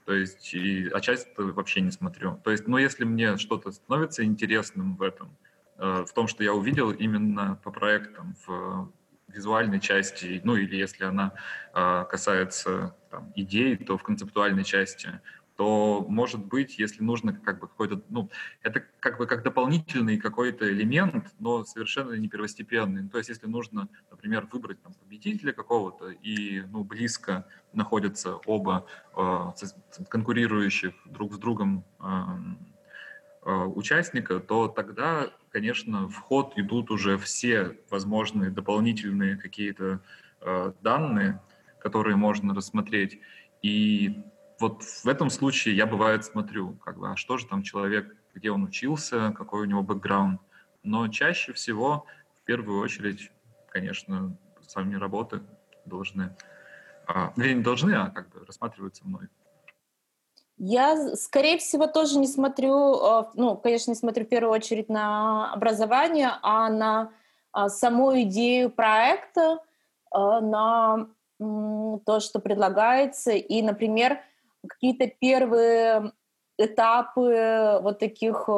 То 0.05 0.13
есть, 0.13 0.55
и, 0.55 0.89
а 0.89 1.01
часть 1.01 1.27
вообще 1.37 1.81
не 1.81 1.91
смотрю. 1.91 2.39
То 2.43 2.49
есть, 2.49 2.67
ну, 2.67 2.77
если 2.77 3.03
мне 3.03 3.37
что-то 3.37 3.71
становится 3.71 4.23
интересным 4.23 4.95
в 4.95 5.03
этом, 5.03 5.37
в 5.79 6.13
том, 6.13 6.27
что 6.27 6.43
я 6.43 6.53
увидел 6.53 6.91
именно 6.91 7.59
по 7.63 7.71
проектам 7.71 8.35
в 8.45 8.91
визуальной 9.33 9.79
части, 9.79 10.41
ну 10.43 10.55
или 10.55 10.75
если 10.75 11.05
она 11.05 11.33
э, 11.73 12.05
касается 12.09 12.95
там, 13.09 13.31
идей, 13.35 13.77
то 13.77 13.97
в 13.97 14.03
концептуальной 14.03 14.63
части, 14.63 15.21
то, 15.55 16.05
может 16.07 16.45
быть, 16.45 16.79
если 16.79 17.03
нужно 17.03 17.33
как 17.33 17.59
бы 17.59 17.67
какой-то, 17.67 18.01
ну, 18.07 18.29
это 18.61 18.81
как 19.01 19.17
бы 19.17 19.27
как 19.27 19.43
дополнительный 19.43 20.17
какой-то 20.17 20.71
элемент, 20.71 21.33
но 21.37 21.65
совершенно 21.65 22.13
не 22.13 22.29
первостепенный. 22.29 23.09
То 23.09 23.17
есть, 23.17 23.29
если 23.29 23.45
нужно, 23.47 23.89
например, 24.09 24.47
выбрать 24.49 24.81
там, 24.81 24.93
победителя 24.93 25.51
какого-то, 25.51 26.11
и, 26.11 26.61
ну, 26.71 26.85
близко 26.85 27.45
находятся 27.73 28.35
оба 28.45 28.85
э, 29.17 29.51
конкурирующих 30.07 30.93
друг 31.05 31.33
с 31.33 31.37
другом 31.37 31.83
э, 31.99 32.05
Э, 33.41 33.63
участника, 33.63 34.41
то 34.41 34.67
тогда, 34.67 35.31
конечно, 35.51 36.07
в 36.07 36.15
ход 36.17 36.53
идут 36.57 36.91
уже 36.91 37.17
все 37.17 37.77
возможные 37.89 38.51
дополнительные 38.51 39.37
какие-то 39.37 40.01
э, 40.41 40.73
данные, 40.81 41.41
которые 41.79 42.15
можно 42.15 42.53
рассмотреть. 42.53 43.19
И 43.61 44.23
вот 44.59 44.83
в 44.83 45.07
этом 45.07 45.29
случае 45.29 45.75
я, 45.75 45.85
бывает, 45.85 46.25
смотрю, 46.25 46.73
как 46.75 46.97
бы, 46.99 47.11
а 47.11 47.15
что 47.15 47.37
же 47.37 47.47
там 47.47 47.63
человек, 47.63 48.15
где 48.33 48.51
он 48.51 48.63
учился, 48.63 49.33
какой 49.35 49.61
у 49.61 49.65
него 49.65 49.83
бэкграунд. 49.83 50.41
Но 50.83 51.07
чаще 51.07 51.53
всего, 51.53 52.05
в 52.41 52.45
первую 52.45 52.79
очередь, 52.79 53.31
конечно, 53.69 54.37
сами 54.67 54.95
работы 54.95 55.41
должны, 55.85 56.35
а, 57.07 57.33
не 57.35 57.55
должны, 57.55 57.93
а 57.93 58.09
как 58.09 58.29
бы 58.29 58.45
рассматриваются 58.45 59.07
мной. 59.07 59.29
Я, 60.61 61.15
скорее 61.15 61.57
всего, 61.57 61.87
тоже 61.87 62.19
не 62.19 62.27
смотрю, 62.27 62.95
э, 62.95 63.23
ну, 63.35 63.55
конечно, 63.55 63.91
не 63.91 63.95
смотрю 63.95 64.25
в 64.25 64.29
первую 64.29 64.51
очередь 64.51 64.89
на 64.89 65.53
образование, 65.53 66.31
а 66.41 66.69
на 66.69 67.11
а, 67.53 67.69
саму 67.69 68.21
идею 68.23 68.69
проекта, 68.69 69.59
э, 70.13 70.17
на 70.17 71.07
то, 71.39 72.19
что 72.19 72.39
предлагается, 72.39 73.31
и, 73.31 73.61
например, 73.61 74.19
какие-то 74.67 75.07
первые 75.07 76.11
этапы 76.57 77.79
вот 77.81 77.97
таких 77.99 78.49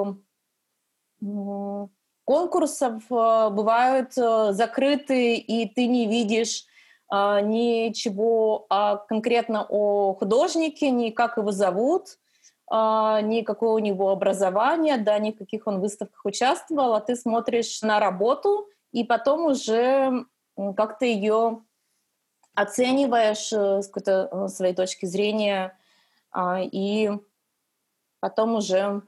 конкурсов 2.26 3.04
э, 3.12 3.50
бывают 3.52 4.14
закрыты, 4.14 5.36
и 5.36 5.70
ты 5.70 5.86
не 5.86 6.08
видишь 6.08 6.66
ничего 7.12 8.66
а, 8.70 8.96
конкретно 8.96 9.66
о 9.68 10.14
художнике, 10.14 10.90
ни 10.92 11.10
как 11.10 11.38
его 11.38 11.52
зовут, 11.52 12.18
а, 12.68 13.20
ни 13.22 13.42
какое 13.42 13.72
у 13.72 13.80
него 13.80 14.10
образование, 14.10 14.98
да, 14.98 15.20
ни 15.20 15.32
в 15.32 15.38
каких 15.38 15.68
он 15.68 15.82
выставках 15.82 16.24
участвовал, 16.24 16.94
а 16.94 17.02
ты 17.02 17.18
смотришь 17.18 17.82
на 17.82 18.00
работу 18.00 18.70
и 18.94 19.04
потом 19.04 19.46
уже 19.46 20.26
как-то 20.78 21.06
ее 21.06 21.64
оцениваешь 22.54 23.52
э, 23.52 23.82
с 23.82 23.88
какой-то 23.88 24.30
э, 24.32 24.48
своей 24.48 24.74
точки 24.74 25.06
зрения, 25.06 25.78
и 26.72 27.12
потом 28.22 28.56
уже, 28.56 29.02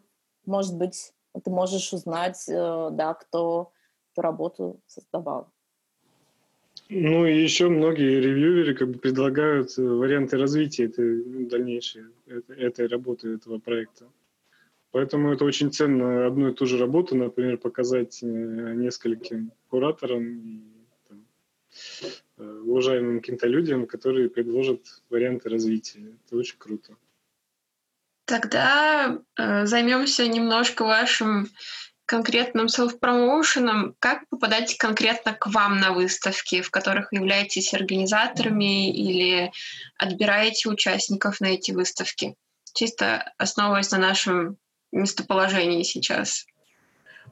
может 0.45 0.75
быть, 0.75 1.13
ты 1.41 1.49
можешь 1.49 1.93
узнать, 1.93 2.43
э, 2.49 2.89
да, 2.91 3.13
кто 3.13 3.71
эту 4.11 4.21
работу 4.21 4.81
создавал. 4.87 5.52
Ну 6.89 7.25
и 7.25 7.41
еще 7.41 7.69
многие 7.69 8.19
ревьюеры 8.19 8.75
как 8.75 8.89
бы 8.89 8.99
предлагают 8.99 9.77
э, 9.77 9.81
варианты 9.81 10.37
развития 10.37 10.85
этой 10.85 11.23
дальнейшей 11.45 12.03
этой, 12.27 12.57
этой 12.57 12.87
работы, 12.87 13.35
этого 13.35 13.59
проекта. 13.59 14.05
Поэтому 14.91 15.33
это 15.33 15.43
очень 15.43 15.71
ценно 15.71 16.27
одну 16.27 16.49
и 16.49 16.53
ту 16.53 16.67
же 16.67 16.77
работу, 16.77 17.15
например, 17.15 17.57
показать 17.57 18.21
э, 18.21 18.25
нескольким 18.25 19.51
кураторам 19.69 20.23
и 20.23 20.61
там, 21.09 21.25
э, 22.37 22.59
уважаемым 22.65 23.19
каким-то 23.19 23.47
людям, 23.47 23.87
которые 23.87 24.29
предложат 24.29 24.81
варианты 25.09 25.49
развития. 25.49 26.15
Это 26.25 26.37
очень 26.37 26.57
круто. 26.59 26.95
Тогда 28.25 29.19
э, 29.35 29.65
займемся 29.65 30.27
немножко 30.27 30.83
вашим 30.83 31.47
конкретным 32.05 32.67
селф-промоушеном, 32.67 33.95
как 33.99 34.27
попадать 34.29 34.77
конкретно 34.77 35.33
к 35.33 35.47
вам 35.47 35.79
на 35.79 35.93
выставки, 35.93 36.61
в 36.61 36.69
которых 36.69 37.11
являетесь 37.11 37.73
организаторами 37.73 38.91
или 38.91 39.51
отбираете 39.97 40.69
участников 40.69 41.39
на 41.39 41.47
эти 41.47 41.71
выставки? 41.71 42.35
Чисто 42.73 43.33
основываясь 43.37 43.91
на 43.91 43.99
нашем 43.99 44.57
местоположении 44.91 45.83
сейчас. 45.83 46.45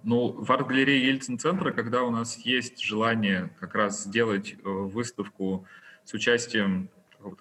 Ну, 0.04 0.32
в 0.32 0.52
арт-галерее 0.52 1.08
Ельцин-центра, 1.08 1.72
когда 1.72 2.04
у 2.04 2.10
нас 2.10 2.38
есть 2.38 2.82
желание 2.82 3.56
как 3.60 3.76
раз 3.76 4.04
сделать 4.04 4.54
э, 4.54 4.58
выставку 4.64 5.68
с 6.06 6.14
участием 6.14 6.90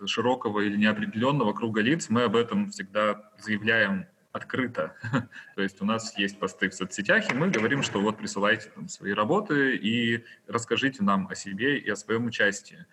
широкого 0.04 0.60
или 0.60 0.76
неопределенного 0.76 1.54
круга 1.54 1.80
лиц, 1.80 2.10
мы 2.10 2.24
об 2.24 2.36
этом 2.36 2.70
всегда 2.70 3.30
заявляем 3.38 4.06
открыто. 4.32 4.94
То 5.54 5.62
есть 5.62 5.80
у 5.80 5.84
нас 5.84 6.16
есть 6.16 6.38
посты 6.38 6.68
в 6.68 6.74
соцсетях, 6.74 7.30
и 7.30 7.34
мы 7.34 7.50
говорим, 7.50 7.82
что 7.82 8.00
вот 8.00 8.18
присылайте 8.18 8.70
там 8.70 8.88
свои 8.88 9.12
работы 9.12 9.76
и 9.76 10.24
расскажите 10.46 11.02
нам 11.02 11.28
о 11.28 11.34
себе 11.34 11.78
и 11.78 11.90
о 11.90 11.96
своем 11.96 12.26
участии. 12.26 12.86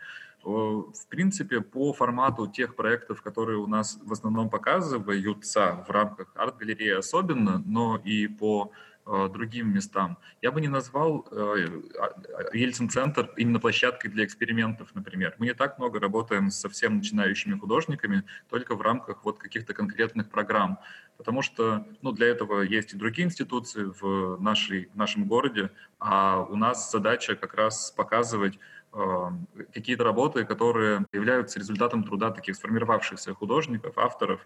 В 0.44 1.08
принципе, 1.10 1.62
по 1.62 1.92
формату 1.94 2.48
тех 2.48 2.76
проектов, 2.76 3.22
которые 3.22 3.58
у 3.58 3.68
нас 3.68 4.00
в 4.02 4.14
основном 4.14 4.50
показываются 4.50 5.84
в 5.88 5.92
рамках 5.92 6.32
арт-галереи 6.36 6.98
особенно, 6.98 7.62
но 7.66 7.98
и 7.98 8.28
по 8.28 8.72
другим 9.08 9.74
местам. 9.74 10.18
Я 10.42 10.52
бы 10.52 10.60
не 10.60 10.68
назвал 10.68 11.26
э, 11.32 11.68
а, 12.00 12.56
Ельцин-центр 12.56 13.32
именно 13.38 13.60
площадкой 13.60 14.10
для 14.10 14.26
экспериментов, 14.26 14.94
например. 14.94 15.36
Мы 15.38 15.46
не 15.46 15.54
так 15.54 15.80
много 15.80 16.00
работаем 16.00 16.52
с 16.52 16.60
совсем 16.60 16.98
начинающими 16.98 17.58
художниками, 17.58 18.24
только 18.50 18.76
в 18.76 18.82
рамках 18.82 19.24
вот 19.24 19.40
каких-то 19.40 19.74
конкретных 19.74 20.30
программ. 20.30 20.80
Потому 21.18 21.42
что 21.42 21.88
ну, 22.02 22.12
для 22.12 22.28
этого 22.28 22.62
есть 22.62 22.94
и 22.94 22.98
другие 22.98 23.28
институции 23.28 23.86
в, 24.00 24.38
нашей, 24.42 24.90
в 24.94 24.98
нашем 24.98 25.26
городе, 25.26 25.72
а 26.00 26.42
у 26.42 26.56
нас 26.56 26.92
задача 26.92 27.36
как 27.36 27.54
раз 27.54 27.92
показывать 27.92 28.60
э, 28.94 29.30
какие-то 29.74 30.04
работы, 30.04 30.44
которые 30.44 31.06
являются 31.14 31.60
результатом 31.60 32.04
труда 32.04 32.32
таких 32.32 32.56
сформировавшихся 32.56 33.34
художников, 33.34 33.98
авторов, 33.98 34.46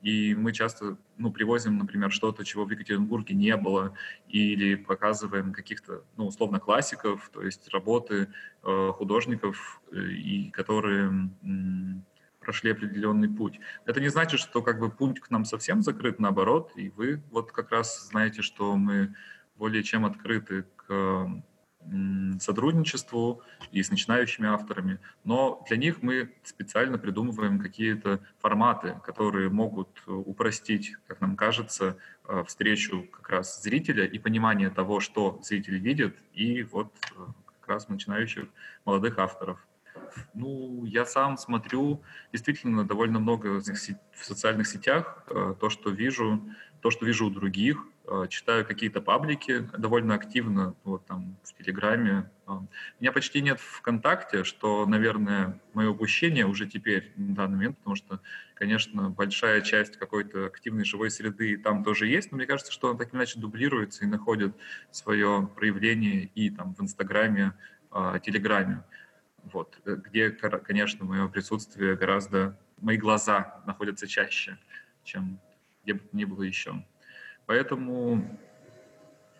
и 0.00 0.34
мы 0.34 0.52
часто 0.52 0.96
ну, 1.18 1.30
привозим, 1.30 1.78
например, 1.78 2.10
что-то, 2.10 2.44
чего 2.44 2.64
в 2.64 2.70
Екатеринбурге 2.70 3.34
не 3.34 3.56
было, 3.56 3.94
или 4.28 4.74
показываем 4.74 5.52
каких-то, 5.52 6.04
ну, 6.16 6.26
условно, 6.26 6.58
классиков, 6.58 7.30
то 7.32 7.42
есть 7.42 7.68
работы 7.72 8.32
э, 8.62 8.92
художников, 8.94 9.82
э, 9.92 10.00
и 10.00 10.50
которые 10.50 11.08
м, 11.42 12.06
прошли 12.40 12.72
определенный 12.72 13.28
путь. 13.28 13.60
Это 13.84 14.00
не 14.00 14.08
значит, 14.08 14.40
что 14.40 14.62
как 14.62 14.80
бы 14.80 14.90
путь 14.90 15.20
к 15.20 15.30
нам 15.30 15.44
совсем 15.44 15.82
закрыт, 15.82 16.18
наоборот, 16.18 16.72
и 16.76 16.88
вы 16.90 17.22
вот 17.30 17.52
как 17.52 17.70
раз 17.70 18.08
знаете, 18.08 18.42
что 18.42 18.76
мы 18.76 19.14
более 19.56 19.82
чем 19.82 20.06
открыты 20.06 20.64
к 20.76 21.42
сотрудничеству 22.40 23.42
и 23.72 23.82
с 23.82 23.90
начинающими 23.90 24.48
авторами. 24.48 24.98
Но 25.24 25.64
для 25.68 25.76
них 25.76 26.02
мы 26.02 26.32
специально 26.44 26.98
придумываем 26.98 27.58
какие-то 27.58 28.20
форматы, 28.38 29.00
которые 29.04 29.48
могут 29.48 29.88
э, 30.06 30.10
упростить, 30.10 30.96
как 31.06 31.20
нам 31.20 31.36
кажется, 31.36 31.96
э, 32.28 32.44
встречу 32.46 33.04
как 33.10 33.30
раз 33.30 33.62
зрителя 33.62 34.04
и 34.04 34.18
понимание 34.18 34.70
того, 34.70 35.00
что 35.00 35.40
зритель 35.42 35.78
видит, 35.78 36.16
и 36.32 36.62
вот 36.62 36.94
э, 37.16 37.26
как 37.60 37.68
раз 37.68 37.88
начинающих 37.88 38.46
молодых 38.84 39.18
авторов. 39.18 39.58
Ну, 40.34 40.84
я 40.84 41.04
сам 41.04 41.36
смотрю 41.36 42.02
действительно 42.32 42.84
довольно 42.84 43.20
много 43.20 43.60
в 43.60 44.24
социальных 44.24 44.66
сетях, 44.66 45.24
то, 45.28 45.68
что 45.68 45.90
вижу, 45.90 46.42
то, 46.80 46.90
что 46.90 47.06
вижу 47.06 47.26
у 47.26 47.30
других, 47.30 47.84
Э, 47.99 47.99
читаю 48.28 48.66
какие-то 48.66 49.00
паблики 49.00 49.68
довольно 49.76 50.14
активно, 50.14 50.74
вот 50.84 51.06
там 51.06 51.36
в 51.44 51.54
Телеграме. 51.54 52.30
Э, 52.46 52.58
меня 52.98 53.12
почти 53.12 53.40
нет 53.40 53.60
ВКонтакте, 53.60 54.44
что, 54.44 54.84
наверное, 54.86 55.60
мое 55.74 55.90
упущение 55.90 56.46
уже 56.46 56.66
теперь, 56.66 57.12
на 57.16 57.34
данный 57.34 57.56
момент, 57.56 57.78
потому 57.78 57.96
что, 57.96 58.20
конечно, 58.54 59.10
большая 59.10 59.60
часть 59.60 59.96
какой-то 59.96 60.46
активной 60.46 60.84
живой 60.84 61.10
среды 61.10 61.56
там 61.56 61.84
тоже 61.84 62.06
есть, 62.08 62.32
но 62.32 62.36
мне 62.38 62.46
кажется, 62.46 62.72
что 62.72 62.90
она 62.90 62.98
так 62.98 63.10
или 63.10 63.16
иначе 63.16 63.38
дублируется 63.38 64.04
и 64.04 64.08
находит 64.08 64.56
свое 64.90 65.48
проявление 65.54 66.24
и 66.34 66.50
там 66.50 66.74
в 66.74 66.82
Инстаграме, 66.82 67.52
э, 67.92 68.18
Телеграме. 68.24 68.82
Вот, 69.44 69.78
где, 69.84 70.30
конечно, 70.30 71.04
мое 71.04 71.26
присутствие 71.28 71.96
гораздо, 71.96 72.58
мои 72.78 72.96
глаза 72.96 73.62
находятся 73.66 74.06
чаще, 74.06 74.58
чем 75.04 75.40
где 75.82 75.94
бы 75.94 76.02
ни 76.12 76.24
было 76.24 76.42
еще. 76.42 76.84
Поэтому 77.50 78.22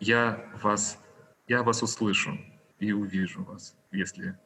я 0.01 0.51
вас, 0.61 0.99
я 1.47 1.63
вас 1.63 1.81
услышу 1.81 2.37
и 2.77 2.91
увижу 2.91 3.41
вас, 3.45 3.73
если 3.93 4.37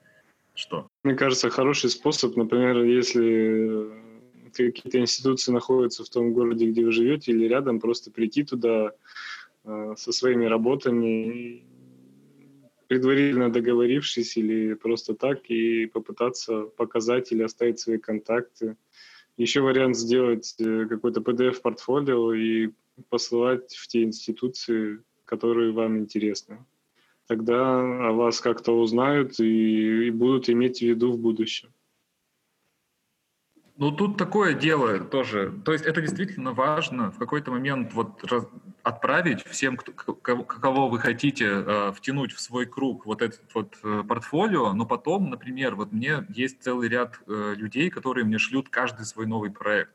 что. 0.54 0.88
Мне 1.02 1.16
кажется, 1.16 1.50
хороший 1.50 1.90
способ, 1.90 2.36
например, 2.36 2.84
если 2.84 3.90
какие-то 4.54 5.00
институции 5.00 5.52
находятся 5.52 6.04
в 6.04 6.10
том 6.10 6.32
городе, 6.32 6.68
где 6.68 6.86
вы 6.86 6.92
живете, 6.92 7.32
или 7.32 7.48
рядом, 7.48 7.80
просто 7.80 8.12
прийти 8.12 8.44
туда 8.44 8.92
э, 9.64 9.96
со 9.98 10.12
своими 10.12 10.46
работами, 10.46 11.64
предварительно 12.86 13.52
договорившись 13.52 14.38
или 14.38 14.76
просто 14.76 15.16
так, 15.16 15.50
и 15.50 15.88
попытаться 15.88 16.66
показать 16.78 17.32
или 17.32 17.42
оставить 17.42 17.80
свои 17.80 17.98
контакты. 17.98 18.78
Еще 19.38 19.62
вариант 19.62 19.98
сделать 19.98 20.54
э, 20.60 20.86
какой-то 20.86 21.22
PDF-портфолио 21.22 22.32
и 22.36 22.70
посылать 23.10 23.74
в 23.76 23.88
те 23.88 24.04
институции, 24.04 25.00
которые 25.26 25.72
вам 25.72 25.98
интересны. 26.00 26.66
Тогда 27.28 28.10
о 28.10 28.12
вас 28.12 28.40
как-то 28.40 28.74
узнают 28.74 29.40
и, 29.40 30.08
и 30.08 30.12
будут 30.12 30.50
иметь 30.50 30.80
в 30.80 30.84
виду 30.84 31.12
в 31.12 31.18
будущем. 31.18 31.70
Ну, 33.78 33.92
тут 33.92 34.18
такое 34.18 34.54
дело 34.54 35.00
тоже. 35.00 35.54
То 35.66 35.74
есть 35.74 35.86
это 35.86 36.00
действительно 36.00 36.54
важно 36.54 37.12
в 37.12 37.18
какой-то 37.18 37.52
момент 37.52 37.94
вот 37.94 38.24
раз, 38.24 38.48
отправить 38.84 39.44
всем, 39.44 39.76
кто, 39.76 39.92
кого 40.14 40.88
вы 40.88 41.00
хотите 41.00 41.46
э, 41.46 41.92
втянуть 41.94 42.32
в 42.32 42.40
свой 42.40 42.68
круг 42.68 43.06
вот 43.06 43.22
этот 43.22 43.42
вот 43.54 43.78
э, 43.84 44.04
портфолио, 44.08 44.72
но 44.72 44.86
потом, 44.86 45.30
например, 45.30 45.76
вот 45.76 45.92
мне 45.92 46.26
есть 46.30 46.64
целый 46.64 46.88
ряд 46.88 47.20
э, 47.28 47.56
людей, 47.58 47.90
которые 47.90 48.24
мне 48.24 48.38
шлют 48.38 48.70
каждый 48.70 49.06
свой 49.06 49.26
новый 49.26 49.52
проект. 49.52 49.92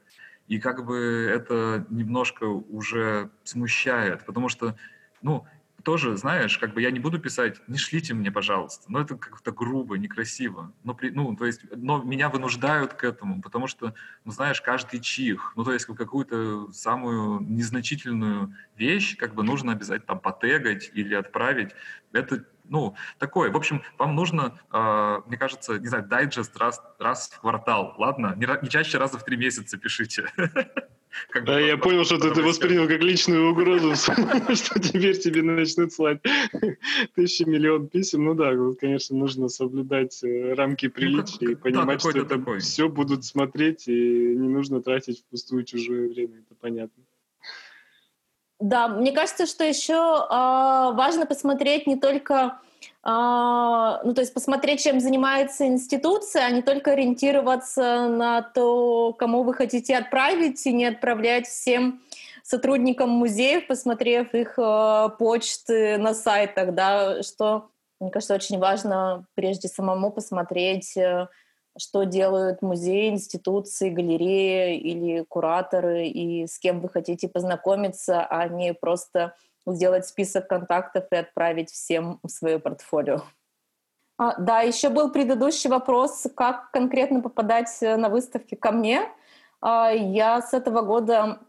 И 0.51 0.59
как 0.59 0.85
бы 0.85 1.31
это 1.33 1.87
немножко 1.91 2.43
уже 2.43 3.31
смущает, 3.45 4.27
потому 4.27 4.49
что, 4.49 4.75
ну, 5.23 5.47
тоже, 5.85 6.17
знаешь, 6.17 6.59
как 6.59 6.75
бы 6.75 6.83
я 6.83 6.91
не 6.91 6.99
буду 6.99 7.21
писать, 7.21 7.63
не 7.69 7.79
шлите 7.79 8.15
мне, 8.15 8.33
пожалуйста. 8.33 8.91
Но 8.91 9.01
это 9.01 9.17
как-то 9.17 9.53
грубо, 9.53 9.97
некрасиво. 9.97 10.73
Но, 10.83 10.93
при, 10.95 11.11
ну, 11.11 11.37
то 11.37 11.47
есть, 11.47 11.61
но 11.71 12.03
меня 12.03 12.29
вынуждают 12.29 12.95
к 12.95 13.05
этому, 13.05 13.41
потому 13.41 13.69
что, 13.69 13.95
ну, 14.25 14.33
знаешь, 14.33 14.61
каждый 14.61 14.99
чих, 14.99 15.53
ну, 15.55 15.63
то 15.63 15.73
есть 15.73 15.87
какую-то 15.87 16.73
самую 16.73 17.43
незначительную 17.43 18.53
вещь 18.77 19.17
как 19.17 19.37
бы 19.37 19.45
нужно 19.45 19.71
обязательно 19.71 20.09
там 20.09 20.19
потегать 20.19 20.91
или 20.95 21.15
отправить. 21.15 21.71
Это 22.11 22.45
ну, 22.71 22.95
такое. 23.19 23.51
В 23.51 23.57
общем, 23.57 23.83
вам 23.99 24.15
нужно, 24.15 24.59
э, 24.73 25.21
мне 25.27 25.37
кажется, 25.37 25.79
не 25.79 25.89
знаю, 25.89 26.07
дайджест 26.07 26.57
раз, 26.57 26.81
раз 26.99 27.29
в 27.29 27.41
квартал, 27.41 27.95
ладно? 27.99 28.35
Не, 28.37 28.47
не 28.63 28.69
чаще 28.71 28.97
раза 28.97 29.19
в 29.19 29.25
три 29.25 29.37
месяца 29.37 29.77
пишите. 29.77 30.25
Как 31.31 31.45
да, 31.45 31.59
я 31.59 31.77
понял, 31.77 32.05
что 32.05 32.19
ты, 32.19 32.33
ты 32.33 32.41
воспринял 32.41 32.87
как 32.87 33.03
личную 33.03 33.51
угрозу, 33.51 33.97
что 34.55 34.79
теперь 34.79 35.19
тебе 35.19 35.43
начнут 35.43 35.93
слать 35.93 36.21
тысячи 37.17 37.43
миллион 37.43 37.89
писем. 37.89 38.25
Ну 38.25 38.35
да, 38.35 38.53
конечно, 38.81 39.17
нужно 39.17 39.49
соблюдать 39.49 40.23
э, 40.23 40.55
рамки 40.55 40.87
ну, 40.87 40.93
приличия 40.93 41.53
и 41.53 41.55
понимать, 41.57 42.01
что 42.01 42.17
это 42.17 42.59
все 42.61 42.89
будут 42.89 43.25
смотреть, 43.25 43.89
и 43.89 44.37
не 44.37 44.49
нужно 44.49 44.81
тратить 44.81 45.21
впустую 45.21 45.65
чужое 45.65 46.09
время, 46.09 46.39
это 46.39 46.55
понятно. 46.55 47.03
Да, 48.61 48.89
мне 48.89 49.13
кажется, 49.13 49.47
что 49.47 49.65
еще 49.65 49.95
э, 49.95 50.95
важно 50.95 51.25
посмотреть 51.25 51.87
не 51.87 51.97
только, 51.97 52.61
э, 53.03 53.09
ну 54.05 54.15
то 54.15 54.21
есть 54.21 54.35
посмотреть, 54.35 54.83
чем 54.83 55.01
занимается 55.01 55.67
институция, 55.67 56.45
а 56.45 56.51
не 56.51 56.61
только 56.61 56.93
ориентироваться 56.93 58.09
на 58.09 58.43
то, 58.43 59.15
кому 59.15 59.45
вы 59.45 59.55
хотите 59.55 59.97
отправить, 59.97 60.67
и 60.67 60.75
не 60.75 60.85
отправлять 60.85 61.47
всем 61.47 62.03
сотрудникам 62.43 63.09
музеев, 63.09 63.67
посмотрев 63.67 64.35
их 64.35 64.59
э, 64.59 65.09
почты 65.19 65.97
на 65.97 66.13
сайтах, 66.13 66.75
да, 66.75 67.23
что, 67.23 67.71
мне 67.99 68.11
кажется, 68.11 68.35
очень 68.35 68.59
важно 68.59 69.25
прежде 69.35 69.69
самому 69.69 70.11
посмотреть, 70.11 70.99
э, 70.99 71.29
что 71.81 72.05
делают 72.05 72.63
музеи, 72.63 73.09
институции, 73.09 73.91
галереи 73.91 74.79
или 74.79 75.25
кураторы, 75.29 76.07
и 76.07 76.47
с 76.47 76.59
кем 76.59 76.81
вы 76.81 76.89
хотите 76.89 77.29
познакомиться, 77.29 78.25
а 78.25 78.47
не 78.49 78.75
просто 78.75 79.35
сделать 79.67 80.07
список 80.07 80.49
контактов 80.49 81.05
и 81.11 81.17
отправить 81.17 81.71
всем 81.71 82.21
в 82.23 82.29
свое 82.29 82.59
портфолио. 82.59 83.23
А, 84.19 84.39
да, 84.39 84.61
еще 84.61 84.91
был 84.91 85.11
предыдущий 85.11 85.71
вопрос, 85.71 86.27
как 86.37 86.71
конкретно 86.73 87.23
попадать 87.23 87.75
на 87.81 88.09
выставки 88.09 88.55
ко 88.55 88.71
мне. 88.71 89.09
А, 89.61 89.91
я 89.91 90.43
с 90.43 90.53
этого 90.53 90.83
года 90.83 91.41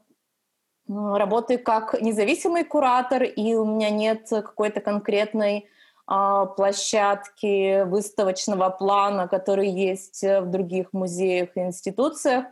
работаю 0.87 1.63
как 1.63 2.01
независимый 2.01 2.63
куратор, 2.63 3.23
и 3.23 3.55
у 3.55 3.65
меня 3.65 3.89
нет 3.89 4.27
какой-то 4.29 4.81
конкретной 4.81 5.67
площадки 6.05 7.83
выставочного 7.83 8.69
плана, 8.69 9.27
которые 9.27 9.71
есть 9.71 10.23
э, 10.23 10.41
в 10.41 10.49
других 10.49 10.93
музеях 10.93 11.55
и 11.55 11.61
институциях, 11.61 12.45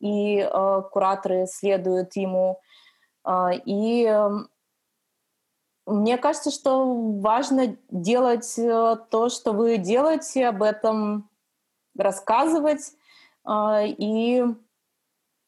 и 0.00 0.38
э, 0.38 0.82
кураторы 0.90 1.46
следуют 1.46 2.16
ему. 2.16 2.60
А, 3.24 3.52
и 3.52 4.04
эм, 4.04 4.48
мне 5.86 6.18
кажется, 6.18 6.50
что 6.50 6.84
важно 7.20 7.76
делать 7.90 8.58
э, 8.58 8.96
то, 9.10 9.28
что 9.28 9.52
вы 9.52 9.78
делаете, 9.78 10.48
об 10.48 10.62
этом 10.62 11.28
рассказывать. 11.96 12.92
А, 13.44 13.82
и 13.84 14.44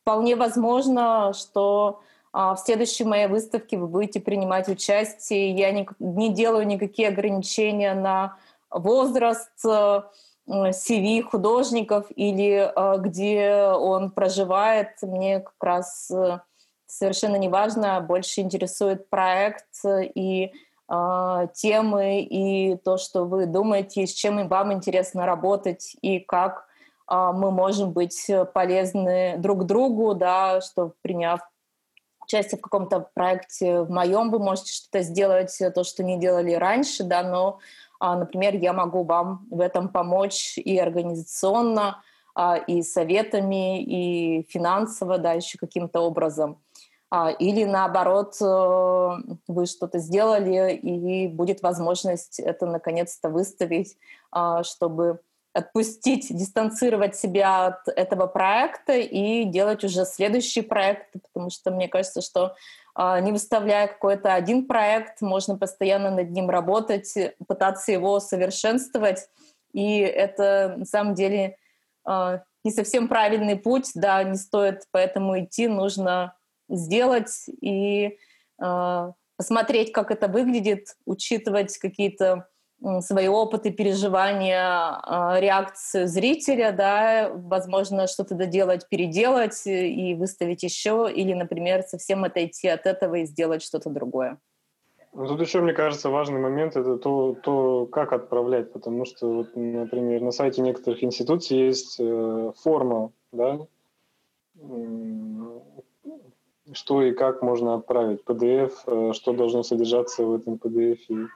вполне 0.03 0.37
возможно, 0.37 1.33
что 1.35 2.01
а, 2.01 2.10
в 2.33 2.57
следующей 2.65 3.05
моей 3.05 3.27
выставке 3.27 3.77
вы 3.77 3.89
будете 3.89 4.21
принимать 4.21 4.69
участие. 4.69 5.51
Я 5.51 5.73
не, 5.73 5.89
не 5.99 6.33
делаю 6.33 6.67
никакие 6.67 7.09
ограничения 7.09 7.95
на 7.95 8.37
возраст, 8.71 9.51
CV 10.49 11.21
э, 11.21 11.23
художников 11.23 12.07
или 12.15 12.71
э, 12.75 12.99
где 12.99 13.73
он 13.77 14.11
проживает. 14.11 14.91
Мне 15.03 15.41
как 15.41 15.63
раз 15.63 16.11
э, 16.11 16.41
совершенно 16.87 17.37
не 17.37 17.49
важно, 17.49 18.01
больше 18.01 18.41
интересует 18.41 19.09
проект 19.09 19.67
и 19.85 20.53
темы, 21.55 22.21
и 22.23 22.77
то, 22.79 22.97
что 22.97 23.25
вы 23.25 23.47
думаете, 23.47 24.09
с 24.09 24.13
чем 24.13 24.49
вам 24.49 24.73
интересно 24.73 25.25
работать, 25.25 25.95
и 26.03 26.19
как 26.19 26.67
мы 27.09 27.53
можем 27.53 27.93
быть 27.93 28.29
полезны 28.53 29.37
друг 29.39 29.67
другу, 29.67 30.17
да, 30.17 30.61
что 30.61 30.95
приняв 31.03 31.43
участие 32.31 32.59
в 32.59 32.63
каком-то 32.63 33.09
проекте 33.15 33.83
в 33.83 33.91
моем, 33.91 34.31
вы 34.31 34.39
можете 34.39 34.73
что-то 34.73 35.03
сделать, 35.03 35.61
э, 35.61 35.71
то, 35.71 35.83
что 35.85 36.05
не 36.05 36.19
делали 36.19 36.53
раньше, 36.53 37.03
да, 37.03 37.23
но, 37.23 37.59
а, 37.99 38.17
например, 38.17 38.55
я 38.57 38.73
могу 38.73 39.03
вам 39.03 39.47
в 39.51 39.61
этом 39.61 39.89
помочь 39.89 40.57
и 40.57 40.79
организационно, 40.79 42.03
а, 42.35 42.57
и 42.57 42.83
советами, 42.83 43.83
и 43.83 44.47
финансово, 44.49 45.19
да, 45.19 45.33
еще 45.33 45.59
каким-то 45.59 46.01
образом. 46.01 46.61
А, 47.11 47.31
или 47.31 47.65
наоборот, 47.65 48.37
э, 48.41 49.11
вы 49.49 49.67
что-то 49.67 49.99
сделали, 49.99 50.75
и 50.75 51.27
будет 51.27 51.63
возможность 51.63 52.39
это 52.39 52.67
наконец-то 52.67 53.29
выставить, 53.29 53.97
чтобы 54.63 55.19
отпустить, 55.53 56.29
дистанцировать 56.31 57.17
себя 57.17 57.67
от 57.67 57.89
этого 57.89 58.27
проекта 58.27 58.95
и 58.95 59.45
делать 59.45 59.83
уже 59.85 60.05
следующий 60.05 60.63
проект, 60.63 61.13
потому 61.13 61.51
что 61.51 61.71
мне 61.71 61.89
кажется, 61.89 62.21
что 62.21 62.55
а, 62.95 63.21
не 63.21 63.33
выставляя 63.33 63.89
какой-то 63.89 64.35
один 64.35 64.67
проект, 64.67 65.21
можно 65.23 65.57
постоянно 65.57 66.11
над 66.11 66.31
ним 66.31 66.51
работать, 66.51 67.13
пытаться 67.49 67.93
его 67.93 68.21
совершенствовать, 68.21 69.29
и 69.73 69.99
это 69.99 70.75
на 70.77 70.85
самом 70.85 71.15
деле 71.15 71.57
а, 72.05 72.43
не 72.65 72.71
совсем 72.71 73.09
правильный 73.09 73.57
путь, 73.57 73.91
да, 73.95 74.23
не 74.23 74.37
стоит 74.37 74.85
поэтому 74.91 75.41
идти, 75.43 75.67
нужно 75.67 76.37
сделать 76.69 77.47
и 77.61 78.19
а, 78.61 79.15
посмотреть, 79.37 79.93
как 79.93 80.11
это 80.11 80.29
выглядит, 80.29 80.97
учитывать 81.07 81.77
какие-то 81.79 82.49
свои 83.01 83.29
опыты, 83.29 83.71
переживания, 83.71 84.63
а, 84.63 85.39
реакцию 85.39 86.09
зрителя, 86.09 86.73
да, 86.73 87.31
возможно, 87.35 88.07
что-то 88.07 88.35
доделать, 88.35 88.89
переделать 88.89 89.67
и 89.67 90.15
выставить 90.15 90.63
еще, 90.63 91.11
или, 91.15 91.35
например, 91.35 91.83
совсем 91.83 92.25
отойти 92.25 92.69
от 92.69 92.87
этого 92.87 93.17
и 93.17 93.27
сделать 93.27 93.63
что-то 93.63 93.91
другое. 93.91 94.39
Ну, 95.13 95.27
тут 95.27 95.41
еще, 95.41 95.61
мне 95.61 95.73
кажется, 95.73 96.09
важный 96.09 96.41
момент 96.41 96.77
это 96.77 96.97
то, 96.97 97.35
то, 97.43 97.87
как 97.87 98.13
отправлять, 98.13 98.73
потому 98.73 99.05
что, 99.05 99.27
вот, 99.27 99.57
например, 99.57 100.23
на 100.23 100.31
сайте 100.31 100.63
некоторых 100.63 101.03
институций 101.03 101.59
есть 101.59 101.97
э, 101.99 102.53
форма, 102.63 103.11
да, 103.33 103.59
что 106.73 107.03
и 107.03 107.13
как 107.13 107.43
можно 107.43 107.75
отправить, 107.75 108.23
PDF, 108.25 108.73
э, 108.87 109.13
что 109.13 109.33
должно 109.33 109.65
содержаться 109.65 110.25
в 110.25 110.35
этом 110.35 110.55
PDF, 110.55 111.01
Э, 111.09 111.27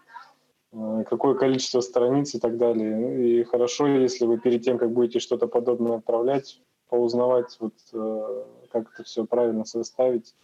какое 1.09 1.35
количество 1.35 1.81
страниц 1.81 2.35
и 2.35 2.41
так 2.41 2.57
далее. 2.57 2.97
Ну, 2.97 3.18
и 3.18 3.45
хорошо, 3.45 3.87
если 3.87 4.27
вы 4.27 4.39
перед 4.39 4.62
тем, 4.62 4.79
как 4.79 4.93
будете 4.93 5.20
что-то 5.20 5.47
подобное 5.47 5.99
отправлять, 5.99 6.61
поузнавать, 6.89 7.57
вот, 7.61 7.75
э, 7.93 8.45
как 8.72 8.93
это 8.93 9.05
все 9.05 9.25
правильно 9.25 9.64
составить, 9.64 10.35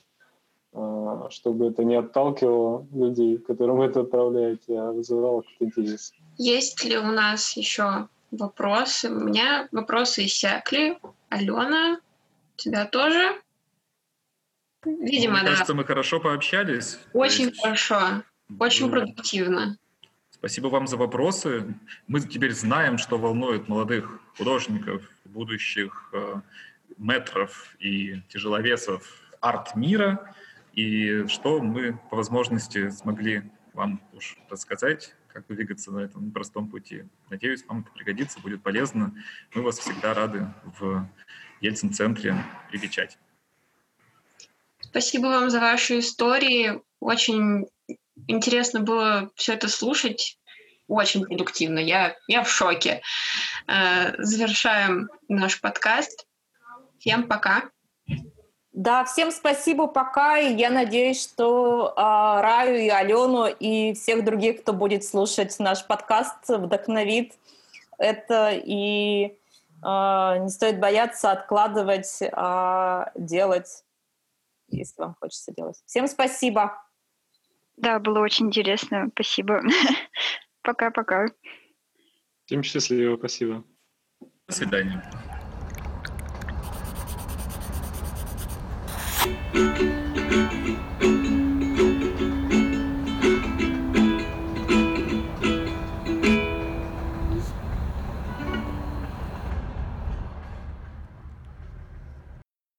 э, 0.73 1.23
чтобы 1.31 1.67
это 1.67 1.85
не 1.85 1.97
отталкивало 1.97 2.87
людей, 2.93 3.39
которым 3.39 3.79
вы 3.79 3.87
это 3.87 4.01
отправляете, 4.01 4.79
а 4.79 4.93
вызывало 4.93 5.43
какой-то 5.43 5.81
интерес. 5.81 6.13
Есть 6.37 6.85
ли 6.85 6.97
у 6.97 7.07
нас 7.07 7.57
еще 7.57 8.09
вопросы? 8.31 9.11
У 9.11 9.21
меня 9.21 9.69
вопросы 9.73 10.27
иссякли. 10.27 10.99
Алена, 11.29 12.01
тебя 12.57 12.87
тоже? 12.87 13.41
Видимо, 14.85 15.35
Мне 15.35 15.43
да. 15.43 15.51
кажется, 15.51 15.75
мы 15.75 15.85
хорошо 15.85 16.21
пообщались. 16.21 16.99
Очень 17.13 17.49
есть... 17.49 17.61
хорошо, 17.61 18.23
очень 18.59 18.91
продуктивно. 18.91 19.77
Спасибо 20.41 20.69
вам 20.69 20.87
за 20.87 20.97
вопросы. 20.97 21.75
Мы 22.07 22.21
теперь 22.23 22.55
знаем, 22.55 22.97
что 22.97 23.19
волнует 23.19 23.69
молодых 23.69 24.23
художников, 24.39 25.03
будущих 25.27 26.09
э, 26.15 26.41
метров 26.97 27.77
и 27.79 28.23
тяжеловесов 28.31 29.07
арт-мира, 29.43 30.35
и 30.73 31.27
что 31.29 31.61
мы 31.61 32.01
по 32.09 32.17
возможности 32.17 32.89
смогли 32.89 33.43
вам 33.75 34.01
уж 34.15 34.39
рассказать, 34.49 35.15
как 35.29 35.47
двигаться 35.47 35.93
на 35.93 35.99
этом 35.99 36.31
простом 36.31 36.71
пути. 36.71 37.05
Надеюсь, 37.29 37.63
вам 37.67 37.81
это 37.81 37.91
пригодится, 37.91 38.41
будет 38.41 38.63
полезно. 38.63 39.15
Мы 39.55 39.61
вас 39.61 39.79
всегда 39.79 40.15
рады 40.15 40.47
в 40.81 41.07
Ельцин-центре 41.61 42.35
привечать. 42.71 43.19
Спасибо 44.81 45.27
вам 45.27 45.51
за 45.51 45.61
ваши 45.61 45.99
истории. 45.99 46.81
Очень 46.99 47.67
интересно 48.27 48.81
было 48.81 49.31
все 49.35 49.55
это 49.55 49.69
слушать. 49.69 50.39
Очень 50.89 51.25
продуктивно. 51.25 51.79
Я, 51.79 52.17
я 52.27 52.43
в 52.43 52.51
шоке. 52.51 53.03
Э, 53.69 54.13
завершаем 54.19 55.09
наш 55.29 55.61
подкаст. 55.61 56.27
Всем 56.99 57.29
пока. 57.29 57.71
Да, 58.73 59.05
всем 59.05 59.31
спасибо, 59.31 59.87
пока. 59.87 60.39
И 60.39 60.55
я 60.55 60.71
надеюсь, 60.71 61.23
что 61.23 61.93
э, 61.97 62.01
Раю 62.01 62.77
и 62.77 62.89
Алену 62.89 63.47
и 63.47 63.95
всех 63.95 64.25
других, 64.25 64.63
кто 64.63 64.73
будет 64.73 65.05
слушать 65.05 65.59
наш 65.59 65.87
подкаст, 65.87 66.49
вдохновит 66.49 67.35
это. 67.99 68.53
И 68.53 69.27
э, 69.27 69.33
не 69.83 70.49
стоит 70.49 70.79
бояться 70.79 71.33
откладывать, 71.33 72.21
э, 72.21 73.05
делать, 73.15 73.85
если 74.69 75.03
вам 75.03 75.17
хочется 75.21 75.53
делать. 75.53 75.77
Всем 75.87 76.07
спасибо. 76.07 76.83
Да, 77.81 77.99
было 77.99 78.21
очень 78.21 78.49
интересно. 78.49 79.09
Спасибо. 79.15 79.63
Пока-пока. 80.63 81.29
Всем 82.45 82.63
счастливо. 82.63 83.17
Спасибо. 83.17 83.65
До 84.47 84.55
свидания. 84.55 85.03
Thank 89.53 89.81
you. 89.81 90.00